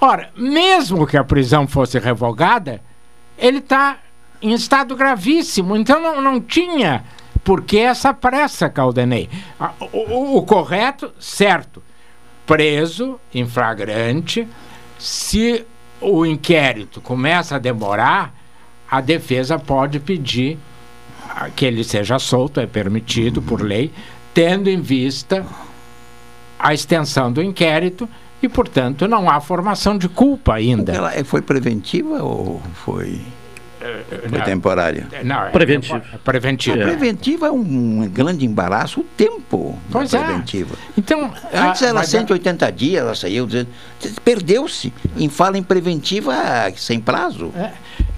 Ora, 0.00 0.30
mesmo 0.36 1.06
que 1.06 1.16
a 1.16 1.22
prisão 1.22 1.68
fosse 1.68 1.98
revogada, 1.98 2.80
ele 3.38 3.58
está 3.58 3.98
em 4.40 4.52
estado 4.52 4.96
gravíssimo. 4.96 5.76
Então 5.76 6.00
não, 6.00 6.20
não 6.20 6.40
tinha 6.40 7.04
por 7.44 7.62
que 7.62 7.78
essa 7.78 8.14
pressa, 8.14 8.68
Caldenei. 8.68 9.28
O, 9.92 9.98
o, 9.98 10.36
o 10.38 10.42
correto, 10.42 11.12
certo, 11.20 11.82
preso 12.46 13.20
em 13.34 13.46
flagrante. 13.46 14.48
Se 14.98 15.64
o 16.00 16.24
inquérito 16.24 17.00
começa 17.00 17.56
a 17.56 17.58
demorar, 17.58 18.34
a 18.90 19.00
defesa 19.00 19.58
pode 19.58 20.00
pedir 20.00 20.58
que 21.54 21.64
ele 21.64 21.84
seja 21.84 22.18
solto, 22.18 22.60
é 22.60 22.66
permitido 22.66 23.40
por 23.42 23.62
lei, 23.62 23.90
tendo 24.34 24.68
em 24.68 24.80
vista 24.80 25.44
a 26.58 26.72
extensão 26.72 27.32
do 27.32 27.42
inquérito 27.42 28.08
e, 28.42 28.48
portanto, 28.48 29.06
não 29.06 29.28
há 29.28 29.40
formação 29.40 29.96
de 29.96 30.08
culpa 30.08 30.54
ainda. 30.54 30.92
Ela 30.92 31.24
foi 31.24 31.42
preventiva 31.42 32.22
ou 32.22 32.60
foi 32.74 33.20
foi 34.28 34.40
temporária? 34.42 35.08
Não, 35.24 35.46
é 35.46 35.50
preventivo. 35.50 35.96
É. 35.96 36.14
É. 36.80 36.84
Preventiva 36.84 37.46
é 37.48 37.50
um 37.50 38.08
grande 38.08 38.46
embaraço 38.46 39.00
o 39.00 39.04
tempo 39.04 39.78
pois 39.90 40.14
é. 40.14 40.22
preventiva. 40.22 40.76
Então, 40.96 41.32
Antes 41.52 41.82
era 41.82 42.02
180 42.02 42.70
dias, 42.72 43.02
ela 43.02 43.14
saiu 43.14 43.46
dizendo. 43.46 43.68
Perdeu-se. 44.24 44.92
Em 45.16 45.28
fala 45.28 45.58
em 45.58 45.62
preventiva 45.62 46.34
sem 46.76 47.00
prazo. 47.00 47.52
É. 47.56 47.72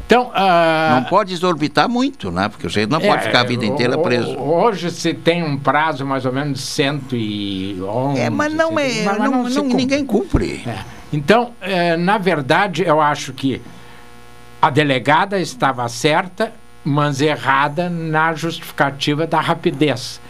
Então, 0.06 0.28
uh, 0.28 0.94
não 0.94 1.04
pode 1.04 1.32
exorbitar 1.32 1.88
muito, 1.88 2.30
né? 2.30 2.48
Porque 2.48 2.66
o 2.66 2.70
sujeito 2.70 2.90
não 2.90 3.00
pode 3.00 3.22
ficar 3.22 3.40
a 3.40 3.44
vida 3.44 3.64
inteira 3.64 3.96
preso. 3.96 4.36
Hoje 4.38 4.90
se 4.90 5.14
tem 5.14 5.42
um 5.42 5.58
prazo 5.58 6.04
mais 6.04 6.26
ou 6.26 6.32
menos 6.32 6.58
de 6.58 6.64
111. 6.64 8.20
É, 8.20 8.28
mas 8.28 8.52
não 8.52 8.78
é. 8.78 9.02
Mas 9.02 9.18
não, 9.18 9.30
não, 9.30 9.48
não 9.48 9.64
ninguém 9.64 10.04
cumpre. 10.04 10.62
Então, 11.12 11.52
eh, 11.60 11.96
na 11.96 12.18
verdade, 12.18 12.82
eu 12.82 13.00
acho 13.00 13.32
que 13.32 13.62
a 14.60 14.68
delegada 14.68 15.38
estava 15.38 15.88
certa, 15.88 16.52
mas 16.82 17.20
errada 17.20 17.88
na 17.88 18.34
justificativa 18.34 19.26
da 19.26 19.40
rapidez. 19.40 20.20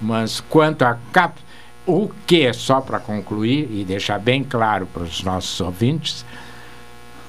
Mas 0.00 0.40
quanto 0.40 0.82
a 0.82 0.98
cap... 1.12 1.38
o 1.86 2.10
que, 2.26 2.52
só 2.52 2.80
para 2.80 2.98
concluir 2.98 3.68
e 3.70 3.84
deixar 3.84 4.18
bem 4.18 4.42
claro 4.42 4.86
para 4.86 5.04
os 5.04 5.22
nossos 5.22 5.60
ouvintes, 5.60 6.24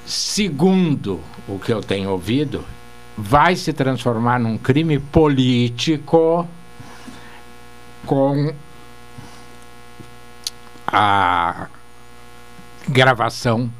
segundo 0.06 1.20
o 1.48 1.58
que 1.58 1.72
eu 1.72 1.80
tenho 1.80 2.10
ouvido, 2.10 2.64
vai 3.16 3.56
se 3.56 3.72
transformar 3.72 4.38
num 4.38 4.58
crime 4.58 4.98
político 4.98 6.48
com 8.04 8.52
a 10.86 11.68
gravação 12.88 13.70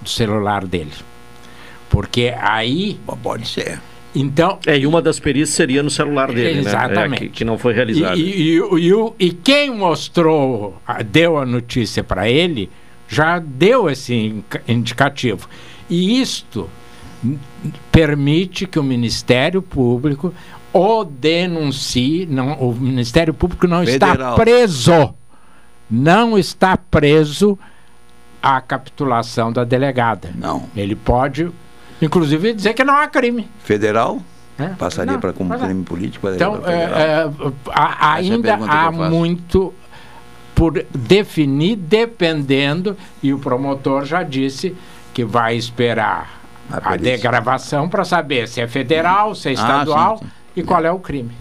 do 0.00 0.08
celular 0.08 0.66
dele. 0.66 0.92
Porque 1.88 2.34
aí. 2.38 2.98
Pode 3.22 3.46
ser. 3.48 3.80
Então. 4.14 4.58
É, 4.66 4.78
e 4.78 4.86
uma 4.86 5.02
das 5.02 5.18
perícias 5.18 5.50
seria 5.50 5.82
no 5.82 5.90
celular 5.90 6.32
dele, 6.32 6.60
exatamente. 6.60 7.10
né? 7.10 7.16
É, 7.16 7.18
que, 7.18 7.28
que, 7.28 7.44
não 7.44 7.58
foi 7.58 7.74
realizada. 7.74 8.16
E, 8.16 8.58
e, 8.58 8.58
e, 8.58 9.26
e, 9.26 9.30
quem 9.32 9.70
mostrou, 9.70 10.80
deu 11.06 11.36
a 11.36 11.44
notícia 11.44 12.02
para 12.02 12.28
ele, 12.28 12.70
já 13.08 13.38
deu 13.38 13.90
esse 13.90 14.42
indicativo. 14.66 15.48
E 15.88 16.20
isto 16.20 16.68
permite 17.90 18.66
que 18.66 18.78
o 18.78 18.82
Ministério 18.82 19.62
Público 19.62 20.34
o 20.72 21.04
denuncie. 21.04 22.26
Não, 22.26 22.54
o 22.54 22.74
Ministério 22.74 23.32
Público 23.32 23.66
não 23.66 23.84
Federal. 23.84 24.32
está 24.32 24.34
preso. 24.34 25.14
Não 25.90 26.36
está 26.36 26.76
preso 26.76 27.58
à 28.42 28.60
capitulação 28.60 29.52
da 29.52 29.64
delegada. 29.64 30.30
Não. 30.34 30.64
Ele 30.76 30.96
pode, 30.96 31.50
inclusive, 32.02 32.52
dizer 32.52 32.74
que 32.74 32.82
não 32.82 32.96
há 32.96 33.06
crime. 33.06 33.48
Federal? 33.60 34.20
É? 34.58 34.68
Passaria 34.68 35.18
para 35.18 35.32
como 35.32 35.56
crime 35.58 35.82
é. 35.82 35.84
político? 35.84 36.28
Então, 36.28 36.62
é, 36.66 36.74
é, 36.74 37.30
a, 37.72 38.14
ainda 38.14 38.54
há 38.54 38.90
muito 38.90 39.72
por 40.54 40.84
definir, 40.94 41.76
dependendo, 41.76 42.96
e 43.20 43.32
o 43.32 43.38
promotor 43.38 44.04
já 44.04 44.22
disse 44.22 44.74
que 45.14 45.24
vai 45.24 45.56
esperar 45.56 46.42
a, 46.70 46.92
a 46.92 46.96
degravação 46.96 47.88
para 47.88 48.04
saber 48.04 48.48
se 48.48 48.60
é 48.60 48.66
federal, 48.66 49.34
se 49.34 49.48
é 49.48 49.52
estadual 49.52 50.14
ah, 50.14 50.18
sim, 50.18 50.24
sim. 50.26 50.60
e 50.60 50.62
qual 50.64 50.84
é 50.84 50.90
o 50.90 50.98
crime. 50.98 51.32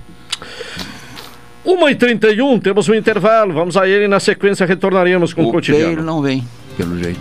1h31, 1.65 2.61
temos 2.61 2.88
um 2.88 2.93
intervalo. 2.93 3.53
Vamos 3.53 3.76
a 3.76 3.88
ele 3.88 4.05
e 4.05 4.07
na 4.07 4.19
sequência 4.19 4.65
retornaremos 4.65 5.34
com 5.34 5.43
o, 5.43 5.49
o 5.49 5.51
cotidiano. 5.51 6.03
Não 6.03 6.21
vem, 6.21 6.47
pelo 6.78 6.97
jeito. 7.01 7.19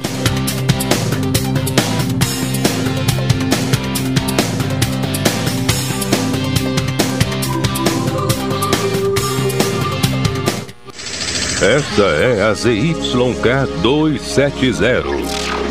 Esta 11.63 12.03
é 12.03 12.43
a 12.43 12.53
ZYK 12.55 12.99
270, 13.83 15.42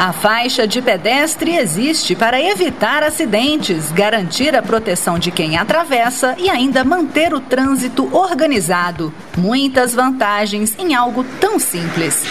A 0.00 0.14
faixa 0.14 0.66
de 0.66 0.80
pedestre 0.80 1.54
existe 1.54 2.16
para 2.16 2.40
evitar 2.40 3.02
acidentes, 3.02 3.92
garantir 3.92 4.56
a 4.56 4.62
proteção 4.62 5.18
de 5.18 5.30
quem 5.30 5.58
atravessa 5.58 6.34
e 6.38 6.48
ainda 6.48 6.82
manter 6.82 7.34
o 7.34 7.38
trânsito 7.38 8.08
organizado. 8.16 9.12
Muitas 9.36 9.92
vantagens 9.94 10.74
em 10.78 10.94
algo 10.94 11.22
tão 11.38 11.58
simples. 11.58 12.24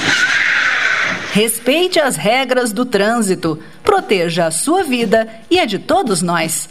Respeite 1.31 1.99
as 1.99 2.15
regras 2.15 2.73
do 2.73 2.85
trânsito, 2.85 3.59
proteja 3.83 4.47
a 4.47 4.51
sua 4.51 4.83
vida 4.83 5.27
e 5.47 5.59
a 5.59 5.65
de 5.65 5.77
todos 5.77 6.23
nós. 6.23 6.67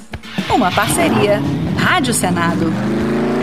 Uma 0.53 0.73
parceria. 0.73 1.41
Rádio 1.79 2.13
Senado. 2.13 2.73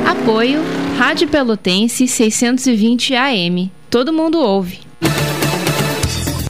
Apoio 0.06 0.62
Rádio 0.98 1.30
Pelotense 1.30 2.06
620 2.06 3.16
AM. 3.16 3.72
Todo 3.90 4.12
mundo 4.12 4.42
ouve. 4.42 4.85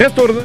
Retorno 0.00 0.42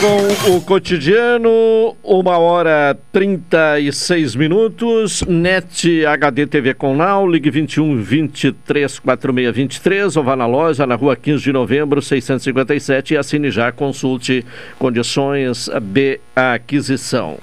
com 0.00 0.56
o 0.56 0.62
cotidiano, 0.62 1.94
uma 2.02 2.38
hora 2.38 2.98
36 3.12 4.34
minutos, 4.34 5.20
NET 5.28 6.06
HD 6.06 6.46
TV 6.46 6.72
com 6.72 6.96
Now, 6.96 7.28
ligue 7.28 7.50
21 7.50 8.00
23 8.00 8.98
46 9.00 9.54
23, 9.54 10.16
ou 10.16 10.24
vá 10.24 10.34
na 10.34 10.46
loja 10.46 10.86
na 10.86 10.94
rua 10.94 11.14
15 11.14 11.44
de 11.44 11.52
novembro 11.52 12.00
657 12.00 13.12
e 13.12 13.16
assine 13.18 13.50
já, 13.50 13.70
consulte 13.70 14.42
condições 14.78 15.68
de 15.82 16.18
aquisição. 16.34 17.38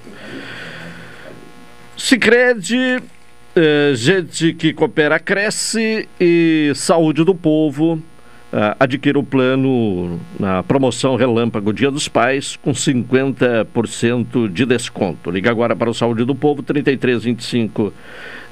Sicredi, 1.95 3.03
eh, 3.55 3.91
gente 3.93 4.51
que 4.53 4.73
coopera 4.73 5.19
cresce 5.19 6.09
e 6.19 6.71
saúde 6.73 7.23
do 7.23 7.35
povo 7.35 8.01
Uh, 8.51 8.75
adquira 8.77 9.17
o 9.17 9.23
plano 9.23 10.19
na 10.37 10.61
promoção 10.61 11.15
Relâmpago 11.15 11.71
Dia 11.71 11.89
dos 11.89 12.09
Pais 12.09 12.57
com 12.57 12.73
50% 12.73 14.51
de 14.51 14.65
desconto. 14.65 15.31
Liga 15.31 15.49
agora 15.49 15.73
para 15.73 15.89
o 15.89 15.93
Saúde 15.93 16.25
do 16.25 16.35
Povo 16.35 16.61
3325 16.61 17.93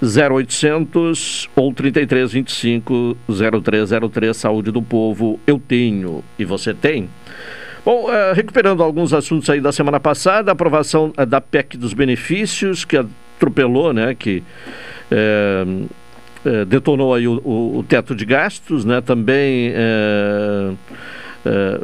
0800 0.02 1.50
ou 1.54 1.74
3325 1.74 3.18
0303 3.28 4.38
Saúde 4.38 4.72
do 4.72 4.82
Povo. 4.82 5.38
Eu 5.45 5.60
tenho 5.60 6.24
e 6.38 6.45
você 6.45 6.74
tem. 6.74 7.10
Bom, 7.84 8.06
uh, 8.06 8.34
recuperando 8.34 8.82
alguns 8.82 9.14
assuntos 9.14 9.50
aí 9.50 9.60
da 9.60 9.74
semana 9.74 10.00
passada, 10.00 10.52
a 10.52 10.54
aprovação 10.54 11.12
uh, 11.18 11.26
da 11.26 11.41
PEC 11.41 11.78
dos 11.78 11.93
benefícios 11.93 12.86
que 12.86 12.95
atropelou, 12.95 13.91
né, 13.93 14.16
que 14.16 14.43
eh, 15.12 15.66
eh, 16.46 16.66
detonou 16.66 17.14
aí 17.14 17.28
o, 17.28 17.42
o, 17.44 17.80
o, 17.80 17.84
teto 17.84 18.16
de 18.16 18.26
gastos, 18.26 18.86
né? 18.86 19.02
também 19.02 19.72
eh, 19.74 20.74
eh, 21.46 21.82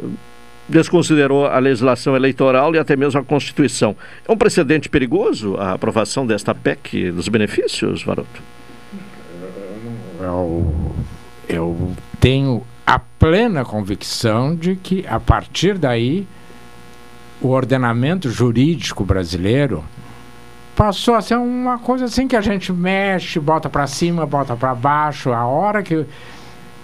desconsiderou 0.68 1.46
a 1.46 1.58
legislação 1.58 2.16
eleitoral 2.16 2.74
e 2.74 2.78
até 2.78 2.96
mesmo 2.96 3.20
a 3.20 3.24
Constituição. 3.24 3.94
É 4.26 4.32
um 4.32 4.36
precedente 4.36 4.88
perigoso 4.88 5.56
a 5.56 5.72
aprovação 5.72 6.26
desta 6.26 6.54
PEC 6.54 7.10
dos 7.10 7.28
benefícios, 7.28 8.02
Varoto? 8.02 8.42
Eu, 10.18 10.94
eu 11.48 11.92
tenho 12.18 12.62
a 12.86 12.98
plena 12.98 13.64
convicção 13.64 14.56
de 14.56 14.76
que, 14.76 15.04
a 15.06 15.20
partir 15.20 15.76
daí, 15.76 16.26
o 17.40 17.48
ordenamento 17.48 18.30
jurídico 18.30 19.04
brasileiro 19.04 19.84
passou 20.76 21.14
a 21.14 21.22
ser 21.22 21.36
uma 21.36 21.78
coisa 21.78 22.04
assim 22.04 22.28
que 22.28 22.36
a 22.36 22.40
gente 22.42 22.70
mexe, 22.70 23.40
bota 23.40 23.68
para 23.68 23.86
cima, 23.86 24.26
bota 24.26 24.54
para 24.54 24.74
baixo, 24.74 25.32
a 25.32 25.46
hora 25.46 25.82
que, 25.82 26.04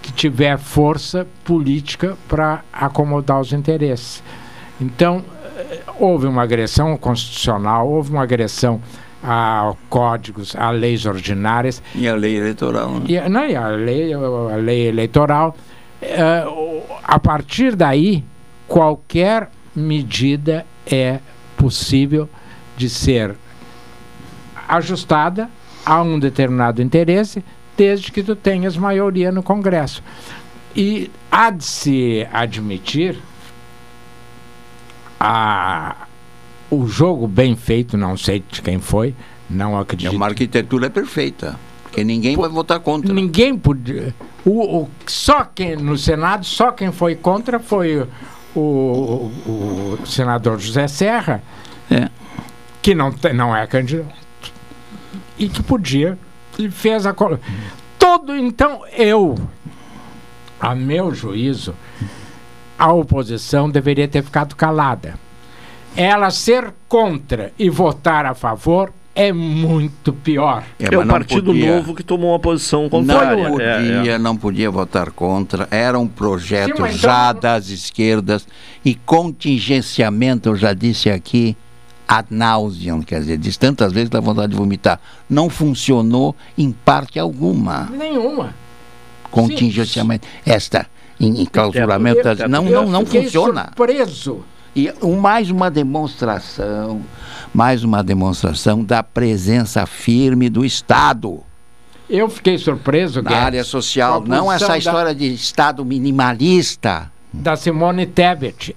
que 0.01 0.11
tiver 0.11 0.57
força 0.57 1.27
política 1.45 2.17
para 2.27 2.63
acomodar 2.73 3.39
os 3.39 3.53
interesses. 3.53 4.23
Então, 4.81 5.23
eh, 5.55 5.81
houve 5.99 6.25
uma 6.25 6.41
agressão 6.41 6.97
constitucional, 6.97 7.87
houve 7.87 8.09
uma 8.09 8.23
agressão 8.23 8.81
a 9.23 9.73
códigos, 9.89 10.55
a 10.55 10.71
leis 10.71 11.05
ordinárias. 11.05 11.81
E 11.93 12.07
a 12.07 12.15
lei 12.15 12.35
eleitoral. 12.35 12.99
Né? 12.99 13.05
E, 13.07 13.29
não, 13.29 13.47
e 13.47 13.55
a 13.55 13.67
lei, 13.67 14.11
a 14.11 14.55
lei 14.57 14.87
eleitoral. 14.87 15.55
Uh, 16.01 16.81
a 17.03 17.17
partir 17.19 17.75
daí, 17.75 18.23
qualquer 18.67 19.49
medida 19.73 20.65
é 20.85 21.19
possível 21.55 22.27
de 22.75 22.89
ser 22.89 23.37
ajustada 24.67 25.49
a 25.85 26.01
um 26.01 26.19
determinado 26.19 26.81
interesse, 26.81 27.43
desde 27.75 28.11
que 28.11 28.23
tu 28.23 28.35
tenhas 28.35 28.77
maioria 28.77 29.31
no 29.31 29.43
Congresso. 29.43 30.03
E 30.75 31.11
há 31.31 31.49
de 31.49 31.63
se 31.63 32.27
admitir 32.31 33.17
a, 35.19 36.07
o 36.69 36.87
jogo 36.87 37.27
bem 37.27 37.55
feito, 37.55 37.97
não 37.97 38.17
sei 38.17 38.43
de 38.49 38.61
quem 38.61 38.79
foi, 38.79 39.13
não 39.49 39.77
acredito. 39.77 40.15
Uma 40.15 40.27
arquitetura 40.27 40.89
perfeita, 40.89 41.59
porque 41.83 42.03
ninguém 42.03 42.35
vai 42.35 42.49
votar 42.49 42.79
contra. 42.79 43.13
Ninguém 43.13 43.57
podia. 43.57 44.15
O, 44.43 44.79
o, 44.79 44.89
só 45.05 45.43
quem 45.43 45.75
no 45.75 45.97
Senado, 45.97 46.45
só 46.45 46.71
quem 46.71 46.91
foi 46.91 47.15
contra 47.15 47.59
foi 47.59 48.07
o, 48.55 48.59
o, 48.59 49.99
o 49.99 49.99
senador 50.05 50.59
José 50.59 50.87
Serra, 50.87 51.43
é. 51.91 52.09
que 52.81 52.95
não, 52.95 53.13
não 53.33 53.55
é 53.55 53.67
candidato 53.67 54.22
e 55.43 55.49
que 55.49 55.61
podia 55.61 56.17
e 56.57 56.69
fez 56.69 57.05
a 57.05 57.13
todo 57.99 58.35
então 58.35 58.81
eu 58.97 59.35
a 60.59 60.73
meu 60.73 61.13
juízo 61.13 61.75
a 62.77 62.91
oposição 62.91 63.69
deveria 63.69 64.07
ter 64.07 64.23
ficado 64.23 64.55
calada 64.55 65.15
ela 65.95 66.29
ser 66.31 66.73
contra 66.87 67.51
e 67.59 67.69
votar 67.69 68.25
a 68.25 68.33
favor 68.33 68.91
é 69.15 69.31
muito 69.31 70.11
pior. 70.11 70.63
É, 70.79 70.93
é 70.93 70.97
o 70.97 71.05
Partido 71.05 71.51
podia, 71.51 71.75
Novo 71.75 71.93
que 71.93 72.03
tomou 72.03 72.31
uma 72.31 72.39
posição 72.39 72.89
contrária. 72.89 73.43
Não 73.43 73.51
podia, 73.51 73.65
é, 73.67 74.07
é. 74.07 74.17
não 74.17 74.35
podia 74.35 74.71
votar 74.71 75.11
contra. 75.11 75.67
Era 75.69 75.99
um 75.99 76.07
projeto 76.07 76.87
Sim, 76.87 76.97
já 76.97 77.29
então... 77.29 77.41
das 77.41 77.69
esquerdas 77.69 78.47
e 78.83 78.95
contingenciamento, 78.95 80.49
eu 80.49 80.55
já 80.55 80.73
disse 80.73 81.11
aqui, 81.11 81.55
ad 82.07 82.27
nauseam, 82.29 83.01
quer 83.01 83.19
dizer, 83.19 83.37
diz 83.37 83.57
tantas 83.57 83.91
vezes 83.91 84.09
dá 84.09 84.19
vontade 84.19 84.51
de 84.51 84.57
vomitar. 84.57 84.99
Não 85.29 85.49
funcionou 85.49 86.35
em 86.57 86.71
parte 86.71 87.19
alguma. 87.19 87.89
Nenhuma. 87.91 88.53
Contingenciamento. 89.31 90.27
Esta 90.45 90.87
em, 91.19 91.41
em 91.41 91.45
clausuramento, 91.45 92.27
eu, 92.27 92.49
não, 92.49 92.63
não, 92.63 92.85
não 92.87 93.05
funciona. 93.05 93.71
Surpreso. 93.75 94.43
E 94.75 94.91
mais 95.21 95.51
uma 95.51 95.69
demonstração, 95.69 97.01
mais 97.53 97.83
uma 97.83 98.03
demonstração 98.03 98.83
da 98.83 99.03
presença 99.03 99.85
firme 99.85 100.49
do 100.49 100.65
Estado. 100.65 101.41
Eu 102.09 102.27
fiquei 102.27 102.57
surpreso, 102.57 103.21
Na 103.21 103.29
Guedes, 103.29 103.45
área 103.45 103.63
social, 103.63 104.23
não 104.25 104.51
essa 104.51 104.77
história 104.77 105.13
da... 105.13 105.19
de 105.19 105.31
Estado 105.33 105.85
minimalista. 105.85 107.11
Da 107.31 107.55
Simone 107.55 108.07
Tebet. 108.07 108.75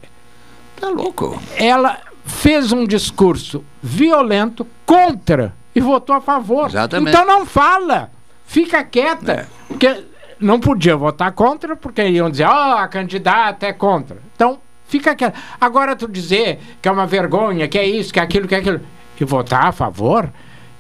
Tá 0.79 0.89
louco. 0.91 1.41
Ela 1.57 1.99
fez 2.27 2.73
um 2.73 2.85
discurso 2.85 3.65
violento 3.81 4.67
contra 4.85 5.55
e 5.75 5.81
votou 5.81 6.15
a 6.15 6.21
favor. 6.21 6.67
Exatamente. 6.67 7.09
Então 7.09 7.25
não 7.25 7.47
fala, 7.47 8.11
fica 8.45 8.83
quieta. 8.83 9.33
É. 9.33 9.47
Porque 9.69 10.05
não 10.41 10.61
podia 10.61 10.97
votar 10.97 11.33
contra, 11.33 11.77
porque 11.77 12.07
iam 12.09 12.31
dizer, 12.31 12.45
ó, 12.45 12.75
oh, 12.75 12.79
a 12.79 12.89
candidata 12.89 13.67
é 13.67 13.73
contra. 13.73 14.19
Então, 14.35 14.59
fica 14.87 15.15
quieta. 15.15 15.39
Agora 15.61 15.95
tu 15.95 16.09
dizer 16.09 16.59
que 16.83 16.89
é 16.89 16.93
uma 16.93 17.07
vergonha, 17.07 17.69
que 17.69 17.79
é 17.79 17.87
isso, 17.87 18.13
que 18.13 18.19
é 18.19 18.23
aquilo, 18.23 18.49
que 18.49 18.55
é 18.55 18.59
aquilo, 18.59 18.81
e 19.19 19.25
votar 19.25 19.67
a 19.67 19.73
favor, 19.73 20.31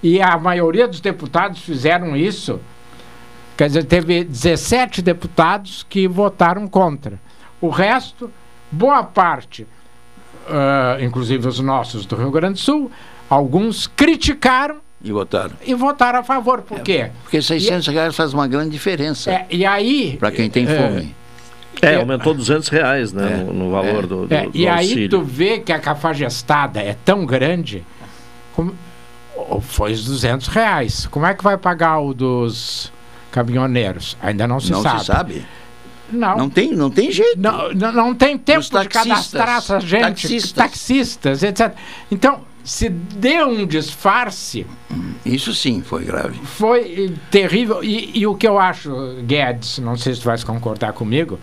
e 0.03 0.21
a 0.21 0.37
maioria 0.37 0.87
dos 0.87 1.01
deputados 1.01 1.61
fizeram 1.61 2.17
isso. 2.17 2.61
Quer 3.57 3.69
dizer, 3.69 3.85
teve 3.85 4.25
17 4.25 5.01
deputados 5.01 5.87
que 5.89 6.07
votaram 6.07 6.69
contra. 6.69 7.19
O 7.61 7.71
resto, 7.71 8.31
boa 8.71 9.03
parte 9.03 9.67
uh, 10.49 11.03
inclusive 11.03 11.47
os 11.47 11.61
nossos 11.61 12.07
do 12.07 12.17
Rio 12.17 12.31
Grande 12.31 12.55
do 12.55 12.61
Sul, 12.61 12.91
alguns 13.29 13.87
criticaram 13.87 14.77
e 15.03 15.13
votaram. 15.13 15.53
E 15.65 15.75
votaram 15.75 16.21
a 16.21 16.23
favor. 16.23 16.63
Por 16.63 16.79
é, 16.79 16.81
quê? 16.81 17.11
Porque 17.23 17.41
600 17.41 17.87
e, 17.87 17.91
reais 17.91 18.17
faz 18.17 18.33
uma 18.33 18.49
grande 18.49 18.71
diferença. 18.71 19.31
É, 19.31 19.47
e 19.51 19.65
aí. 19.65 20.17
Para 20.19 20.31
quem 20.31 20.49
tem 20.51 20.67
é, 20.67 20.77
fome. 20.77 21.15
É, 21.83 21.97
aumentou 21.97 22.33
200 22.33 22.69
reais 22.69 23.13
né, 23.13 23.45
no, 23.47 23.53
no, 23.53 23.71
valor 23.71 24.05
é. 24.05 24.07
do, 24.07 24.27
do, 24.27 24.35
é, 24.35 24.47
do 24.47 24.57
E 24.57 24.67
auxílio. 24.67 25.03
aí 25.03 25.09
tu 25.09 25.21
vê 25.21 25.59
que 25.59 25.73
a 25.73 25.79
cafajestada 25.79 26.81
é 26.81 26.97
tão 27.05 27.27
grande, 27.27 27.85
como, 28.55 28.75
foi 29.61 29.93
os 29.93 30.05
200 30.07 30.49
reais. 30.49 31.07
Como 31.07 31.27
é 31.27 31.35
que 31.35 31.45
vai 31.45 31.59
pagar 31.59 32.01
o 32.01 32.15
dos 32.15 32.91
caminhoneiros? 33.31 34.17
Ainda 34.23 34.49
não 34.49 34.59
se 34.59 34.73
não 34.73 34.83
sabe. 34.83 34.95
Não 34.95 35.01
se 35.01 35.07
sabe? 35.07 35.47
Não. 36.11 36.37
Não 36.37 36.51
tem, 36.51 36.73
não 36.73 36.91
tem 36.91 37.11
jeito. 37.11 37.39
Não, 37.39 37.73
não, 37.73 37.93
não 37.93 38.15
tem 38.15 38.39
tempo 38.39 38.63
de 38.63 38.89
cadastrar 38.89 39.59
essa 39.59 39.81
gente. 39.81 40.03
Taxistas. 40.03 40.53
taxistas, 40.53 41.43
etc. 41.43 41.73
Então, 42.11 42.41
se 42.67 42.89
deu 42.89 43.49
um 43.49 43.67
disfarce. 43.67 44.67
Isso 45.25 45.55
sim 45.55 45.83
foi 45.83 46.05
grave. 46.05 46.39
Foi 46.45 47.15
terrível. 47.31 47.83
E, 47.83 48.19
e, 48.19 48.27
o 48.27 48.35
que 48.35 48.47
eu 48.47 48.59
acho, 48.59 48.91
Guedes, 49.23 49.79
não 49.79 49.97
sei 49.97 50.15
se 50.15 50.21
tu 50.21 50.25
vais 50.25 50.43
concordar 50.43 50.93
comigo, 50.93 51.39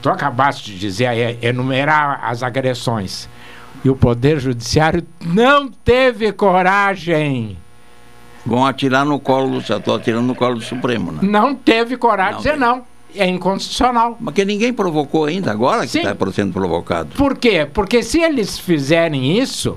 tu 0.00 0.08
acabaste 0.08 0.72
de 0.72 0.78
dizer, 0.78 1.04
é, 1.06 1.38
enumerar 1.42 2.20
as 2.24 2.42
agressões. 2.42 3.28
E 3.84 3.90
o 3.90 3.94
Poder 3.94 4.40
Judiciário 4.40 5.06
não 5.24 5.68
teve 5.68 6.32
coragem. 6.32 7.56
Vão 8.44 8.64
atirar 8.64 9.04
no 9.04 9.20
colo, 9.20 9.60
já 9.60 9.76
estou 9.76 9.94
atirando 9.94 10.26
no 10.26 10.34
colo 10.34 10.56
do 10.56 10.62
Supremo, 10.62 11.12
né? 11.12 11.20
Não 11.22 11.54
teve 11.54 11.96
coragem 11.96 12.36
de 12.36 12.42
dizer 12.42 12.56
não 12.56 12.84
é 13.14 13.26
inconstitucional. 13.26 14.16
Mas 14.20 14.34
que 14.34 14.44
ninguém 14.44 14.72
provocou 14.72 15.24
ainda, 15.24 15.50
agora 15.50 15.86
que 15.86 15.98
está 15.98 16.14
sendo 16.32 16.52
provocado. 16.52 17.10
Por 17.16 17.36
quê? 17.36 17.68
Porque 17.72 18.02
se 18.02 18.20
eles 18.20 18.58
fizerem 18.58 19.38
isso, 19.38 19.76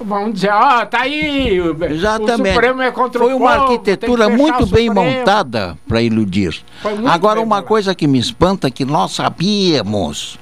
vão 0.00 0.30
dizer, 0.30 0.50
ó, 0.50 0.82
oh, 0.82 0.86
tá 0.86 1.02
aí, 1.02 1.58
Exatamente. 1.90 2.50
o 2.50 2.52
Supremo 2.52 2.82
é 2.82 2.90
contra 2.90 3.20
Foi 3.20 3.32
o 3.32 3.38
uma 3.38 3.52
arquitetura 3.52 4.28
muito 4.28 4.66
bem 4.66 4.90
montada 4.90 5.78
para 5.88 6.02
iludir. 6.02 6.62
Agora, 7.06 7.40
uma 7.40 7.62
coisa 7.62 7.94
que 7.94 8.06
me 8.06 8.18
espanta, 8.18 8.70
que 8.70 8.84
nós 8.84 9.12
sabíamos, 9.12 10.38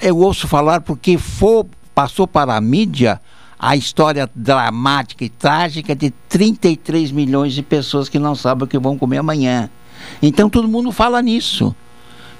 eu 0.00 0.18
ouço 0.18 0.46
falar 0.48 0.80
porque 0.80 1.16
for, 1.16 1.66
passou 1.94 2.26
para 2.26 2.56
a 2.56 2.60
mídia 2.60 3.20
a 3.58 3.76
história 3.76 4.28
dramática 4.34 5.24
e 5.24 5.28
trágica 5.28 5.94
de 5.94 6.10
33 6.28 7.12
milhões 7.12 7.52
de 7.52 7.62
pessoas 7.62 8.08
que 8.08 8.18
não 8.18 8.34
sabem 8.34 8.64
o 8.64 8.66
que 8.66 8.76
vão 8.76 8.98
comer 8.98 9.18
amanhã. 9.18 9.70
Então 10.20 10.50
todo 10.50 10.68
mundo 10.68 10.90
fala 10.92 11.22
nisso, 11.22 11.74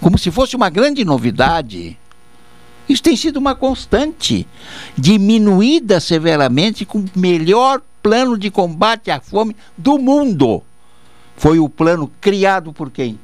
como 0.00 0.18
se 0.18 0.30
fosse 0.30 0.56
uma 0.56 0.68
grande 0.68 1.04
novidade. 1.04 1.98
Isso 2.88 3.02
tem 3.02 3.16
sido 3.16 3.36
uma 3.36 3.54
constante, 3.54 4.46
diminuída 4.98 6.00
severamente 6.00 6.84
com 6.84 6.98
o 6.98 7.10
melhor 7.14 7.80
plano 8.02 8.36
de 8.36 8.50
combate 8.50 9.10
à 9.10 9.20
fome 9.20 9.56
do 9.78 9.98
mundo. 9.98 10.62
Foi 11.36 11.58
o 11.58 11.68
plano 11.68 12.10
criado 12.20 12.72
por 12.72 12.90
quem? 12.90 13.18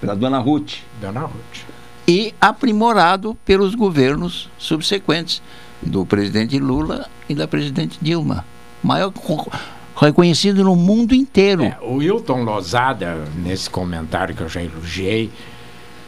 Pela 0.00 0.14
dona 0.14 0.38
Ruth. 0.38 0.74
Dona 1.00 1.20
Ruth. 1.20 1.64
E 2.06 2.34
aprimorado 2.40 3.36
pelos 3.44 3.74
governos 3.74 4.48
subsequentes 4.58 5.42
do 5.82 6.04
presidente 6.04 6.58
Lula 6.58 7.08
e 7.28 7.34
da 7.34 7.48
presidente 7.48 7.98
Dilma. 8.00 8.44
Maior 8.82 9.10
reconhecido 10.00 10.64
no 10.64 10.74
mundo 10.74 11.14
inteiro. 11.14 11.62
É, 11.62 11.76
o 11.82 11.96
Wilton 11.96 12.42
Lozada, 12.42 13.16
nesse 13.36 13.68
comentário 13.68 14.34
que 14.34 14.40
eu 14.40 14.48
já 14.48 14.62
elogiei, 14.62 15.30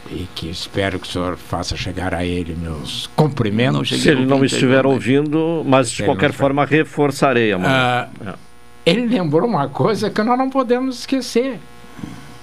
e 0.09 0.27
que 0.35 0.49
espero 0.49 0.99
que 0.99 1.07
o 1.07 1.11
senhor 1.11 1.37
faça 1.37 1.77
chegar 1.77 2.13
a 2.13 2.25
ele 2.25 2.55
meus 2.55 3.09
cumprimentos. 3.15 3.89
Se 3.89 4.09
ele 4.09 4.25
não 4.25 4.43
estiver 4.43 4.85
ouvindo, 4.85 5.63
mas 5.65 5.91
de 5.91 6.03
qualquer 6.03 6.33
forma 6.33 6.65
reforçarei 6.65 7.53
amanhã. 7.53 8.09
Uh, 8.21 8.29
é. 8.29 8.33
Ele 8.85 9.07
lembrou 9.07 9.47
uma 9.47 9.69
coisa 9.69 10.09
que 10.09 10.21
nós 10.23 10.37
não 10.37 10.49
podemos 10.49 10.99
esquecer. 10.99 11.59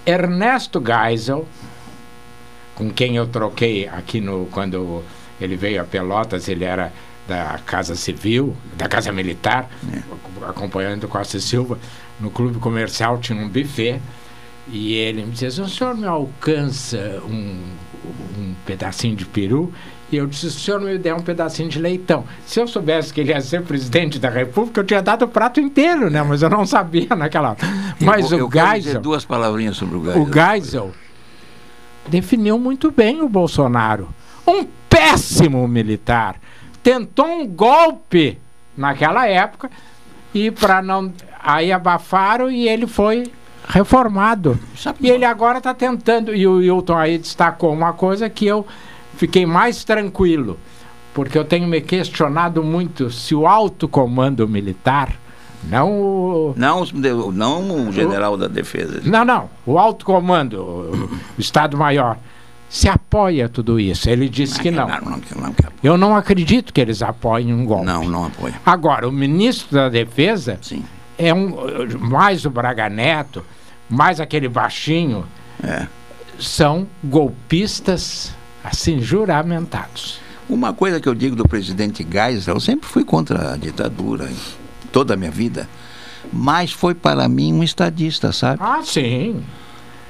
Ernesto 0.07 0.83
Geisel, 0.83 1.47
com 2.75 2.91
quem 2.91 3.17
eu 3.17 3.27
troquei 3.27 3.87
aqui 3.87 4.21
no 4.21 4.47
quando 4.51 5.03
ele 5.39 5.57
veio 5.57 5.83
a 5.83 5.85
Pelotas, 5.85 6.49
ele 6.49 6.65
era 6.65 6.91
da 7.31 7.61
Casa 7.65 7.95
Civil, 7.95 8.57
da 8.77 8.89
Casa 8.89 9.13
Militar, 9.13 9.71
é. 9.95 10.03
acompanhando 10.49 11.07
Costa 11.07 11.39
Silva, 11.39 11.79
no 12.19 12.29
clube 12.29 12.59
comercial 12.59 13.19
tinha 13.19 13.39
um 13.39 13.49
buffet 13.49 14.01
e 14.69 14.95
ele 14.95 15.25
me 15.25 15.31
disse: 15.31 15.61
o 15.61 15.69
senhor 15.69 15.97
me 15.97 16.07
alcança 16.07 17.23
um, 17.25 17.63
um 18.37 18.55
pedacinho 18.67 19.15
de 19.15 19.25
peru? 19.25 19.73
E 20.11 20.17
eu 20.17 20.27
disse: 20.27 20.47
o 20.47 20.51
senhor 20.51 20.81
me 20.81 20.99
der 20.99 21.15
um 21.15 21.21
pedacinho 21.21 21.69
de 21.69 21.79
leitão. 21.79 22.25
Se 22.45 22.59
eu 22.59 22.67
soubesse 22.67 23.15
que 23.15 23.21
ele 23.21 23.31
ia 23.31 23.41
ser 23.41 23.63
presidente 23.63 24.19
da 24.19 24.29
República, 24.29 24.81
eu 24.81 24.85
tinha 24.85 25.01
dado 25.01 25.25
o 25.25 25.29
prato 25.29 25.61
inteiro, 25.61 26.11
né? 26.11 26.21
Mas 26.25 26.43
eu 26.43 26.51
não 26.51 26.67
sabia 26.67 27.15
naquela 27.15 27.51
hora. 27.51 27.59
Mas 28.01 28.33
eu, 28.33 28.39
o 28.39 28.41
eu 28.41 28.51
Geisel. 28.51 29.01
duas 29.01 29.25
palavrinhas 29.25 29.77
sobre 29.77 29.97
o 29.97 30.05
Geisel. 30.05 30.23
O 30.23 30.33
Geisel 30.33 30.91
definiu 32.09 32.59
muito 32.59 32.91
bem 32.91 33.23
o 33.23 33.29
Bolsonaro. 33.29 34.09
Um 34.45 34.67
péssimo 34.89 35.69
militar 35.69 36.35
tentou 36.83 37.27
um 37.27 37.47
golpe 37.47 38.39
naquela 38.77 39.27
época 39.27 39.71
e 40.35 40.51
para 40.51 40.83
não 40.83 41.13
aí 41.43 41.73
abafaram 41.73 42.51
e 42.51 42.69
ele 42.69 42.87
foi 42.87 43.31
reformado. 43.69 44.59
E 45.01 45.11
ele 45.11 45.25
agora 45.25 45.59
está 45.59 45.75
tentando 45.75 46.35
e 46.35 46.47
o 46.47 46.57
Wilton 46.57 46.97
aí 46.97 47.19
destacou 47.19 47.73
uma 47.73 47.93
coisa 47.93 48.29
que 48.29 48.47
eu 48.47 48.67
fiquei 49.17 49.45
mais 49.47 49.85
tranquilo, 49.85 50.59
porque 51.15 51.39
eu 51.39 51.45
tenho 51.45 51.67
me 51.67 51.81
questionado 51.81 52.63
muito 52.63 53.11
se 53.11 53.35
o 53.35 53.47
alto 53.47 53.89
comando 53.89 54.49
militar 54.49 55.15
não 55.63 55.93
o... 55.93 56.55
Não, 56.57 56.85
não 57.33 57.89
o 57.89 57.93
general 57.93 58.35
o, 58.35 58.37
da 58.37 58.49
defesa. 58.49 59.03
Não, 59.05 59.25
não. 59.25 59.51
O 59.67 59.79
alto 59.79 60.05
comando, 60.05 60.57
o 60.57 61.11
Estado-Maior 61.39 62.17
se 62.71 62.89
apoia 62.89 63.49
tudo 63.49 63.81
isso. 63.81 64.09
Ele 64.09 64.29
disse 64.29 64.61
que 64.61 64.71
não. 64.71 64.89
Eu 65.83 65.99
não 65.99 66.15
acredito 66.15 66.73
que 66.73 66.81
eles 66.81 67.03
apoiem 67.03 67.53
um 67.53 67.65
golpe. 67.67 67.85
Não, 67.85 68.05
não 68.05 68.27
apoiam. 68.27 68.57
Agora, 68.65 69.09
o 69.09 69.13
ministro 69.13 69.75
da 69.77 69.89
Defesa 69.89 70.57
Sim. 70.63 70.85
é 71.19 71.35
um 71.35 71.53
mais 71.99 72.45
o 72.45 72.51
Braga 72.51 72.89
Neto, 72.89 73.45
mais 73.89 74.21
aquele 74.21 74.49
baixinho, 74.49 75.27
é. 75.63 75.89
são 76.39 76.87
golpistas 77.03 78.33
assim 78.63 79.01
juramentados. 79.01 80.21
Uma 80.49 80.73
coisa 80.73 81.01
que 81.01 81.09
eu 81.09 81.15
digo 81.15 81.35
do 81.35 81.49
presidente 81.49 82.07
Geisel, 82.09 82.55
eu 82.55 82.61
sempre 82.61 82.89
fui 82.89 83.05
contra 83.05 83.55
a 83.55 83.57
ditadura 83.57 84.31
toda 84.93 85.15
a 85.15 85.17
minha 85.17 85.31
vida, 85.31 85.69
mas 86.33 86.71
foi 86.73 86.95
para 86.95 87.29
mim 87.29 87.53
um 87.53 87.65
estadista, 87.65 88.33
sabe? 88.33 88.61
Ah, 88.63 88.81
sim. 88.85 89.43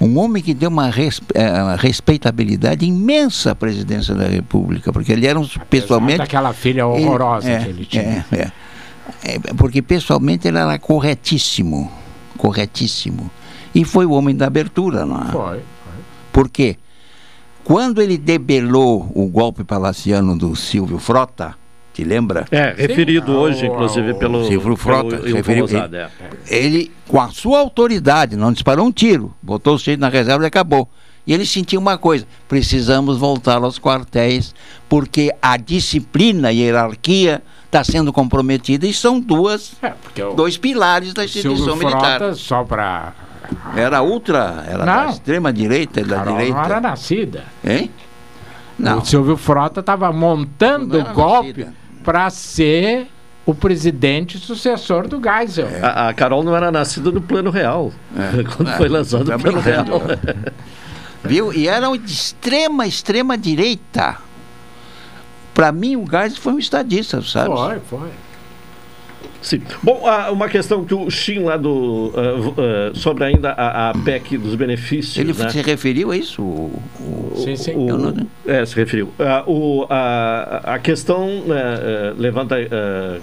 Um 0.00 0.18
homem 0.18 0.42
que 0.42 0.54
deu 0.54 0.70
uma 0.70 0.88
eh, 0.88 1.76
respeitabilidade 1.76 2.86
imensa 2.86 3.50
à 3.50 3.54
presidência 3.54 4.14
da 4.14 4.26
República, 4.26 4.90
porque 4.92 5.12
ele 5.12 5.26
era 5.26 5.38
um, 5.38 5.46
pessoalmente. 5.68 6.18
Daquela 6.18 6.54
filha 6.54 6.86
horrorosa 6.86 7.50
ele, 7.50 7.54
é, 7.54 7.64
que 7.64 7.68
ele 7.68 7.84
tinha. 7.84 8.26
É, 8.32 8.36
é, 8.36 9.34
é, 9.34 9.38
porque 9.56 9.82
pessoalmente 9.82 10.48
ele 10.48 10.56
era 10.56 10.78
corretíssimo. 10.78 11.92
Corretíssimo. 12.38 13.30
E 13.74 13.84
foi 13.84 14.06
o 14.06 14.12
homem 14.12 14.34
da 14.34 14.46
abertura, 14.46 15.04
não 15.04 15.20
é? 15.20 15.26
Foi. 15.26 15.42
foi. 15.42 15.60
Por 16.32 16.48
quê? 16.48 16.78
Quando 17.62 18.00
ele 18.00 18.16
debelou 18.16 19.12
o 19.14 19.26
golpe 19.26 19.64
palaciano 19.64 20.36
do 20.36 20.56
Silvio 20.56 20.98
Frota, 20.98 21.59
te 21.92 22.04
lembra? 22.04 22.46
É, 22.50 22.74
referido 22.76 23.32
Sim, 23.32 23.38
hoje, 23.38 23.66
ao, 23.66 23.72
inclusive, 23.74 24.14
pelo 24.14 24.46
Silvio 24.46 24.76
Frota. 24.76 25.18
Pelo, 25.18 25.36
referiu, 25.36 25.66
ele, 25.66 25.96
é. 25.96 26.10
ele, 26.48 26.92
com 27.06 27.20
a 27.20 27.28
sua 27.28 27.58
autoridade, 27.58 28.36
não 28.36 28.52
disparou 28.52 28.86
um 28.86 28.92
tiro, 28.92 29.34
botou 29.42 29.74
o 29.74 29.78
sujeito 29.78 30.00
na 30.00 30.08
reserva 30.08 30.44
e 30.44 30.46
acabou. 30.46 30.88
E 31.26 31.32
ele 31.32 31.46
sentiu 31.46 31.80
uma 31.80 31.98
coisa: 31.98 32.26
precisamos 32.48 33.18
voltar 33.18 33.62
aos 33.62 33.78
quartéis, 33.78 34.54
porque 34.88 35.32
a 35.40 35.56
disciplina 35.56 36.52
e 36.52 36.62
a 36.62 36.64
hierarquia 36.64 37.42
está 37.66 37.84
sendo 37.84 38.12
comprometida 38.12 38.86
e 38.86 38.92
são 38.92 39.20
duas, 39.20 39.72
é, 39.82 39.92
dois 40.34 40.56
pilares 40.56 41.14
da 41.14 41.24
instituição 41.24 41.76
militar. 41.76 42.18
Frota, 42.18 42.34
só 42.34 42.64
para. 42.64 43.12
Era 43.76 44.02
ultra, 44.02 44.64
era 44.66 44.84
não, 44.84 45.06
da 45.06 45.10
extrema 45.10 45.52
direita, 45.52 46.04
da 46.04 46.16
Carol 46.16 46.34
direita. 46.34 46.56
Não 46.56 46.64
era 46.64 46.80
nascida. 46.80 47.44
Hein? 47.64 47.90
Não. 48.80 48.98
O 48.98 49.04
Silvio 49.04 49.36
Frota 49.36 49.80
estava 49.80 50.10
montando 50.10 50.98
o 50.98 51.04
golpe 51.12 51.66
para 52.02 52.30
ser 52.30 53.08
o 53.44 53.54
presidente 53.54 54.38
sucessor 54.38 55.06
do 55.06 55.20
Geisel. 55.20 55.68
É. 55.68 55.80
A, 55.82 56.08
a, 56.08 56.14
Carol 56.14 56.42
não 56.42 56.56
era 56.56 56.70
nascida 56.70 57.10
no 57.10 57.20
Plano 57.20 57.50
Real, 57.50 57.92
é. 58.16 58.42
quando 58.56 58.70
é. 58.70 58.76
foi 58.76 58.88
lançado 58.88 59.30
o 59.34 59.38
Plano 59.38 59.60
Real. 59.60 59.84
Viu? 61.22 61.52
E 61.52 61.68
era 61.68 61.86
de 61.98 62.12
extrema, 62.12 62.86
extrema 62.86 63.36
direita. 63.36 64.16
Para 65.52 65.70
mim, 65.72 65.96
o 65.96 66.06
Geisel 66.10 66.40
foi 66.40 66.54
um 66.54 66.58
estadista, 66.58 67.20
sabe? 67.20 67.54
Foi, 67.54 67.80
foi. 67.80 68.08
Sim. 69.42 69.62
Bom, 69.82 70.02
uma 70.30 70.48
questão 70.48 70.84
que 70.84 70.94
o 70.94 71.10
Shin 71.10 71.40
lá 71.40 71.56
do. 71.56 71.70
Uh, 71.70 72.90
uh, 72.92 72.96
sobre 72.96 73.24
ainda 73.24 73.52
a, 73.52 73.90
a, 73.90 73.94
PEC 73.94 74.36
dos 74.36 74.54
benefícios. 74.54 75.16
Ele 75.16 75.32
né? 75.32 75.48
se 75.48 75.62
referiu 75.62 76.10
a 76.10 76.16
isso? 76.16 76.42
O, 76.42 76.82
o, 77.00 77.32
sim, 77.36 77.56
sim. 77.56 77.74
O, 77.74 77.96
não... 77.96 78.26
É, 78.46 78.64
se 78.66 78.76
referiu. 78.76 79.06
Uh, 79.18 79.50
o, 79.50 79.86
a, 79.88 80.74
a 80.74 80.78
questão 80.78 81.26
né, 81.46 82.14
levanta, 82.18 82.56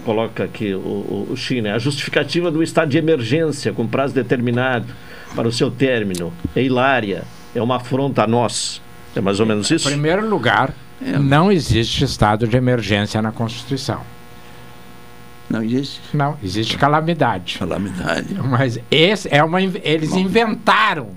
coloca 0.03 0.44
aqui 0.44 0.73
o, 0.73 1.27
o 1.30 1.35
Shin, 1.35 1.61
né? 1.61 1.73
a 1.73 1.80
justificativa 1.80 2.49
do 2.49 2.64
estado 2.64 2.89
de 2.89 2.98
emergência 2.98 3.72
com 3.72 3.85
prazo 3.85 4.14
determinado 4.14 4.88
para 5.35 5.48
o 5.48 5.52
seu 5.52 5.69
término 5.69 6.34
é 6.56 6.64
hilária, 6.64 7.23
é 7.53 7.61
uma 7.61 7.76
afronta 7.76 8.23
a 8.23 8.27
nós. 8.27 8.81
É 9.15 9.22
mais 9.22 9.39
ou 9.39 9.45
menos 9.45 9.69
isso? 9.69 9.88
Em 9.88 9.91
primeiro 9.91 10.27
lugar, 10.27 10.73
é. 11.02 11.18
não 11.18 11.52
existe 11.52 12.03
estado 12.03 12.48
de 12.48 12.57
emergência 12.57 13.22
na 13.22 13.31
Constituição. 13.31 14.02
Não 15.49 15.64
existe? 15.64 16.02
Não, 16.14 16.38
existe 16.44 16.78
calamidade. 16.78 17.57
Calamidade. 17.57 18.34
Mas 18.44 18.80
esse 18.91 19.30
é 19.32 19.44
uma, 19.44 19.61
eles 19.61 20.10
Bom. 20.10 20.19
inventaram. 20.19 21.11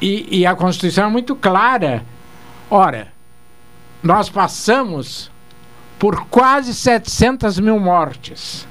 E, 0.00 0.40
e 0.40 0.46
a 0.46 0.54
Constituição 0.54 1.06
é 1.06 1.10
muito 1.10 1.34
clara. 1.36 2.04
Ora, 2.68 3.08
nós 4.02 4.28
passamos 4.28 5.30
por 5.98 6.26
quase 6.26 6.74
700 6.74 7.60
mil 7.60 7.78
mortes. 7.78 8.66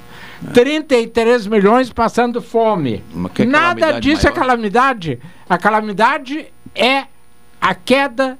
É. 0.48 0.52
33 0.52 1.48
milhões 1.48 1.91
passando 1.91 2.41
fome. 2.41 3.03
Nada 3.48 3.99
disso 3.99 4.28
é 4.28 4.30
maior? 4.30 4.38
é 4.38 4.40
calamidade. 4.40 5.20
A 5.49 5.57
calamidade 5.57 6.45
é 6.76 7.06
a 7.60 7.74
queda 7.74 8.38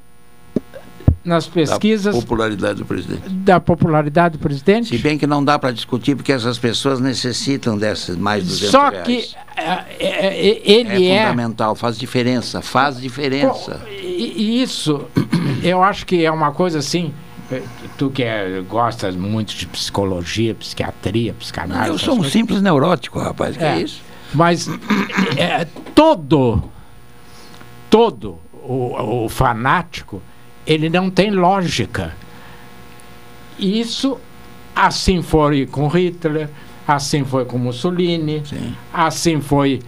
nas 1.26 1.48
pesquisas. 1.48 2.14
Da 2.14 2.22
popularidade 2.22 2.80
do 2.80 2.86
presidente. 2.86 3.28
Da 3.30 3.60
popularidade 3.60 4.38
do 4.38 4.40
presidente. 4.40 4.90
Se 4.90 4.98
bem 5.00 5.18
que 5.18 5.26
não 5.26 5.44
dá 5.44 5.58
para 5.58 5.72
discutir, 5.72 6.16
porque 6.16 6.32
essas 6.32 6.60
pessoas 6.60 7.00
necessitam 7.00 7.78
dessas 7.78 8.16
mais 8.16 8.46
200 8.46 8.70
Só 8.70 8.92
que 8.92 9.30
é, 9.58 9.64
é, 9.64 9.86
é, 10.00 10.62
ele 10.64 11.08
é. 11.08 11.16
É 11.16 11.24
fundamental, 11.24 11.76
faz 11.76 11.98
diferença, 11.98 12.62
faz 12.62 13.02
diferença. 13.02 13.82
E 13.90 14.62
isso, 14.62 15.06
eu 15.64 15.84
acho 15.84 16.06
que 16.06 16.24
é 16.24 16.32
uma 16.32 16.52
coisa 16.52 16.80
assim. 16.80 17.12
Eh, 17.52 17.62
tu 17.98 18.10
que 18.10 18.24
é, 18.24 18.62
gosta 18.68 19.12
muito 19.12 19.56
de 19.56 19.66
psicologia, 19.68 20.54
psiquiatria, 20.54 21.34
psicanálise. 21.34 21.90
Eu 21.90 21.98
sou 21.98 22.14
um 22.14 22.18
coisas. 22.18 22.34
simples 22.34 22.62
neurótico, 22.62 23.20
rapaz, 23.20 23.58
que 23.58 23.64
é, 23.64 23.78
é 23.78 23.82
isso? 23.82 24.02
Mas 24.34 24.68
é, 25.38 25.66
todo, 25.94 26.64
todo 27.90 28.40
o, 28.64 29.26
o 29.26 29.30
fanático 29.30 30.22
ele 30.66 30.90
não 30.90 31.10
tem 31.10 31.32
lógica. 31.32 32.14
Isso 33.58 34.20
assim 34.76 35.22
foi 35.22 35.66
com 35.66 35.88
Hitler, 35.88 36.50
assim 36.88 37.24
foi 37.24 37.46
com 37.46 37.58
Mussolini, 37.58 38.44
Sim. 38.46 38.76
assim 38.94 39.40
foi 39.40 39.82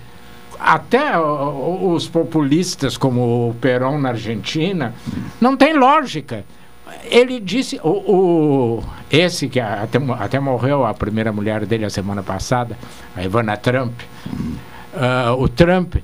até 0.59 1.19
os 1.19 2.07
populistas 2.07 2.97
como 2.97 3.49
o 3.49 3.53
Perón 3.55 3.99
na 3.99 4.09
Argentina, 4.09 4.93
não 5.39 5.55
tem 5.55 5.77
lógica. 5.77 6.45
Ele 7.03 7.39
disse, 7.39 7.79
o, 7.83 7.89
o 7.89 8.83
esse 9.11 9.49
que 9.49 9.59
até, 9.59 9.99
até, 10.17 10.39
morreu 10.39 10.85
a 10.85 10.93
primeira 10.93 11.31
mulher 11.31 11.65
dele 11.65 11.85
a 11.85 11.89
semana 11.89 12.23
passada, 12.23 12.77
a 13.15 13.23
Ivana 13.23 13.57
Trump, 13.57 13.93
uh, 14.25 15.33
o 15.37 15.47
Trump 15.49 15.95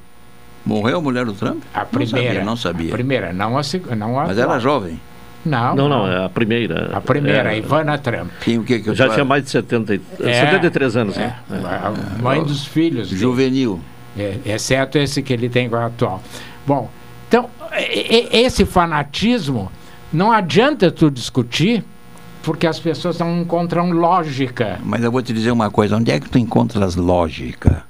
Morreu 0.65 0.98
a 0.98 1.02
mulher 1.02 1.26
do 1.26 1.34
Trump? 1.34 1.61
A 1.73 1.85
primeira. 1.85 2.15
Não 2.15 2.22
sabia. 2.23 2.44
Não 2.45 2.56
sabia. 2.56 2.90
A 2.90 2.94
primeira, 2.94 3.34
não 3.34 3.57
a, 3.57 3.61
não 3.95 4.19
a 4.19 4.27
Mas 4.27 4.38
ela 4.38 4.53
era 4.53 4.61
jovem? 4.61 4.99
Não. 5.45 5.76
Não, 5.76 5.90
não, 5.90 6.07
é 6.07 6.26
a 6.26 6.30
primeira. 6.30 6.90
A 6.95 7.02
primeira, 7.02 7.53
é, 7.53 7.57
Ivana 7.57 7.98
Trump. 7.98 8.30
Quem, 8.41 8.60
o 8.60 8.64
que, 8.64 8.80
que 8.80 8.95
Já 8.95 9.10
tinha 9.10 9.26
mais 9.26 9.44
de 9.44 9.49
70, 9.49 9.95
é, 9.95 9.99
73 10.45 10.95
anos, 10.95 11.18
né? 11.18 11.35
é, 11.49 11.53
né? 11.53 11.81
A 11.84 12.22
mãe 12.22 12.41
dos 12.41 12.65
filhos. 12.65 13.10
Juvenil. 13.10 13.80
É, 14.18 14.38
exceto 14.45 14.98
esse 14.98 15.22
que 15.22 15.34
ele 15.34 15.49
tem 15.49 15.69
com 15.69 15.76
a 15.76 15.88
atual. 15.88 16.23
Bom, 16.65 16.90
então, 17.27 17.49
esse 18.31 18.64
fanatismo, 18.64 19.69
não 20.14 20.31
adianta 20.31 20.90
tu 20.90 21.11
discutir, 21.11 21.84
porque 22.41 22.65
as 22.65 22.80
pessoas 22.80 23.19
não 23.19 23.41
encontram 23.41 23.91
lógica. 23.91 24.80
Mas 24.81 25.03
eu 25.03 25.11
vou 25.11 25.22
te 25.22 25.34
dizer 25.34 25.52
uma 25.52 25.69
coisa, 25.69 25.98
onde 25.98 26.10
é 26.10 26.19
que 26.22 26.30
tu 26.30 26.38
encontras 26.38 26.95
lógica? 26.95 27.84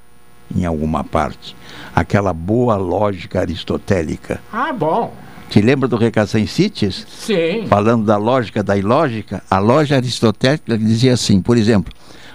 Em 0.56 0.66
alguma 0.66 1.04
parte 1.04 1.56
aquela 1.96 2.34
boa 2.34 2.76
lógica 2.76 3.42
aristotélica. 3.42 4.42
Ah, 4.52 4.74
bom. 4.74 5.14
Te 5.50 5.62
lembra 5.62 5.88
do 5.88 5.98
Recassim 5.98 6.48
Cities? 6.48 7.06
Sim. 7.08 7.68
Falando 7.68 8.06
da 8.06 8.18
lógica 8.18 8.64
da 8.64 8.76
ilógica, 8.76 9.44
a 9.50 9.60
lógica 9.60 9.98
aristotélica 9.98 10.78
dizia 10.78 11.14
assim, 11.14 11.42
por 11.42 11.58
exemplo, 11.58 11.94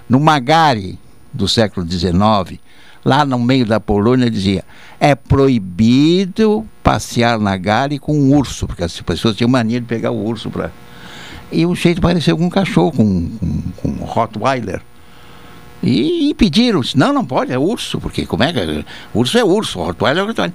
no 0.09 0.21
Magari 0.21 0.99
do 1.33 1.49
século 1.49 1.87
XIX, 1.91 2.61
lá 3.05 3.25
no 3.25 3.39
meio 3.39 3.67
da 3.67 3.81
Polônia, 3.81 4.31
dizia: 4.31 4.65
é 5.01 5.15
proibido 5.15 6.67
passear 6.83 7.39
na 7.39 7.57
Gare 7.57 7.99
com 7.99 8.17
um 8.17 8.35
urso, 8.37 8.67
porque 8.67 8.85
as 8.85 9.01
pessoas 9.01 9.37
tinham 9.37 9.51
mania 9.51 9.81
de 9.81 9.87
pegar 9.87 10.11
o 10.11 10.25
urso 10.25 10.51
para. 10.51 10.71
E 11.51 11.65
o 11.65 11.75
jeito 11.75 12.01
pareceu 12.01 12.37
com 12.37 12.45
um 12.45 12.51
cachorro, 12.51 12.93
com, 12.93 13.29
com, 13.39 13.63
com 13.77 13.89
um 13.89 14.05
Rottweiler. 14.05 14.83
E, 15.83 16.31
e 16.31 16.35
pediram, 16.35 16.81
não, 16.95 17.13
não 17.13 17.25
pode, 17.25 17.53
é 17.53 17.59
urso, 17.59 18.01
porque 18.01 18.27
como 18.27 18.43
é 18.43 18.53
que. 18.53 18.85
Urso 19.15 19.39
é 19.39 19.45
urso, 19.45 19.79
Rottweiler 19.79 20.25
é 20.25 20.27
Rottweiler. 20.27 20.55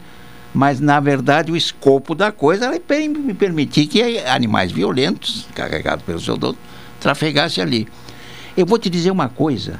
Mas, 0.54 0.80
na 0.80 1.00
verdade, 1.00 1.52
o 1.52 1.56
escopo 1.56 2.14
da 2.14 2.32
coisa 2.32 2.66
era 2.66 2.80
permitir 2.80 3.88
que 3.88 4.20
animais 4.20 4.72
violentos, 4.72 5.48
carregados 5.56 6.06
pelo 6.06 6.20
seu 6.20 6.38
dono, 6.38 6.58
trafegassem 7.00 7.64
ali. 7.64 7.88
Eu 8.56 8.66
vou 8.66 8.78
te 8.78 8.90
dizer 8.90 9.10
uma 9.10 9.28
coisa. 9.28 9.80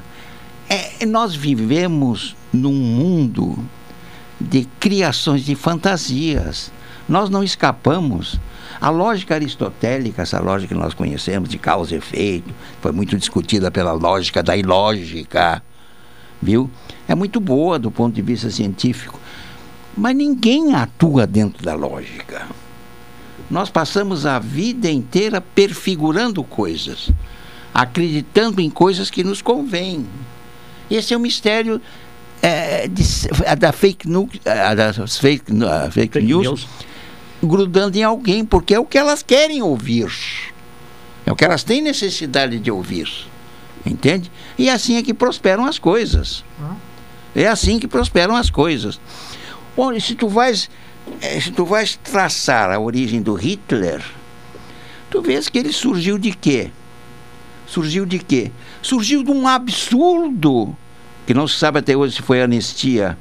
É, 0.68 1.06
nós 1.06 1.34
vivemos 1.34 2.34
num 2.52 2.72
mundo 2.72 3.56
de 4.40 4.66
criações 4.80 5.44
de 5.44 5.54
fantasias. 5.54 6.72
Nós 7.08 7.30
não 7.30 7.44
escapamos 7.44 8.40
a 8.80 8.90
lógica 8.90 9.34
aristotélica, 9.34 10.22
essa 10.22 10.40
lógica 10.40 10.74
que 10.74 10.80
nós 10.80 10.94
conhecemos 10.94 11.48
de 11.48 11.58
causa 11.58 11.94
e 11.94 11.98
efeito, 11.98 12.52
foi 12.80 12.92
muito 12.92 13.16
discutida 13.16 13.70
pela 13.70 13.92
lógica 13.92 14.42
da 14.42 14.56
ilógica, 14.56 15.62
viu? 16.40 16.70
É 17.06 17.14
muito 17.14 17.40
boa 17.40 17.78
do 17.78 17.90
ponto 17.90 18.14
de 18.14 18.22
vista 18.22 18.50
científico, 18.50 19.18
mas 19.96 20.16
ninguém 20.16 20.74
atua 20.74 21.26
dentro 21.26 21.64
da 21.64 21.74
lógica. 21.74 22.46
Nós 23.50 23.70
passamos 23.70 24.26
a 24.26 24.38
vida 24.38 24.90
inteira 24.90 25.40
perfigurando 25.40 26.42
coisas, 26.42 27.10
acreditando 27.72 28.60
em 28.60 28.70
coisas 28.70 29.10
que 29.10 29.22
nos 29.22 29.40
convêm. 29.42 30.06
Esse 30.90 31.14
é 31.14 31.16
o 31.16 31.20
mistério 31.20 31.80
é, 32.42 32.88
de, 32.88 33.02
da 33.58 33.72
fake, 33.72 34.08
nu, 34.08 34.28
das 34.44 35.18
fake, 35.18 35.52
fake, 35.52 35.92
fake 35.92 36.20
news, 36.22 36.46
news 36.46 36.68
grudando 37.46 37.96
em 37.96 38.02
alguém, 38.02 38.44
porque 38.44 38.74
é 38.74 38.78
o 38.78 38.84
que 38.84 38.98
elas 38.98 39.22
querem 39.22 39.62
ouvir. 39.62 40.10
É 41.26 41.32
o 41.32 41.36
que 41.36 41.44
elas 41.44 41.64
têm 41.64 41.80
necessidade 41.80 42.58
de 42.58 42.70
ouvir. 42.70 43.08
Entende? 43.84 44.30
E 44.58 44.68
é 44.68 44.72
assim 44.72 44.96
é 44.96 45.02
que 45.02 45.12
prosperam 45.12 45.64
as 45.64 45.78
coisas. 45.78 46.44
É 47.34 47.46
assim 47.46 47.78
que 47.78 47.88
prosperam 47.88 48.36
as 48.36 48.48
coisas. 48.48 49.00
Bom, 49.76 49.98
se 49.98 50.14
tu 50.14 50.28
vais, 50.28 50.70
eh, 51.20 51.40
se 51.40 51.50
tu 51.50 51.64
vais 51.64 51.98
traçar 52.02 52.70
a 52.70 52.78
origem 52.78 53.20
do 53.20 53.34
Hitler, 53.34 54.02
tu 55.10 55.20
vês 55.20 55.48
que 55.48 55.58
ele 55.58 55.72
surgiu 55.72 56.16
de 56.16 56.32
quê? 56.32 56.70
Surgiu 57.66 58.06
de 58.06 58.18
quê? 58.18 58.52
Surgiu 58.80 59.22
de 59.22 59.30
um 59.30 59.48
absurdo 59.48 60.76
que 61.26 61.34
não 61.34 61.48
se 61.48 61.58
sabe 61.58 61.78
até 61.78 61.96
hoje 61.96 62.16
se 62.16 62.22
foi 62.22 62.42
anistia 62.42 63.18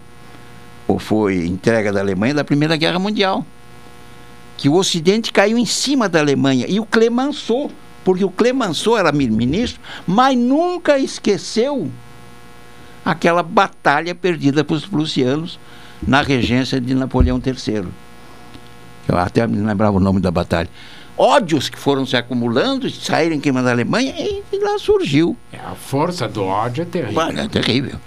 ou 0.87 0.99
foi 0.99 1.45
entrega 1.45 1.91
da 1.91 2.01
Alemanha 2.01 2.33
da 2.33 2.43
Primeira 2.43 2.75
Guerra 2.75 2.99
Mundial 2.99 3.45
que 4.57 4.69
o 4.69 4.75
Ocidente 4.75 5.31
caiu 5.31 5.57
em 5.57 5.65
cima 5.65 6.07
da 6.07 6.19
Alemanha 6.19 6.65
e 6.67 6.79
o 6.79 6.85
Clemenceau 6.85 7.71
Porque 8.03 8.23
o 8.23 8.29
Clemenceau 8.29 8.97
era 8.97 9.11
ministro, 9.11 9.81
mas 10.05 10.37
nunca 10.37 10.99
esqueceu 10.99 11.89
aquela 13.05 13.43
batalha 13.43 14.13
perdida 14.13 14.63
para 14.63 14.75
os 14.75 14.85
prussianos 14.85 15.59
na 16.05 16.21
regência 16.21 16.79
de 16.79 16.93
Napoleão 16.93 17.41
III. 17.43 17.87
Eu 19.07 19.17
até 19.17 19.45
me 19.47 19.57
lembrava 19.57 19.97
o 19.97 19.99
nome 19.99 20.19
da 20.19 20.31
batalha. 20.31 20.69
Ódios 21.17 21.69
que 21.69 21.77
foram 21.77 22.05
se 22.05 22.17
acumulando, 22.17 22.89
saírem 22.89 23.39
queimando 23.39 23.69
a 23.69 23.71
Alemanha 23.71 24.13
e, 24.17 24.43
e 24.51 24.59
lá 24.59 24.79
surgiu. 24.79 25.37
É, 25.51 25.57
a 25.57 25.75
força 25.75 26.27
do 26.27 26.43
ódio 26.43 26.81
é 26.81 26.85
terrível. 26.85 27.21
é 27.21 27.47
terrível. 27.47 27.99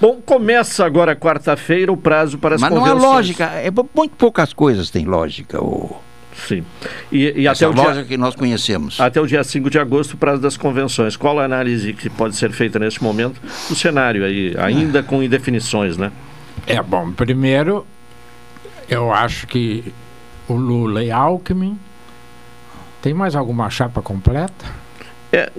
Bom, 0.00 0.20
começa 0.24 0.84
agora 0.84 1.14
quarta-feira 1.14 1.92
o 1.92 1.96
prazo 1.96 2.38
para 2.38 2.54
as 2.54 2.60
Mas 2.60 2.72
não 2.72 2.84
há 2.84 2.92
lógica, 2.94 3.44
é, 3.44 3.70
muito 3.70 4.16
poucas 4.16 4.52
coisas 4.54 4.88
têm 4.88 5.04
lógica. 5.04 5.62
O... 5.62 5.96
Sim. 6.34 6.64
E, 7.12 7.42
e 7.42 7.46
Essa 7.46 7.66
até 7.66 7.68
o 7.68 7.76
lógica 7.76 7.94
dia, 7.94 8.04
que 8.04 8.16
nós 8.16 8.34
conhecemos. 8.34 9.00
até 9.00 9.20
o 9.20 9.26
dia 9.26 9.44
5 9.44 9.68
de 9.68 9.78
agosto, 9.78 10.14
o 10.14 10.16
prazo 10.16 10.40
das 10.40 10.56
convenções. 10.56 11.16
Qual 11.16 11.38
a 11.38 11.44
análise 11.44 11.92
que 11.92 12.08
pode 12.08 12.36
ser 12.36 12.52
feita 12.52 12.78
neste 12.78 13.02
momento 13.02 13.40
do 13.68 13.74
cenário 13.74 14.24
aí, 14.24 14.54
ainda 14.58 15.02
com 15.02 15.22
indefinições, 15.22 15.96
né? 15.96 16.10
É 16.66 16.82
bom, 16.82 17.12
primeiro, 17.12 17.86
eu 18.88 19.12
acho 19.12 19.46
que 19.46 19.92
o 20.48 20.54
Lula 20.54 21.04
e 21.04 21.10
Alckmin. 21.10 21.78
Tem 23.02 23.14
mais 23.14 23.36
alguma 23.36 23.70
chapa 23.70 24.02
completa? 24.02 24.64
É, 25.32 25.50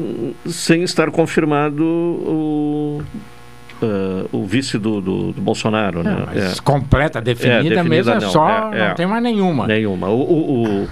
sem 0.46 0.84
estar 0.84 1.12
confirmado 1.12 1.84
o, 1.84 3.04
uh, 3.82 4.30
o 4.32 4.46
vice 4.46 4.78
do, 4.78 5.02
do, 5.02 5.34
do 5.34 5.42
Bolsonaro, 5.42 6.04
né? 6.04 6.24
Mas 6.26 6.60
completa, 6.60 7.22
definida, 7.22 7.62
definida 7.64 7.84
mesmo, 7.84 8.14
é 8.14 8.20
não, 8.20 8.32
só, 8.32 8.72
é, 8.74 8.80
é. 8.80 8.88
não 8.90 8.96
tem 8.96 9.06
mais 9.06 9.22
nenhuma. 9.22 9.68
Nenhuma. 9.68 10.08
O, 10.10 10.22
o, 10.22 10.86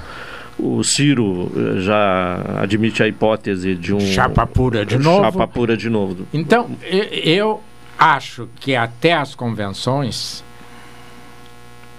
o, 0.60 0.78
o 0.78 0.84
Ciro 0.84 1.52
eh, 1.56 1.80
já 1.82 2.62
admite 2.62 3.02
a 3.02 3.08
hipótese 3.08 3.76
de 3.76 3.94
um... 3.94 4.00
Chapa 4.00 4.46
pura 4.46 4.86
de 4.86 4.98
novo. 4.98 5.24
Chapa 5.24 5.48
pura 5.48 5.76
de 5.76 5.90
novo. 5.90 6.28
Então, 6.34 6.70
eu 6.84 7.62
acho 7.98 8.50
que 8.60 8.76
até 8.76 9.14
as 9.14 9.36
convenções 9.36 10.44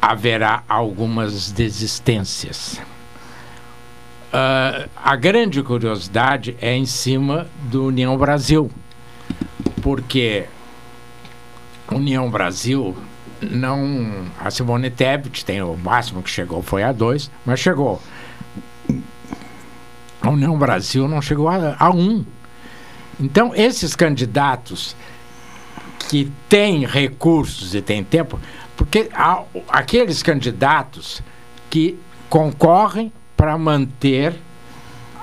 haverá 0.01 0.62
algumas 0.68 1.51
desistências. 1.51 2.81
Ah, 4.32 4.89
a 4.97 5.16
grande 5.16 5.62
curiosidade 5.62 6.57
é 6.61 6.74
em 6.74 6.86
cima 6.86 7.47
do 7.62 7.86
União 7.86 8.16
Brasil, 8.19 8.70
porque 9.82 10.47
União 11.90 12.28
Brasil 12.31 12.97
não. 13.40 14.27
A 14.39 14.51
Simone 14.51 14.90
Tebet 14.90 15.44
tem 15.44 15.62
o 15.62 15.77
máximo 15.77 16.23
que 16.23 16.31
chegou 16.31 16.62
foi 16.62 16.82
a 16.82 16.93
dois, 16.93 17.31
mas 17.44 17.61
chegou. 17.61 18.03
A 20.20 20.31
União 20.31 20.59
Brasil 20.59 21.07
não 21.07 21.23
chegou 21.23 21.48
a, 21.48 21.77
a 21.78 21.90
um. 21.90 22.24
Então, 23.20 23.55
esses 23.55 23.94
candidatos 23.94 24.97
que 26.09 26.31
têm 26.48 26.85
recursos 26.85 27.74
e 27.74 27.81
têm 27.81 28.03
tempo, 28.03 28.39
porque 28.77 29.09
há 29.15 29.43
aqueles 29.69 30.23
candidatos 30.23 31.23
que 31.70 31.98
concorrem 32.28 33.12
para 33.37 33.57
manter 33.59 34.35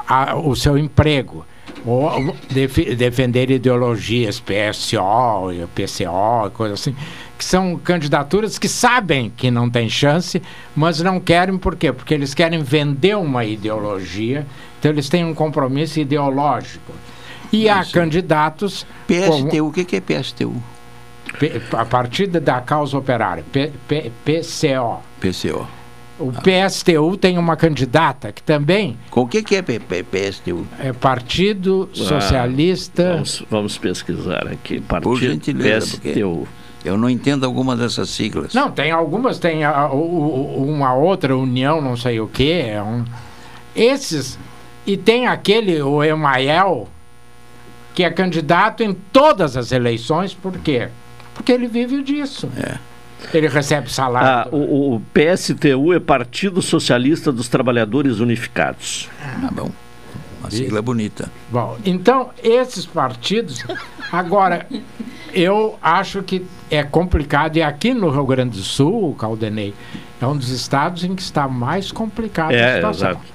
a- 0.08 0.36
o 0.36 0.56
seu 0.56 0.78
emprego 0.78 1.46
ou 1.86 2.36
defi- 2.50 2.96
defender 2.96 3.50
ideologias 3.52 4.40
PSO, 4.40 5.68
PCO, 5.74 6.50
coisa 6.54 6.74
assim, 6.76 6.96
que 7.38 7.44
são 7.44 7.78
candidaturas 7.78 8.58
que 8.58 8.70
sabem 8.70 9.30
que 9.36 9.50
não 9.52 9.70
tem 9.70 9.90
chance, 9.90 10.42
mas 10.76 11.00
não 11.02 11.20
querem 11.20 11.58
por 11.58 11.76
quê? 11.76 11.92
Porque 11.92 12.14
eles 12.14 12.34
querem 12.34 12.62
vender 12.62 13.18
uma 13.18 13.44
ideologia, 13.44 14.46
então 14.80 14.92
eles 14.92 15.10
têm 15.10 15.26
um 15.26 15.34
compromisso 15.34 16.00
ideológico. 16.00 16.94
E 17.52 17.68
há 17.70 17.84
candidatos 17.86 18.86
como- 19.08 19.48
PSTU, 19.48 19.68
o 19.68 19.72
que 19.72 19.84
que 19.86 19.96
é 19.98 20.02
PSTU? 20.02 20.56
P- 21.40 21.62
a 21.74 21.86
partir 21.86 22.28
da 22.28 22.62
causa 22.62 22.98
operária, 22.98 23.44
P- 23.52 23.72
P- 23.88 24.12
PCO. 24.24 25.02
PCO. 25.20 25.68
O 26.30 26.32
PSTU 26.42 27.18
tem 27.18 27.38
uma 27.38 27.56
candidata 27.56 28.32
que 28.32 28.42
também 28.44 28.98
Com 29.10 29.22
o 29.22 29.28
que 29.28 29.42
que 29.44 29.56
é 29.56 29.62
P- 29.62 29.80
P- 29.80 30.04
PSTU? 30.04 30.66
é 30.80 30.92
Partido 30.94 31.90
Ah, 31.92 31.98
Socialista. 31.98 33.14
Vamos, 33.14 33.44
vamos 33.50 33.78
pesquisar 33.78 34.48
aqui. 34.48 34.80
Por 34.80 34.88
Partido 35.02 35.18
gentileza, 35.18 35.92
porque 35.98 36.10
PSTU. 36.12 36.48
eu 36.86 36.98
não 36.98 37.10
entendo 37.10 37.46
alguma 37.46 37.76
dessas 37.76 38.10
siglas. 38.10 38.54
Não, 38.54 38.72
tem 38.72 38.92
algumas, 38.92 39.40
tem 39.40 39.64
a- 39.64 39.90
o- 39.90 39.98
o- 40.60 40.70
uma 40.70 40.94
outra 40.94 41.36
união, 41.38 41.82
não 41.82 41.96
sei 41.98 42.20
o 42.20 42.28
que. 42.28 42.52
É 42.52 42.82
um, 42.82 43.04
esses. 43.76 44.38
E 44.86 44.98
tem 44.98 45.28
aquele, 45.28 45.82
o 45.82 46.04
Emael, 46.04 46.88
que 47.96 48.04
é 48.04 48.10
candidato 48.10 48.84
em 48.84 48.94
todas 48.94 49.56
as 49.56 49.72
eleições, 49.72 50.34
por 50.34 50.58
quê? 50.58 50.90
Porque 51.34 51.52
ele 51.52 51.68
vive 51.68 52.04
disso. 52.04 52.50
Ele 53.34 53.48
recebe 53.48 53.92
salário. 53.92 54.28
Ah, 54.28 54.56
o, 54.56 54.96
o 54.96 55.02
PSTU 55.14 55.94
é 55.94 56.00
Partido 56.00 56.62
Socialista 56.62 57.32
dos 57.32 57.48
Trabalhadores 57.48 58.20
Unificados. 58.20 59.10
Ah, 59.22 59.50
bom. 59.52 59.70
Uma 60.40 60.52
sigla 60.52 60.82
bonita. 60.82 61.32
Bom, 61.50 61.78
então 61.86 62.32
esses 62.44 62.86
partidos. 62.86 63.64
Agora, 64.12 64.68
eu 65.34 65.78
acho 65.82 66.22
que 66.22 66.46
é 66.70 66.84
complicado, 66.84 67.56
e 67.58 67.62
aqui 67.64 67.94
no 67.94 68.10
Rio 68.10 68.26
Grande 68.26 68.58
do 68.58 68.64
Sul, 68.64 69.12
o 69.12 69.16
Caldenei, 69.16 69.74
é 70.22 70.28
um 70.28 70.36
dos 70.36 70.50
estados 70.50 71.04
em 71.04 71.16
que 71.16 71.22
está 71.22 71.48
mais 71.48 71.92
complicada 71.92 72.54
a 72.54 72.58
É, 72.58 72.76
situação. 72.76 73.10
exato. 73.12 73.26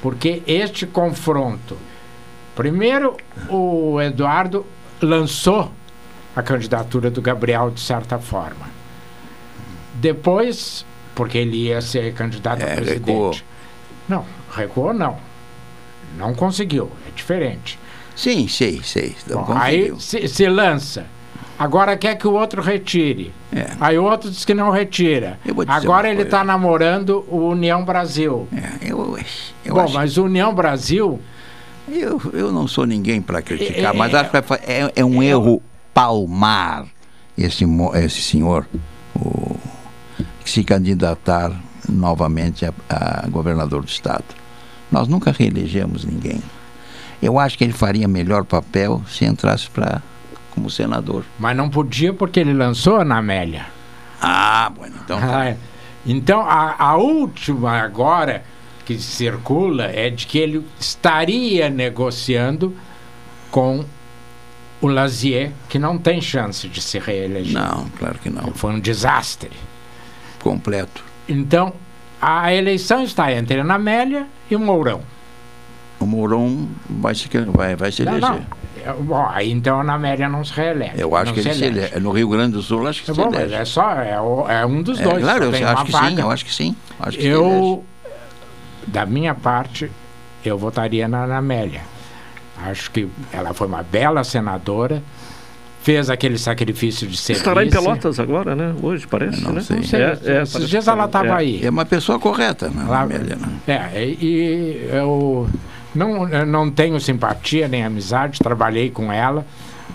Porque 0.00 0.42
este 0.46 0.86
confronto. 0.86 1.76
Primeiro, 2.56 3.16
o 3.50 4.00
Eduardo 4.00 4.64
lançou 5.02 5.70
a 6.36 6.42
candidatura 6.42 7.10
do 7.10 7.20
Gabriel, 7.20 7.70
de 7.70 7.80
certa 7.80 8.18
forma. 8.18 8.73
Depois, 9.94 10.84
porque 11.14 11.38
ele 11.38 11.68
ia 11.68 11.80
ser 11.80 12.12
candidato 12.14 12.62
a 12.62 12.66
É, 12.66 12.74
presidente. 12.76 13.06
recuou. 13.06 13.34
Não, 14.08 14.24
recuou 14.54 14.92
não. 14.92 15.16
Não 16.18 16.34
conseguiu, 16.34 16.90
é 17.08 17.10
diferente. 17.14 17.78
Sim, 18.14 18.46
sei, 18.46 18.80
sei. 18.84 19.16
Bom, 19.28 19.46
aí 19.56 19.92
se, 19.98 20.28
se 20.28 20.46
lança. 20.48 21.06
Agora 21.58 21.96
quer 21.96 22.16
que 22.16 22.26
o 22.26 22.32
outro 22.32 22.60
retire. 22.60 23.32
Aí 23.80 23.96
o 23.96 24.04
outro 24.04 24.28
diz 24.30 24.44
que 24.44 24.54
não 24.54 24.70
retira. 24.70 25.38
É. 25.46 25.50
Agora 25.72 26.08
ele 26.10 26.22
está 26.22 26.42
namorando 26.44 27.24
o 27.28 27.48
União 27.48 27.84
Brasil. 27.84 28.48
eu, 28.82 29.16
eu 29.64 29.74
Bom, 29.74 29.80
acho- 29.80 29.94
mas 29.94 30.16
o 30.18 30.24
União 30.24 30.52
Brasil. 30.54 31.20
Eu, 31.88 32.20
eu 32.32 32.50
não 32.50 32.66
sou 32.66 32.86
ninguém 32.86 33.20
para 33.20 33.42
criticar, 33.42 33.94
É, 33.94 33.96
mas 33.96 34.12
é, 34.14 34.16
acho 34.18 34.30
que 34.30 34.42
fa- 34.42 34.60
é, 34.66 34.90
é 34.96 35.04
um 35.04 35.22
erro 35.22 35.62
palmar 35.92 36.86
esse, 37.36 37.64
esse 38.02 38.22
senhor 38.22 38.66
o, 39.14 39.56
se 40.44 40.62
candidatar 40.62 41.52
novamente 41.88 42.64
a, 42.66 42.72
a 42.88 43.28
governador 43.28 43.82
do 43.82 43.88
estado. 43.88 44.24
Nós 44.90 45.08
nunca 45.08 45.32
reelegemos 45.32 46.04
ninguém. 46.04 46.40
Eu 47.22 47.38
acho 47.38 47.56
que 47.56 47.64
ele 47.64 47.72
faria 47.72 48.06
melhor 48.06 48.44
papel 48.44 49.02
se 49.08 49.24
entrasse 49.24 49.68
para 49.70 50.02
como 50.50 50.70
senador. 50.70 51.24
Mas 51.38 51.56
não 51.56 51.68
podia 51.68 52.12
porque 52.12 52.40
ele 52.40 52.52
lançou 52.52 52.96
a 52.96 53.02
Ana 53.02 53.18
Amélia. 53.18 53.66
Ah, 54.20 54.70
bueno, 54.74 54.94
então. 55.02 55.18
Ah, 55.20 55.46
é. 55.46 55.56
Então 56.06 56.40
a, 56.40 56.76
a 56.78 56.96
última 56.96 57.80
agora 57.80 58.44
que 58.84 58.98
circula 58.98 59.84
é 59.86 60.10
de 60.10 60.26
que 60.26 60.38
ele 60.38 60.64
estaria 60.78 61.70
negociando 61.70 62.76
com 63.50 63.84
o 64.80 64.86
Lazier, 64.86 65.52
que 65.68 65.78
não 65.78 65.96
tem 65.96 66.20
chance 66.20 66.68
de 66.68 66.82
se 66.82 66.98
reeleger. 66.98 67.54
Não, 67.54 67.88
claro 67.98 68.18
que 68.18 68.28
não. 68.28 68.52
Foi 68.52 68.72
um 68.72 68.80
desastre. 68.80 69.50
Completo. 70.44 71.02
Então, 71.26 71.72
a 72.20 72.52
eleição 72.52 73.02
está 73.02 73.32
entre 73.32 73.58
Ana 73.60 73.74
Amélia 73.76 74.26
e 74.50 74.56
Mourão. 74.58 75.00
O 75.98 76.04
Mourão 76.06 76.68
vai 76.88 77.14
se, 77.14 77.26
vai, 77.48 77.74
vai 77.74 77.90
se 77.90 78.04
Não, 78.04 78.12
eleger. 78.12 78.28
não. 78.30 78.44
É, 78.84 78.92
Bom, 78.92 79.26
então 79.40 79.78
a 79.78 79.80
Ana 79.80 79.94
Amélia 79.94 80.28
não 80.28 80.44
se 80.44 80.52
reelege. 80.52 80.92
Eu 81.00 81.16
acho 81.16 81.32
que 81.32 81.40
ele 81.40 81.54
se 81.54 81.64
elege. 81.64 81.98
No 81.98 82.12
Rio 82.12 82.28
Grande 82.28 82.52
do 82.52 82.60
Sul, 82.62 82.86
acho 82.86 83.02
que 83.02 83.10
É 83.10 83.14
se 83.14 83.18
bom, 83.20 83.30
mas 83.30 83.40
elege. 83.44 83.54
é 83.54 83.64
só, 83.64 83.90
é, 83.92 84.20
o- 84.20 84.46
é 84.46 84.66
um 84.66 84.82
dos 84.82 85.00
É, 85.00 85.02
dois. 85.02 85.22
claro, 85.24 85.44
eu 85.44 85.68
acho 85.68 85.84
que 85.86 85.92
sim, 85.92 86.20
eu 86.20 86.30
acho 86.30 86.44
que 86.44 86.54
sim. 86.54 86.76
Acho 87.00 87.16
que 87.16 87.22
se 87.22 87.28
eu, 87.30 87.82
da 88.86 89.06
minha 89.06 89.34
parte, 89.34 89.90
eu 90.44 90.58
votaria 90.58 91.08
na 91.08 91.24
Ana 91.24 91.38
Amélia. 91.38 91.80
Acho 92.66 92.90
que 92.90 93.08
ela 93.32 93.54
foi 93.54 93.66
uma 93.66 93.82
bela 93.82 94.22
senadora, 94.22 95.02
fez 95.84 96.08
aquele 96.08 96.38
sacrifício 96.38 97.06
de 97.06 97.16
ser 97.16 97.34
Estará 97.34 97.62
em. 97.64 97.68
Pelotas 97.70 98.18
agora, 98.18 98.56
né? 98.56 98.74
Hoje, 98.82 99.06
parece, 99.06 99.42
Não 99.44 99.52
né? 99.52 99.60
sei. 99.60 99.76
Não 99.76 99.84
sei, 99.84 100.00
É, 100.02 100.18
é, 100.24 100.42
esses 100.42 100.68
dias 100.68 100.88
ela 100.88 101.02
é. 101.02 101.06
estava 101.06 101.26
É. 101.28 101.32
aí. 101.32 101.60
É 101.64 101.68
uma 101.68 101.84
pessoa 101.84 102.18
correta, 102.18 102.68
né? 102.70 102.84
Lá- 102.88 103.02
Amélia, 103.02 103.36
né? 103.36 103.90
É, 103.94 104.02
e 104.04 104.88
eu 104.90 105.46
não, 105.94 106.26
eu 106.28 106.46
não 106.46 106.70
tenho 106.70 106.98
simpatia 106.98 107.68
nem 107.68 107.84
amizade, 107.84 108.38
trabalhei 108.38 108.90
com 108.90 109.12
ela, 109.12 109.46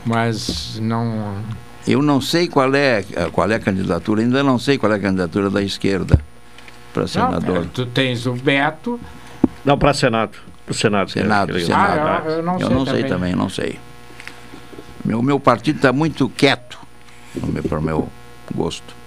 mas 0.06 0.80
não. 0.80 1.34
Eu 1.88 2.04
não 2.04 2.22
sei 2.22 2.48
qual 2.48 2.74
é, 2.76 3.04
qual 3.32 3.50
é 3.50 3.56
a 3.56 3.60
candidatura, 3.60 4.22
ainda 4.22 4.44
não 4.44 4.60
sei 4.60 4.78
qual 4.78 4.92
é 4.92 4.96
a 4.96 5.00
candidatura 5.00 5.50
da 5.50 5.62
esquerda 5.64 6.20
para 6.94 7.08
senador. 7.08 7.56
Não, 7.56 7.62
é, 7.64 7.66
tu 7.74 7.86
tens 7.88 8.28
o 8.28 8.34
Beto, 8.34 9.00
Não, 9.66 9.76
para 9.78 9.92
Senado. 9.94 10.38
O 10.70 10.74
Senado. 10.74 11.10
Senado, 11.10 11.54
que, 11.54 11.62
Senado. 11.66 12.00
Ah, 12.00 12.22
eu, 12.26 12.32
eu 12.34 12.44
não 12.44 12.54
eu 12.60 12.68
sei 12.68 12.70
não 12.70 12.86
sei 12.86 12.94
também. 13.04 13.10
também, 13.10 13.36
não 13.36 13.50
sei. 13.50 13.80
Meu, 15.04 15.22
meu 15.22 15.40
partido 15.40 15.78
está 15.78 15.92
muito 15.94 16.28
quieto, 16.30 16.78
para 17.68 17.80
o 17.80 17.82
meu 17.82 18.10
gosto. 18.54 19.00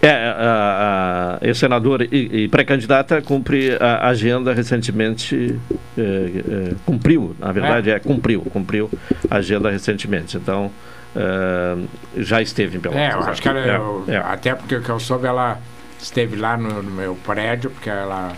É, 0.00 0.10
a, 0.10 0.32
a, 0.32 1.38
a 1.42 1.46
ex-senadora 1.46 2.04
e, 2.10 2.42
e 2.44 2.48
pré-candidata 2.48 3.22
cumpre 3.22 3.76
a 3.80 4.08
agenda 4.08 4.52
recentemente, 4.52 5.60
é, 5.96 6.00
é, 6.02 6.74
cumpriu, 6.84 7.36
na 7.38 7.52
verdade 7.52 7.90
é. 7.90 8.00
cumpriu, 8.00 8.40
cumpriu 8.42 8.90
a 9.30 9.36
agenda 9.36 9.70
recentemente. 9.70 10.36
Então, 10.36 10.72
é, 11.14 11.76
já 12.16 12.42
esteve 12.42 12.78
em 12.78 12.80
Pelotas. 12.80 13.00
É, 13.02 13.12
eu 13.12 13.20
acho 13.20 13.40
que 13.42 13.48
ela, 13.48 13.60
É, 13.60 13.76
eu- 13.76 14.04
é. 14.08 14.16
até 14.16 14.54
porque 14.56 14.74
o 14.74 14.82
que 14.82 14.88
eu 14.90 14.98
soube, 14.98 15.26
ela 15.28 15.60
esteve 16.00 16.34
lá 16.34 16.56
no, 16.56 16.82
no 16.82 16.90
meu 16.90 17.14
prédio, 17.24 17.70
porque 17.70 17.88
ela 17.88 18.32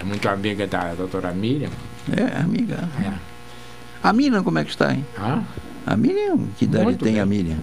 é 0.00 0.04
muito 0.04 0.28
amiga 0.28 0.68
da 0.68 0.94
doutora 0.94 1.32
Miriam. 1.32 1.70
É, 2.16 2.40
amiga. 2.40 2.88
A 4.04 4.12
Miriam, 4.12 4.44
como 4.44 4.60
é 4.60 4.64
que 4.64 4.70
está, 4.70 4.92
hein? 4.92 5.04
Hã? 5.18 5.42
A 5.90 5.96
Miriam, 5.96 6.38
que 6.58 6.64
idade 6.66 6.84
Muito 6.84 7.02
tem 7.04 7.14
bem. 7.14 7.22
a 7.22 7.26
Miriam? 7.26 7.56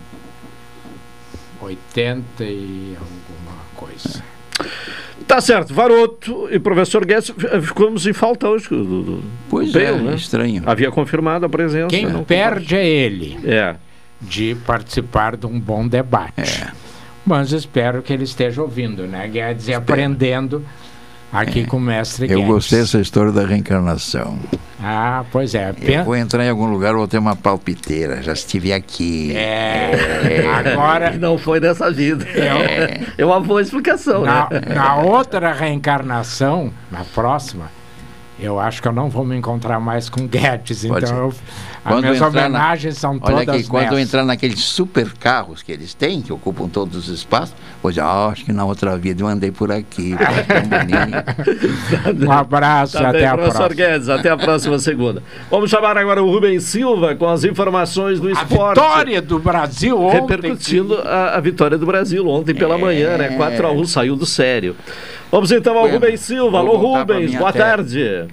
80 1.61 2.43
e 2.43 2.95
alguma 2.99 3.57
coisa. 3.76 4.23
Tá 5.27 5.41
certo, 5.41 5.73
Varoto 5.73 6.47
e 6.52 6.60
professor 6.60 7.06
Guedes, 7.06 7.30
f- 7.30 7.61
ficamos 7.61 8.06
em 8.07 8.14
falta 8.14 8.47
hoje. 8.49 8.69
Do, 8.69 8.84
do, 9.03 9.23
Pois 9.49 9.72
do 9.72 9.80
é, 9.80 9.91
Bale, 9.91 10.03
né? 10.03 10.15
estranho. 10.15 10.64
Havia 10.65 10.91
confirmado 10.91 11.45
a 11.45 11.49
presença. 11.49 11.88
Quem 11.88 12.06
não 12.07 12.23
perde 12.23 12.76
é 12.76 12.85
ele. 12.88 13.38
É. 13.43 13.76
De 14.22 14.56
participar 14.65 15.35
de 15.35 15.45
um 15.45 15.60
bom 15.60 15.88
debate. 15.88 16.34
É. 16.41 16.72
Mas 17.26 17.52
espero 17.52 18.02
que 18.02 18.14
ele 18.14 18.23
esteja 18.23 18.61
ouvindo, 18.61 19.06
né, 19.07 19.27
Guedes? 19.27 19.68
E 19.68 19.73
aprendendo 19.73 20.64
aqui 21.40 21.66
com 21.66 21.78
o 21.78 21.80
mestre 21.82 22.26
É. 22.28 22.34
Eu 22.34 22.38
Guedes. 22.40 22.48
gostei 22.53 22.80
dessa 22.80 22.99
história 22.99 23.32
da 23.32 23.45
reencarnação. 23.45 24.38
Ah, 24.82 25.24
pois 25.32 25.56
é. 25.56 25.70
Eu 25.70 25.74
Pen- 25.74 26.03
vou 26.03 26.16
entrar 26.16 26.44
em 26.45 26.49
algum 26.49 26.66
lugar, 26.68 26.94
vou 26.94 27.07
ter 27.07 27.18
uma 27.18 27.36
palpiteira. 27.36 28.22
Já 28.22 28.34
estive 28.34 28.72
aqui. 28.72 29.36
É. 29.36 29.91
Agora. 30.53 31.12
Não 31.18 31.38
foi 31.38 31.60
dessa 31.60 31.90
vida. 31.91 32.26
É. 32.30 33.02
É 33.18 33.26
uma 33.26 33.40
boa 33.40 33.62
explicação, 33.62 34.24
Na, 34.24 34.48
né? 34.52 34.62
na 34.76 34.95
outra 34.98 35.52
reencarnação, 35.53 36.72
na 36.91 37.03
próxima, 37.03 37.72
eu 38.40 38.60
acho 38.60 38.82
que 38.82 38.88
eu 38.88 38.91
não 38.91 39.10
vou 39.10 39.26
me 39.26 39.36
encontrar 39.36 39.80
mais 39.80 40.10
com 40.10 40.28
Guedes. 40.28 40.86
Pode 40.86 41.06
Então, 41.06 41.18
eu, 41.18 41.34
ser. 41.86 41.90
as 41.90 41.94
Quando 41.94 42.03
minhas 42.03 42.18
entrar 42.18 42.32
na- 42.32 42.45
homenagens 42.48 42.98
são 42.98 43.12
Olha 43.22 43.45
todas 43.45 43.62
que 43.64 43.68
quando 43.70 43.91
eu 43.94 43.99
entrar 43.99 44.26
naqueles 44.26 44.60
super 44.62 45.12
carros 45.14 45.62
que 45.64 45.72
eles 45.72 45.94
têm, 45.94 46.22
que 46.22 46.34
ocupam 46.34 46.68
todos 46.68 46.95
os 46.98 47.07
espaços, 47.10 47.56
vou 47.82 47.91
dizer, 47.91 48.02
ah, 48.02 48.28
acho 48.32 48.44
que 48.45 48.52
na 48.53 48.66
outra 48.66 48.98
vida 48.98 49.22
eu 49.24 49.28
andei 49.28 49.52
por 49.52 49.72
aqui, 49.72 50.16
bonito. 50.70 52.26
Um 52.28 52.32
abraço 52.32 52.98
e 52.98 53.02
Tá 53.02 53.10
até 53.10 53.18
bem, 53.20 53.28
a 53.28 53.34
professor 53.38 53.57
próxima. 53.68 53.88
Guedes, 53.88 54.10
até 54.10 54.30
a 54.30 54.38
próxima 54.38 54.80
segunda. 54.80 55.24
Vamos 55.49 55.70
chamar 55.70 55.98
agora 55.98 56.24
o 56.24 56.30
Rubens 56.32 56.64
Silva 56.64 57.16
com 57.16 57.28
as 57.28 57.44
informações 57.44 58.20
do 58.20 58.30
esporte. 58.30 58.80
Vitória 58.80 59.22
do 59.22 59.40
Brasil 59.40 59.99
ontem. 60.02 60.22
Repercutindo 60.22 60.99
a, 61.03 61.36
a 61.36 61.40
vitória 61.40 61.78
do 61.78 61.86
Brasil 61.86 62.28
ontem 62.28 62.53
pela 62.53 62.78
manhã, 62.78 63.18
né? 63.18 63.38
4x1, 63.38 63.86
saiu 63.86 64.16
do 64.16 64.26
sério. 64.26 64.76
Vamos 65.32 65.52
então 65.52 65.78
ao 65.78 65.88
Rubens 65.88 66.20
Silva. 66.22 66.60
Alô, 66.60 66.78
Rubens, 66.78 67.36
boa 67.36 67.52
terra. 67.52 67.78
tarde. 67.78 68.26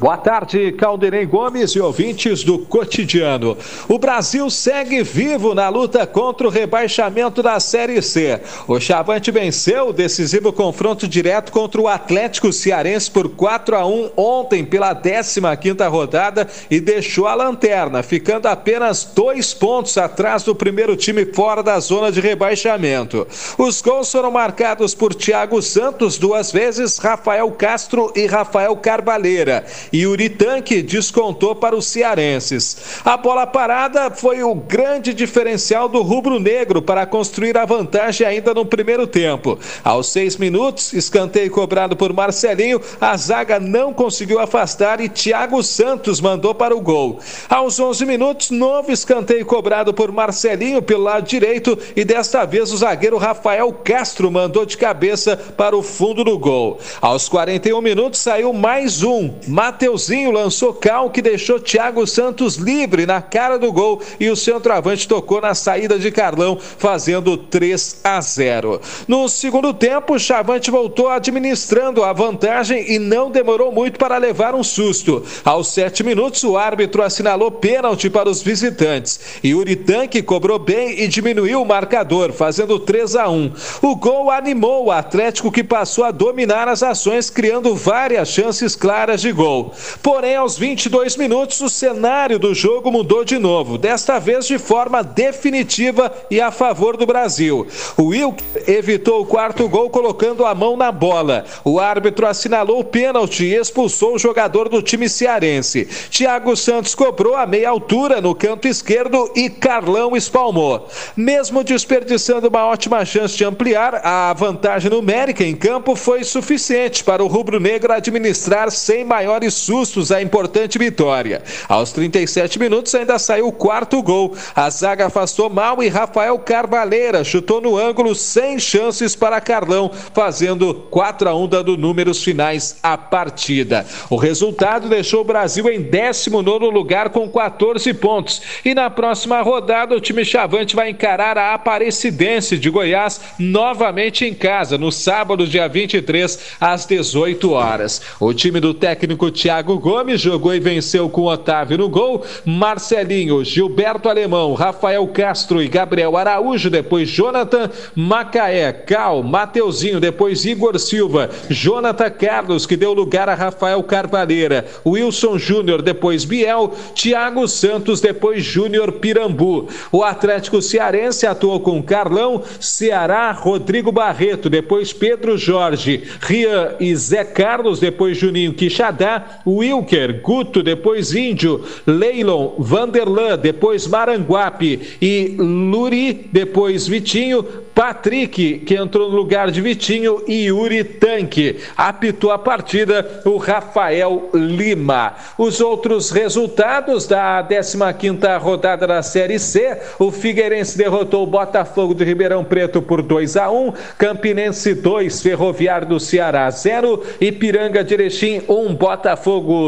Boa 0.00 0.16
tarde, 0.16 0.72
Calderem 0.72 1.28
Gomes 1.28 1.72
e 1.72 1.78
ouvintes 1.78 2.42
do 2.42 2.58
Cotidiano. 2.58 3.54
O 3.86 3.98
Brasil 3.98 4.48
segue 4.48 5.02
vivo 5.02 5.54
na 5.54 5.68
luta 5.68 6.06
contra 6.06 6.46
o 6.46 6.50
rebaixamento 6.50 7.42
da 7.42 7.60
Série 7.60 8.00
C. 8.00 8.40
O 8.66 8.80
Chavante 8.80 9.30
venceu 9.30 9.88
o 9.88 9.92
decisivo 9.92 10.54
confronto 10.54 11.06
direto 11.06 11.52
contra 11.52 11.78
o 11.82 11.86
Atlético 11.86 12.50
Cearense 12.50 13.10
por 13.10 13.28
4 13.28 13.76
a 13.76 13.84
1 13.86 14.12
ontem 14.16 14.64
pela 14.64 14.96
15ª 14.96 15.86
rodada 15.90 16.48
e 16.70 16.80
deixou 16.80 17.26
a 17.26 17.34
lanterna, 17.34 18.02
ficando 18.02 18.46
apenas 18.46 19.04
dois 19.04 19.52
pontos 19.52 19.98
atrás 19.98 20.42
do 20.44 20.54
primeiro 20.54 20.96
time 20.96 21.26
fora 21.26 21.62
da 21.62 21.78
zona 21.78 22.10
de 22.10 22.22
rebaixamento. 22.22 23.28
Os 23.58 23.82
gols 23.82 24.10
foram 24.10 24.30
marcados 24.30 24.94
por 24.94 25.14
Thiago 25.14 25.60
Santos 25.60 26.16
duas 26.16 26.50
vezes, 26.50 26.96
Rafael 26.96 27.50
Castro 27.50 28.10
e 28.16 28.24
Rafael 28.24 28.74
Carvalheira. 28.76 29.66
E 29.92 30.02
Yuri 30.02 30.28
Tanque 30.28 30.82
descontou 30.82 31.54
para 31.54 31.76
os 31.76 31.86
cearenses. 31.86 33.00
A 33.04 33.16
bola 33.16 33.46
parada 33.46 34.10
foi 34.10 34.42
o 34.42 34.54
grande 34.54 35.12
diferencial 35.12 35.88
do 35.88 36.02
rubro-negro 36.02 36.80
para 36.80 37.06
construir 37.06 37.56
a 37.56 37.64
vantagem 37.64 38.26
ainda 38.26 38.54
no 38.54 38.64
primeiro 38.64 39.06
tempo. 39.06 39.58
Aos 39.84 40.08
seis 40.08 40.36
minutos, 40.36 40.92
escanteio 40.92 41.50
cobrado 41.50 41.96
por 41.96 42.12
Marcelinho, 42.12 42.80
a 43.00 43.16
zaga 43.16 43.58
não 43.58 43.92
conseguiu 43.92 44.38
afastar 44.38 45.00
e 45.00 45.08
Thiago 45.08 45.62
Santos 45.62 46.20
mandou 46.20 46.54
para 46.54 46.76
o 46.76 46.80
gol. 46.80 47.18
Aos 47.48 47.78
11 47.78 48.06
minutos, 48.06 48.50
novo 48.50 48.92
escanteio 48.92 49.44
cobrado 49.44 49.92
por 49.92 50.12
Marcelinho 50.12 50.82
pelo 50.82 51.04
lado 51.04 51.26
direito 51.26 51.78
e 51.96 52.04
desta 52.04 52.44
vez 52.44 52.72
o 52.72 52.76
zagueiro 52.76 53.16
Rafael 53.16 53.72
Castro 53.84 54.30
mandou 54.30 54.64
de 54.64 54.76
cabeça 54.76 55.36
para 55.36 55.76
o 55.76 55.82
fundo 55.82 56.24
do 56.24 56.38
gol. 56.38 56.78
Aos 57.00 57.28
41 57.28 57.80
minutos 57.80 58.20
saiu 58.20 58.52
mais 58.52 59.02
um. 59.02 59.34
Mateuzinho 59.80 60.30
lançou 60.30 60.74
cal 60.74 61.08
que 61.08 61.22
deixou 61.22 61.58
Thiago 61.58 62.06
Santos 62.06 62.56
livre 62.56 63.06
na 63.06 63.22
cara 63.22 63.58
do 63.58 63.72
gol 63.72 64.02
e 64.20 64.28
o 64.28 64.36
centroavante 64.36 65.08
tocou 65.08 65.40
na 65.40 65.54
saída 65.54 65.98
de 65.98 66.10
Carlão, 66.10 66.58
fazendo 66.60 67.34
3 67.38 68.00
a 68.04 68.20
0. 68.20 68.78
No 69.08 69.26
segundo 69.26 69.72
tempo, 69.72 70.18
Chavante 70.18 70.70
voltou 70.70 71.08
administrando 71.08 72.04
a 72.04 72.12
vantagem 72.12 72.92
e 72.92 72.98
não 72.98 73.30
demorou 73.30 73.72
muito 73.72 73.98
para 73.98 74.18
levar 74.18 74.54
um 74.54 74.62
susto. 74.62 75.24
Aos 75.42 75.68
7 75.68 76.04
minutos, 76.04 76.44
o 76.44 76.58
árbitro 76.58 77.02
assinalou 77.02 77.50
pênalti 77.50 78.10
para 78.10 78.28
os 78.28 78.42
visitantes. 78.42 79.18
Yuri 79.42 79.76
Tanque 79.76 80.22
cobrou 80.22 80.58
bem 80.58 81.00
e 81.00 81.08
diminuiu 81.08 81.62
o 81.62 81.66
marcador, 81.66 82.32
fazendo 82.32 82.78
3 82.78 83.16
a 83.16 83.30
1. 83.30 83.52
O 83.80 83.96
gol 83.96 84.30
animou 84.30 84.84
o 84.84 84.92
Atlético 84.92 85.50
que 85.50 85.64
passou 85.64 86.04
a 86.04 86.10
dominar 86.10 86.68
as 86.68 86.82
ações, 86.82 87.30
criando 87.30 87.74
várias 87.74 88.28
chances 88.28 88.76
claras 88.76 89.22
de 89.22 89.32
gol. 89.32 89.69
Porém, 90.02 90.36
aos 90.36 90.58
22 90.58 91.16
minutos, 91.16 91.60
o 91.60 91.68
cenário 91.68 92.38
do 92.38 92.54
jogo 92.54 92.90
mudou 92.90 93.24
de 93.24 93.38
novo, 93.38 93.78
desta 93.78 94.18
vez 94.18 94.46
de 94.46 94.58
forma 94.58 95.02
definitiva 95.02 96.12
e 96.30 96.40
a 96.40 96.50
favor 96.50 96.96
do 96.96 97.06
Brasil. 97.06 97.66
O 97.96 98.06
Wilk 98.06 98.42
evitou 98.66 99.22
o 99.22 99.26
quarto 99.26 99.68
gol 99.68 99.90
colocando 99.90 100.44
a 100.44 100.54
mão 100.54 100.76
na 100.76 100.92
bola. 100.92 101.44
O 101.64 101.78
árbitro 101.78 102.26
assinalou 102.26 102.80
o 102.80 102.84
pênalti 102.84 103.44
e 103.44 103.54
expulsou 103.54 104.14
o 104.14 104.18
jogador 104.18 104.68
do 104.68 104.82
time 104.82 105.08
cearense. 105.08 105.84
Thiago 106.10 106.56
Santos 106.56 106.94
cobrou 106.94 107.34
a 107.34 107.46
meia 107.46 107.70
altura 107.70 108.20
no 108.20 108.34
canto 108.34 108.68
esquerdo 108.68 109.30
e 109.34 109.48
Carlão 109.48 110.16
espalmou. 110.16 110.88
Mesmo 111.16 111.62
desperdiçando 111.64 112.48
uma 112.48 112.64
ótima 112.64 113.04
chance 113.04 113.36
de 113.36 113.44
ampliar, 113.44 114.00
a 114.04 114.32
vantagem 114.32 114.90
numérica 114.90 115.44
em 115.44 115.54
campo 115.54 115.94
foi 115.94 116.24
suficiente 116.24 117.04
para 117.04 117.22
o 117.22 117.26
rubro-negro 117.26 117.92
administrar 117.92 118.70
sem 118.70 119.04
maiores 119.04 119.49
sustos 119.50 120.12
a 120.12 120.22
importante 120.22 120.78
vitória. 120.78 121.42
Aos 121.68 121.92
37 121.92 122.58
minutos 122.58 122.94
ainda 122.94 123.18
saiu 123.18 123.48
o 123.48 123.52
quarto 123.52 124.02
gol. 124.02 124.34
A 124.54 124.68
zaga 124.70 125.06
afastou 125.06 125.50
mal 125.50 125.82
e 125.82 125.88
Rafael 125.88 126.38
Carvalheira 126.38 127.24
chutou 127.24 127.60
no 127.60 127.76
ângulo 127.76 128.14
sem 128.14 128.58
chances 128.58 129.14
para 129.14 129.40
Carlão, 129.40 129.90
fazendo 130.14 130.74
4 130.90 131.28
a 131.28 131.34
1 131.34 131.48
dando 131.48 131.76
números 131.76 132.22
finais 132.22 132.78
à 132.82 132.96
partida. 132.96 133.86
O 134.08 134.16
resultado 134.16 134.88
deixou 134.88 135.20
o 135.22 135.24
Brasil 135.24 135.68
em 135.68 135.82
19º 135.82 136.70
lugar 136.70 137.10
com 137.10 137.28
14 137.28 137.92
pontos. 137.94 138.42
E 138.64 138.74
na 138.74 138.90
próxima 138.90 139.40
rodada 139.42 139.94
o 139.94 140.00
time 140.00 140.24
chavante 140.24 140.76
vai 140.76 140.90
encarar 140.90 141.36
a 141.36 141.54
Aparecidense 141.54 142.58
de 142.58 142.70
Goiás 142.70 143.20
novamente 143.38 144.24
em 144.24 144.34
casa 144.34 144.78
no 144.78 144.90
sábado, 144.92 145.46
dia 145.46 145.68
23, 145.68 146.38
às 146.60 146.86
18 146.86 147.50
horas. 147.52 148.00
O 148.18 148.32
time 148.32 148.60
do 148.60 148.74
técnico 148.74 149.30
Thiago 149.40 149.78
Gomes 149.78 150.20
jogou 150.20 150.54
e 150.54 150.60
venceu 150.60 151.08
com 151.08 151.22
Otávio 151.22 151.78
no 151.78 151.88
gol, 151.88 152.22
Marcelinho, 152.44 153.42
Gilberto 153.42 154.06
Alemão, 154.06 154.52
Rafael 154.52 155.06
Castro 155.08 155.62
e 155.62 155.68
Gabriel 155.68 156.14
Araújo, 156.14 156.68
depois 156.68 157.08
Jonathan, 157.08 157.70
Macaé, 157.94 158.70
Cal, 158.70 159.22
Mateuzinho, 159.22 159.98
depois 159.98 160.44
Igor 160.44 160.78
Silva, 160.78 161.30
Jonathan 161.48 162.10
Carlos, 162.10 162.66
que 162.66 162.76
deu 162.76 162.92
lugar 162.92 163.30
a 163.30 163.34
Rafael 163.34 163.82
Carvalheira, 163.82 164.66
Wilson 164.84 165.38
Júnior, 165.38 165.80
depois 165.80 166.26
Biel, 166.26 166.74
Thiago 166.94 167.48
Santos, 167.48 168.02
depois 168.02 168.44
Júnior 168.44 168.92
Pirambu. 168.92 169.68
O 169.90 170.04
Atlético 170.04 170.60
Cearense 170.60 171.26
atuou 171.26 171.60
com 171.60 171.82
Carlão, 171.82 172.42
Ceará, 172.60 173.32
Rodrigo 173.32 173.90
Barreto, 173.90 174.50
depois 174.50 174.92
Pedro 174.92 175.38
Jorge, 175.38 176.02
Rian 176.20 176.74
e 176.78 176.94
Zé 176.94 177.24
Carlos, 177.24 177.80
depois 177.80 178.18
Juninho 178.18 178.52
Quixadá, 178.52 179.29
Wilker, 179.46 180.20
Guto, 180.22 180.62
depois 180.62 181.14
Índio, 181.14 181.64
Leilon, 181.86 182.54
Vanderlan, 182.58 183.38
depois 183.38 183.86
Maranguape 183.86 184.96
e 185.00 185.36
Luri, 185.38 186.28
depois 186.32 186.86
Vitinho, 186.86 187.42
Patrick, 187.74 188.58
que 188.58 188.74
entrou 188.74 189.10
no 189.10 189.16
lugar 189.16 189.50
de 189.50 189.60
Vitinho, 189.60 190.22
e 190.26 190.46
Yuri 190.46 190.84
Tanque. 190.84 191.60
Apitou 191.76 192.30
a 192.30 192.38
partida 192.38 193.22
o 193.24 193.36
Rafael 193.36 194.28
Lima. 194.34 195.14
Os 195.38 195.60
outros 195.60 196.10
resultados 196.10 197.06
da 197.06 197.46
15ª 197.48 198.38
rodada 198.38 198.86
da 198.86 199.02
Série 199.02 199.38
C, 199.38 199.78
o 199.98 200.10
Figueirense 200.10 200.76
derrotou 200.76 201.22
o 201.22 201.26
Botafogo 201.26 201.94
de 201.94 202.04
Ribeirão 202.04 202.44
Preto 202.44 202.82
por 202.82 203.02
2 203.02 203.36
a 203.36 203.50
1, 203.50 203.72
Campinense 203.96 204.74
2, 204.74 205.22
Ferroviário 205.22 205.88
do 205.88 206.00
Ceará 206.00 206.50
0, 206.50 207.02
Ipiranga 207.20 207.82
de 207.82 207.94
Erechim 207.94 208.42
1, 208.48 208.74
Botafogo 208.74 209.19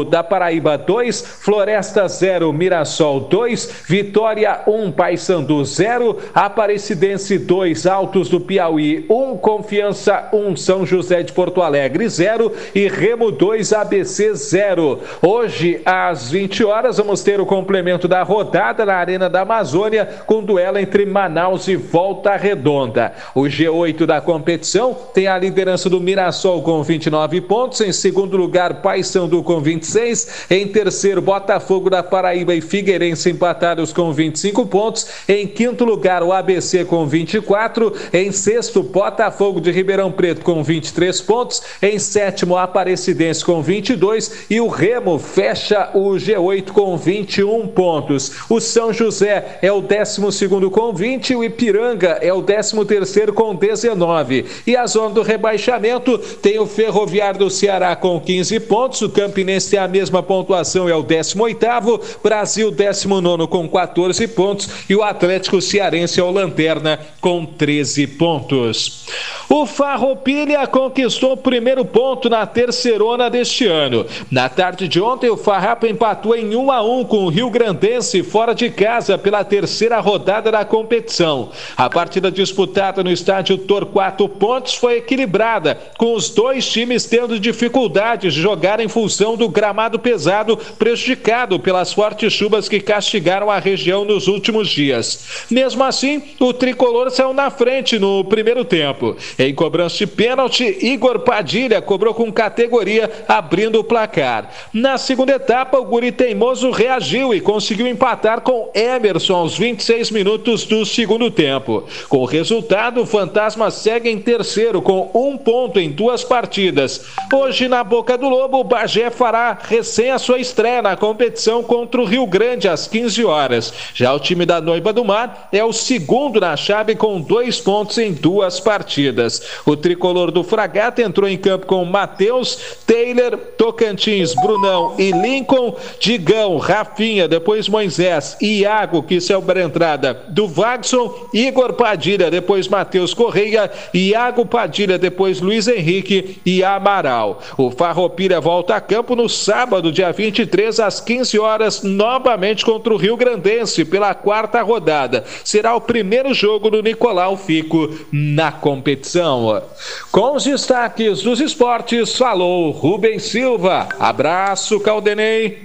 da 0.09 0.23
Paraíba 0.23 0.77
2, 0.77 1.21
Floresta 1.21 2.07
0, 2.07 2.51
Mirassol 2.51 3.21
2, 3.21 3.83
Vitória 3.87 4.61
1, 4.65 4.91
Paysandu 4.91 5.63
0, 5.63 6.17
Aparecidense 6.33 7.37
2, 7.37 7.85
Altos 7.85 8.29
do 8.29 8.39
Piauí 8.39 9.05
1, 9.09 9.37
Confiança 9.37 10.29
1, 10.33 10.55
São 10.55 10.85
José 10.85 11.21
de 11.23 11.33
Porto 11.33 11.61
Alegre 11.61 12.07
0 12.09 12.51
e 12.73 12.87
Remo 12.87 13.31
2, 13.31 13.73
ABC 13.73 14.33
0. 14.33 14.99
Hoje, 15.21 15.81
às 15.85 16.31
20 16.31 16.63
horas, 16.63 16.97
vamos 16.97 17.21
ter 17.21 17.39
o 17.39 17.45
complemento 17.45 18.07
da 18.07 18.23
rodada 18.23 18.85
na 18.85 18.95
Arena 18.95 19.29
da 19.29 19.41
Amazônia 19.41 20.07
com 20.25 20.43
duelo 20.43 20.79
entre 20.79 21.05
Manaus 21.05 21.67
e 21.67 21.75
Volta 21.75 22.35
Redonda. 22.35 23.13
O 23.35 23.41
G8 23.41 24.05
da 24.05 24.19
competição 24.19 24.97
tem 25.13 25.27
a 25.27 25.37
liderança 25.37 25.89
do 25.89 25.99
Mirassol 25.99 26.61
com 26.63 26.81
29 26.81 27.41
pontos, 27.41 27.81
em 27.81 27.91
segundo 27.91 28.35
lugar, 28.35 28.81
Paysandu 28.81 29.42
com 29.43 29.59
26, 29.59 30.45
em 30.49 30.67
terceiro, 30.67 31.21
Botafogo 31.21 31.89
da 31.89 32.01
Paraíba 32.01 32.55
e 32.55 32.61
Figueirense 32.61 33.29
empatados 33.29 33.93
com 33.93 34.11
25 34.11 34.65
pontos, 34.65 35.07
em 35.27 35.47
quinto 35.47 35.85
lugar, 35.85 36.23
o 36.23 36.31
ABC 36.31 36.85
com 36.85 37.05
24 37.05 37.93
em 38.11 38.31
sexto, 38.31 38.81
Botafogo 38.81 39.59
de 39.59 39.71
Ribeirão 39.71 40.11
Preto 40.11 40.41
com 40.41 40.63
23 40.63 41.21
pontos. 41.21 41.61
Em 41.81 41.99
sétimo, 41.99 42.57
Aparecidense 42.57 43.43
com 43.43 43.61
22 43.61 44.45
e 44.49 44.59
o 44.59 44.67
Remo 44.67 45.19
fecha 45.19 45.89
o 45.93 46.11
G8 46.11 46.71
com 46.71 46.97
21 46.97 47.67
pontos. 47.67 48.31
O 48.49 48.59
São 48.59 48.93
José 48.93 49.59
é 49.61 49.71
o 49.71 49.81
12 49.81 50.47
com 50.71 50.93
20 50.93 51.29
e 51.31 51.35
o 51.35 51.43
Ipiranga 51.43 52.19
é 52.21 52.33
o 52.33 52.41
13 52.41 53.31
com 53.33 53.55
19. 53.55 54.45
E 54.65 54.75
a 54.75 54.85
zona 54.85 55.13
do 55.13 55.21
rebaixamento 55.21 56.17
tem 56.17 56.59
o 56.59 56.65
Ferroviário 56.65 57.39
do 57.39 57.49
Ceará 57.49 57.95
com 57.95 58.19
15 58.19 58.59
pontos, 58.61 59.01
o 59.01 59.09
Campinense 59.33 59.71
tem 59.71 59.79
a 59.79 59.87
mesma 59.87 60.21
pontuação, 60.21 60.87
é 60.87 60.95
o 60.95 61.01
18 61.03 62.19
Brasil 62.23 62.69
19 62.69 63.47
com 63.47 63.67
14 63.67 64.27
pontos 64.27 64.69
e 64.87 64.95
o 64.95 65.01
Atlético 65.01 65.59
Cearense 65.59 66.19
é 66.19 66.23
o 66.23 66.31
Lanterna 66.31 66.99
com 67.19 67.45
13 67.45 67.73
13 67.73 68.07
pontos. 68.07 69.05
O 69.49 69.65
Farroupilha 69.65 70.67
conquistou 70.67 71.33
o 71.33 71.37
primeiro 71.37 71.85
ponto 71.85 72.29
na 72.29 72.45
terceirona 72.45 73.29
deste 73.29 73.65
ano. 73.65 74.05
Na 74.29 74.49
tarde 74.49 74.87
de 74.87 74.99
ontem, 74.99 75.29
o 75.29 75.37
Farrapa 75.37 75.87
empatou 75.87 76.35
em 76.35 76.55
1 76.55 76.71
a 76.71 76.83
1 76.83 77.05
com 77.05 77.17
o 77.25 77.29
Rio 77.29 77.49
Grandense 77.49 78.21
fora 78.21 78.53
de 78.53 78.69
casa 78.69 79.17
pela 79.17 79.43
terceira 79.43 79.99
rodada 79.99 80.51
da 80.51 80.65
competição. 80.65 81.51
A 81.77 81.89
partida 81.89 82.31
disputada 82.31 83.03
no 83.03 83.11
estádio 83.11 83.57
Torquato 83.57 84.27
Pontes 84.27 84.73
foi 84.73 84.97
equilibrada, 84.97 85.79
com 85.97 86.15
os 86.15 86.29
dois 86.29 86.67
times 86.67 87.05
tendo 87.05 87.39
dificuldades 87.39 88.33
de 88.33 88.41
jogar 88.41 88.79
em 88.79 88.87
função 88.87 89.22
do 89.31 89.47
gramado 89.47 89.97
pesado 89.97 90.57
prejudicado 90.77 91.57
pelas 91.57 91.93
fortes 91.93 92.33
chuvas 92.33 92.67
que 92.67 92.81
castigaram 92.81 93.49
a 93.49 93.59
região 93.59 94.03
nos 94.03 94.27
últimos 94.27 94.67
dias. 94.67 95.45
Mesmo 95.49 95.83
assim, 95.83 96.21
o 96.39 96.51
tricolor 96.51 97.09
saiu 97.09 97.33
na 97.33 97.49
frente 97.49 97.97
no 97.97 98.25
primeiro 98.25 98.65
tempo. 98.65 99.15
Em 99.39 99.55
cobrança 99.55 99.97
de 99.99 100.07
pênalti, 100.07 100.77
Igor 100.81 101.19
Padilha 101.19 101.81
cobrou 101.81 102.13
com 102.13 102.31
categoria, 102.31 103.09
abrindo 103.27 103.79
o 103.79 103.83
placar. 103.83 104.51
Na 104.73 104.97
segunda 104.97 105.33
etapa, 105.33 105.79
o 105.79 105.85
Guri 105.85 106.11
Teimoso 106.11 106.69
reagiu 106.71 107.33
e 107.33 107.39
conseguiu 107.39 107.87
empatar 107.87 108.41
com 108.41 108.69
Emerson 108.75 109.35
aos 109.35 109.57
26 109.57 110.11
minutos 110.11 110.65
do 110.65 110.85
segundo 110.85 111.31
tempo. 111.31 111.85
Com 112.09 112.17
o 112.17 112.25
resultado, 112.25 113.01
o 113.01 113.05
Fantasma 113.05 113.71
segue 113.71 114.09
em 114.09 114.19
terceiro 114.19 114.81
com 114.81 115.09
um 115.13 115.37
ponto 115.37 115.79
em 115.79 115.89
duas 115.89 116.23
partidas. 116.23 117.05
Hoje, 117.33 117.67
na 117.67 117.83
Boca 117.83 118.17
do 118.17 118.27
Lobo, 118.27 118.59
o 118.59 118.63
Bagé 118.63 119.09
fará 119.13 119.57
recém 119.61 120.11
a 120.11 120.19
sua 120.19 120.39
estreia 120.39 120.81
na 120.81 120.97
competição 120.97 121.63
contra 121.63 122.01
o 122.01 122.05
Rio 122.05 122.25
Grande 122.27 122.67
às 122.67 122.87
15 122.87 123.23
horas. 123.23 123.73
Já 123.93 124.13
o 124.13 124.19
time 124.19 124.45
da 124.45 124.59
Noiva 124.59 124.91
do 124.91 125.05
Mar 125.05 125.47
é 125.51 125.63
o 125.63 125.71
segundo 125.71 126.39
na 126.39 126.57
chave 126.57 126.95
com 126.95 127.21
dois 127.21 127.59
pontos 127.59 127.97
em 127.97 128.11
duas 128.11 128.59
partidas. 128.59 129.41
O 129.65 129.75
tricolor 129.75 130.31
do 130.31 130.43
Fragata 130.43 131.01
entrou 131.01 131.29
em 131.29 131.37
campo 131.37 131.65
com 131.65 131.85
Matheus, 131.85 132.77
Taylor, 132.85 133.37
Tocantins, 133.57 134.33
Brunão 134.35 134.95
e 134.97 135.11
Lincoln, 135.11 135.75
Digão, 135.99 136.57
Rafinha, 136.57 137.27
depois 137.27 137.69
Moisés, 137.69 138.35
Iago, 138.41 139.03
que 139.03 139.21
celebra 139.21 139.61
a 139.61 139.63
entrada 139.63 140.23
do 140.29 140.47
Wagson, 140.47 141.29
Igor 141.33 141.73
Padilha, 141.73 142.29
depois 142.29 142.67
Matheus 142.67 143.13
Correia, 143.13 143.71
Iago 143.93 144.45
Padilha, 144.45 144.97
depois 144.97 145.39
Luiz 145.39 145.67
Henrique 145.67 146.39
e 146.45 146.63
Amaral. 146.63 147.41
O 147.57 147.71
Farroupilha 147.71 148.41
volta 148.41 148.75
a 148.75 148.81
campo 148.93 149.15
no 149.15 149.27
sábado, 149.27 149.91
dia 149.91 150.11
23, 150.11 150.79
às 150.79 151.01
15 151.01 151.39
horas, 151.39 151.81
novamente 151.81 152.63
contra 152.63 152.93
o 152.93 152.97
Rio 152.97 153.17
Grandense, 153.17 153.83
pela 153.83 154.13
quarta 154.13 154.61
rodada. 154.61 155.23
Será 155.43 155.75
o 155.75 155.81
primeiro 155.81 156.31
jogo 156.31 156.69
do 156.69 156.79
Nicolau 156.83 157.35
fico 157.35 157.89
na 158.11 158.51
competição. 158.51 159.63
Com 160.11 160.35
os 160.35 160.43
destaques 160.43 161.23
dos 161.23 161.41
esportes, 161.41 162.15
falou 162.15 162.69
Rubens 162.69 163.23
Silva. 163.23 163.89
Abraço, 163.99 164.79
Caldenei. 164.79 165.63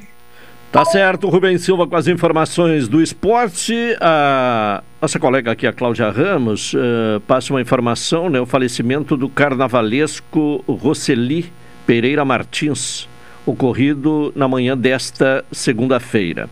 Tá 0.72 0.86
certo, 0.86 1.28
Rubens 1.28 1.60
Silva 1.60 1.86
com 1.86 1.96
as 1.96 2.08
informações 2.08 2.88
do 2.88 3.02
esporte. 3.02 3.94
A 4.00 4.82
nossa 5.02 5.20
colega 5.20 5.52
aqui, 5.52 5.66
a 5.66 5.72
Cláudia 5.74 6.08
Ramos, 6.08 6.72
uh, 6.72 7.20
passa 7.26 7.52
uma 7.52 7.60
informação, 7.60 8.30
né? 8.30 8.40
O 8.40 8.46
falecimento 8.46 9.18
do 9.18 9.28
carnavalesco 9.28 10.64
Roseli 10.66 11.52
Pereira 11.86 12.22
Martins, 12.22 13.06
ocorrido 13.50 14.32
na 14.36 14.46
manhã 14.46 14.76
desta 14.76 15.44
segunda-feira. 15.50 16.48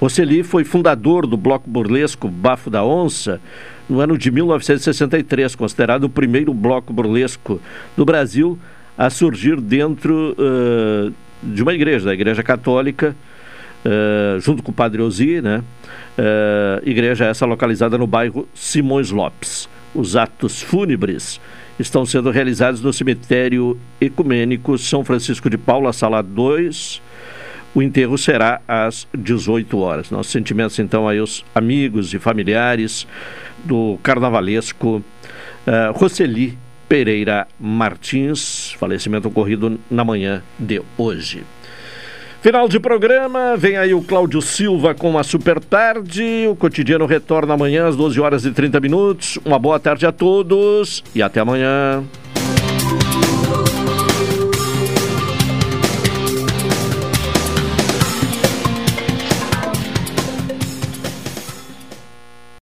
Roseli 0.00 0.42
foi 0.42 0.64
fundador 0.64 1.26
do 1.26 1.36
bloco 1.36 1.68
burlesco 1.70 2.28
Bafo 2.28 2.68
da 2.68 2.84
Onça, 2.84 3.40
no 3.88 4.00
ano 4.00 4.18
de 4.18 4.30
1963, 4.30 5.54
considerado 5.54 6.04
o 6.04 6.08
primeiro 6.08 6.52
bloco 6.52 6.92
burlesco 6.92 7.60
do 7.96 8.04
Brasil 8.04 8.58
a 8.98 9.08
surgir 9.08 9.60
dentro 9.60 10.36
uh, 10.36 11.12
de 11.42 11.62
uma 11.62 11.72
igreja, 11.72 12.06
da 12.06 12.14
Igreja 12.14 12.42
Católica, 12.42 13.14
uh, 13.84 14.40
junto 14.40 14.62
com 14.62 14.70
o 14.70 14.74
Padre 14.74 15.02
Ozi, 15.02 15.40
né? 15.40 15.62
Uh, 16.18 16.88
igreja 16.88 17.24
essa 17.24 17.46
localizada 17.46 17.96
no 17.96 18.06
bairro 18.06 18.48
Simões 18.54 19.10
Lopes. 19.10 19.68
Os 19.94 20.16
atos 20.16 20.62
fúnebres 20.62 21.40
estão 21.86 22.06
sendo 22.06 22.30
realizados 22.30 22.80
no 22.80 22.92
cemitério 22.92 23.78
ecumênico 24.00 24.78
São 24.78 25.04
Francisco 25.04 25.50
de 25.50 25.58
Paula, 25.58 25.92
sala 25.92 26.22
2. 26.22 27.02
O 27.74 27.82
enterro 27.82 28.18
será 28.18 28.60
às 28.68 29.06
18 29.16 29.78
horas. 29.78 30.10
Nossos 30.10 30.32
sentimentos, 30.32 30.78
então, 30.78 31.08
aí 31.08 31.18
aos 31.18 31.44
amigos 31.54 32.12
e 32.12 32.18
familiares 32.18 33.06
do 33.64 33.98
carnavalesco 34.02 35.02
uh, 35.66 35.92
Roseli 35.92 36.58
Pereira 36.88 37.48
Martins, 37.58 38.72
falecimento 38.78 39.28
ocorrido 39.28 39.80
na 39.90 40.04
manhã 40.04 40.42
de 40.58 40.82
hoje. 40.98 41.42
Final 42.42 42.66
de 42.66 42.80
programa, 42.80 43.56
vem 43.56 43.76
aí 43.76 43.94
o 43.94 44.02
Cláudio 44.02 44.42
Silva 44.42 44.92
com 44.96 45.16
a 45.16 45.22
super 45.22 45.60
tarde. 45.60 46.48
O 46.50 46.56
cotidiano 46.56 47.06
retorna 47.06 47.54
amanhã 47.54 47.86
às 47.86 47.94
12 47.94 48.20
horas 48.20 48.44
e 48.44 48.50
30 48.50 48.80
minutos. 48.80 49.38
Uma 49.44 49.60
boa 49.60 49.78
tarde 49.78 50.04
a 50.06 50.10
todos 50.10 51.04
e 51.14 51.22
até 51.22 51.38
amanhã. 51.38 52.02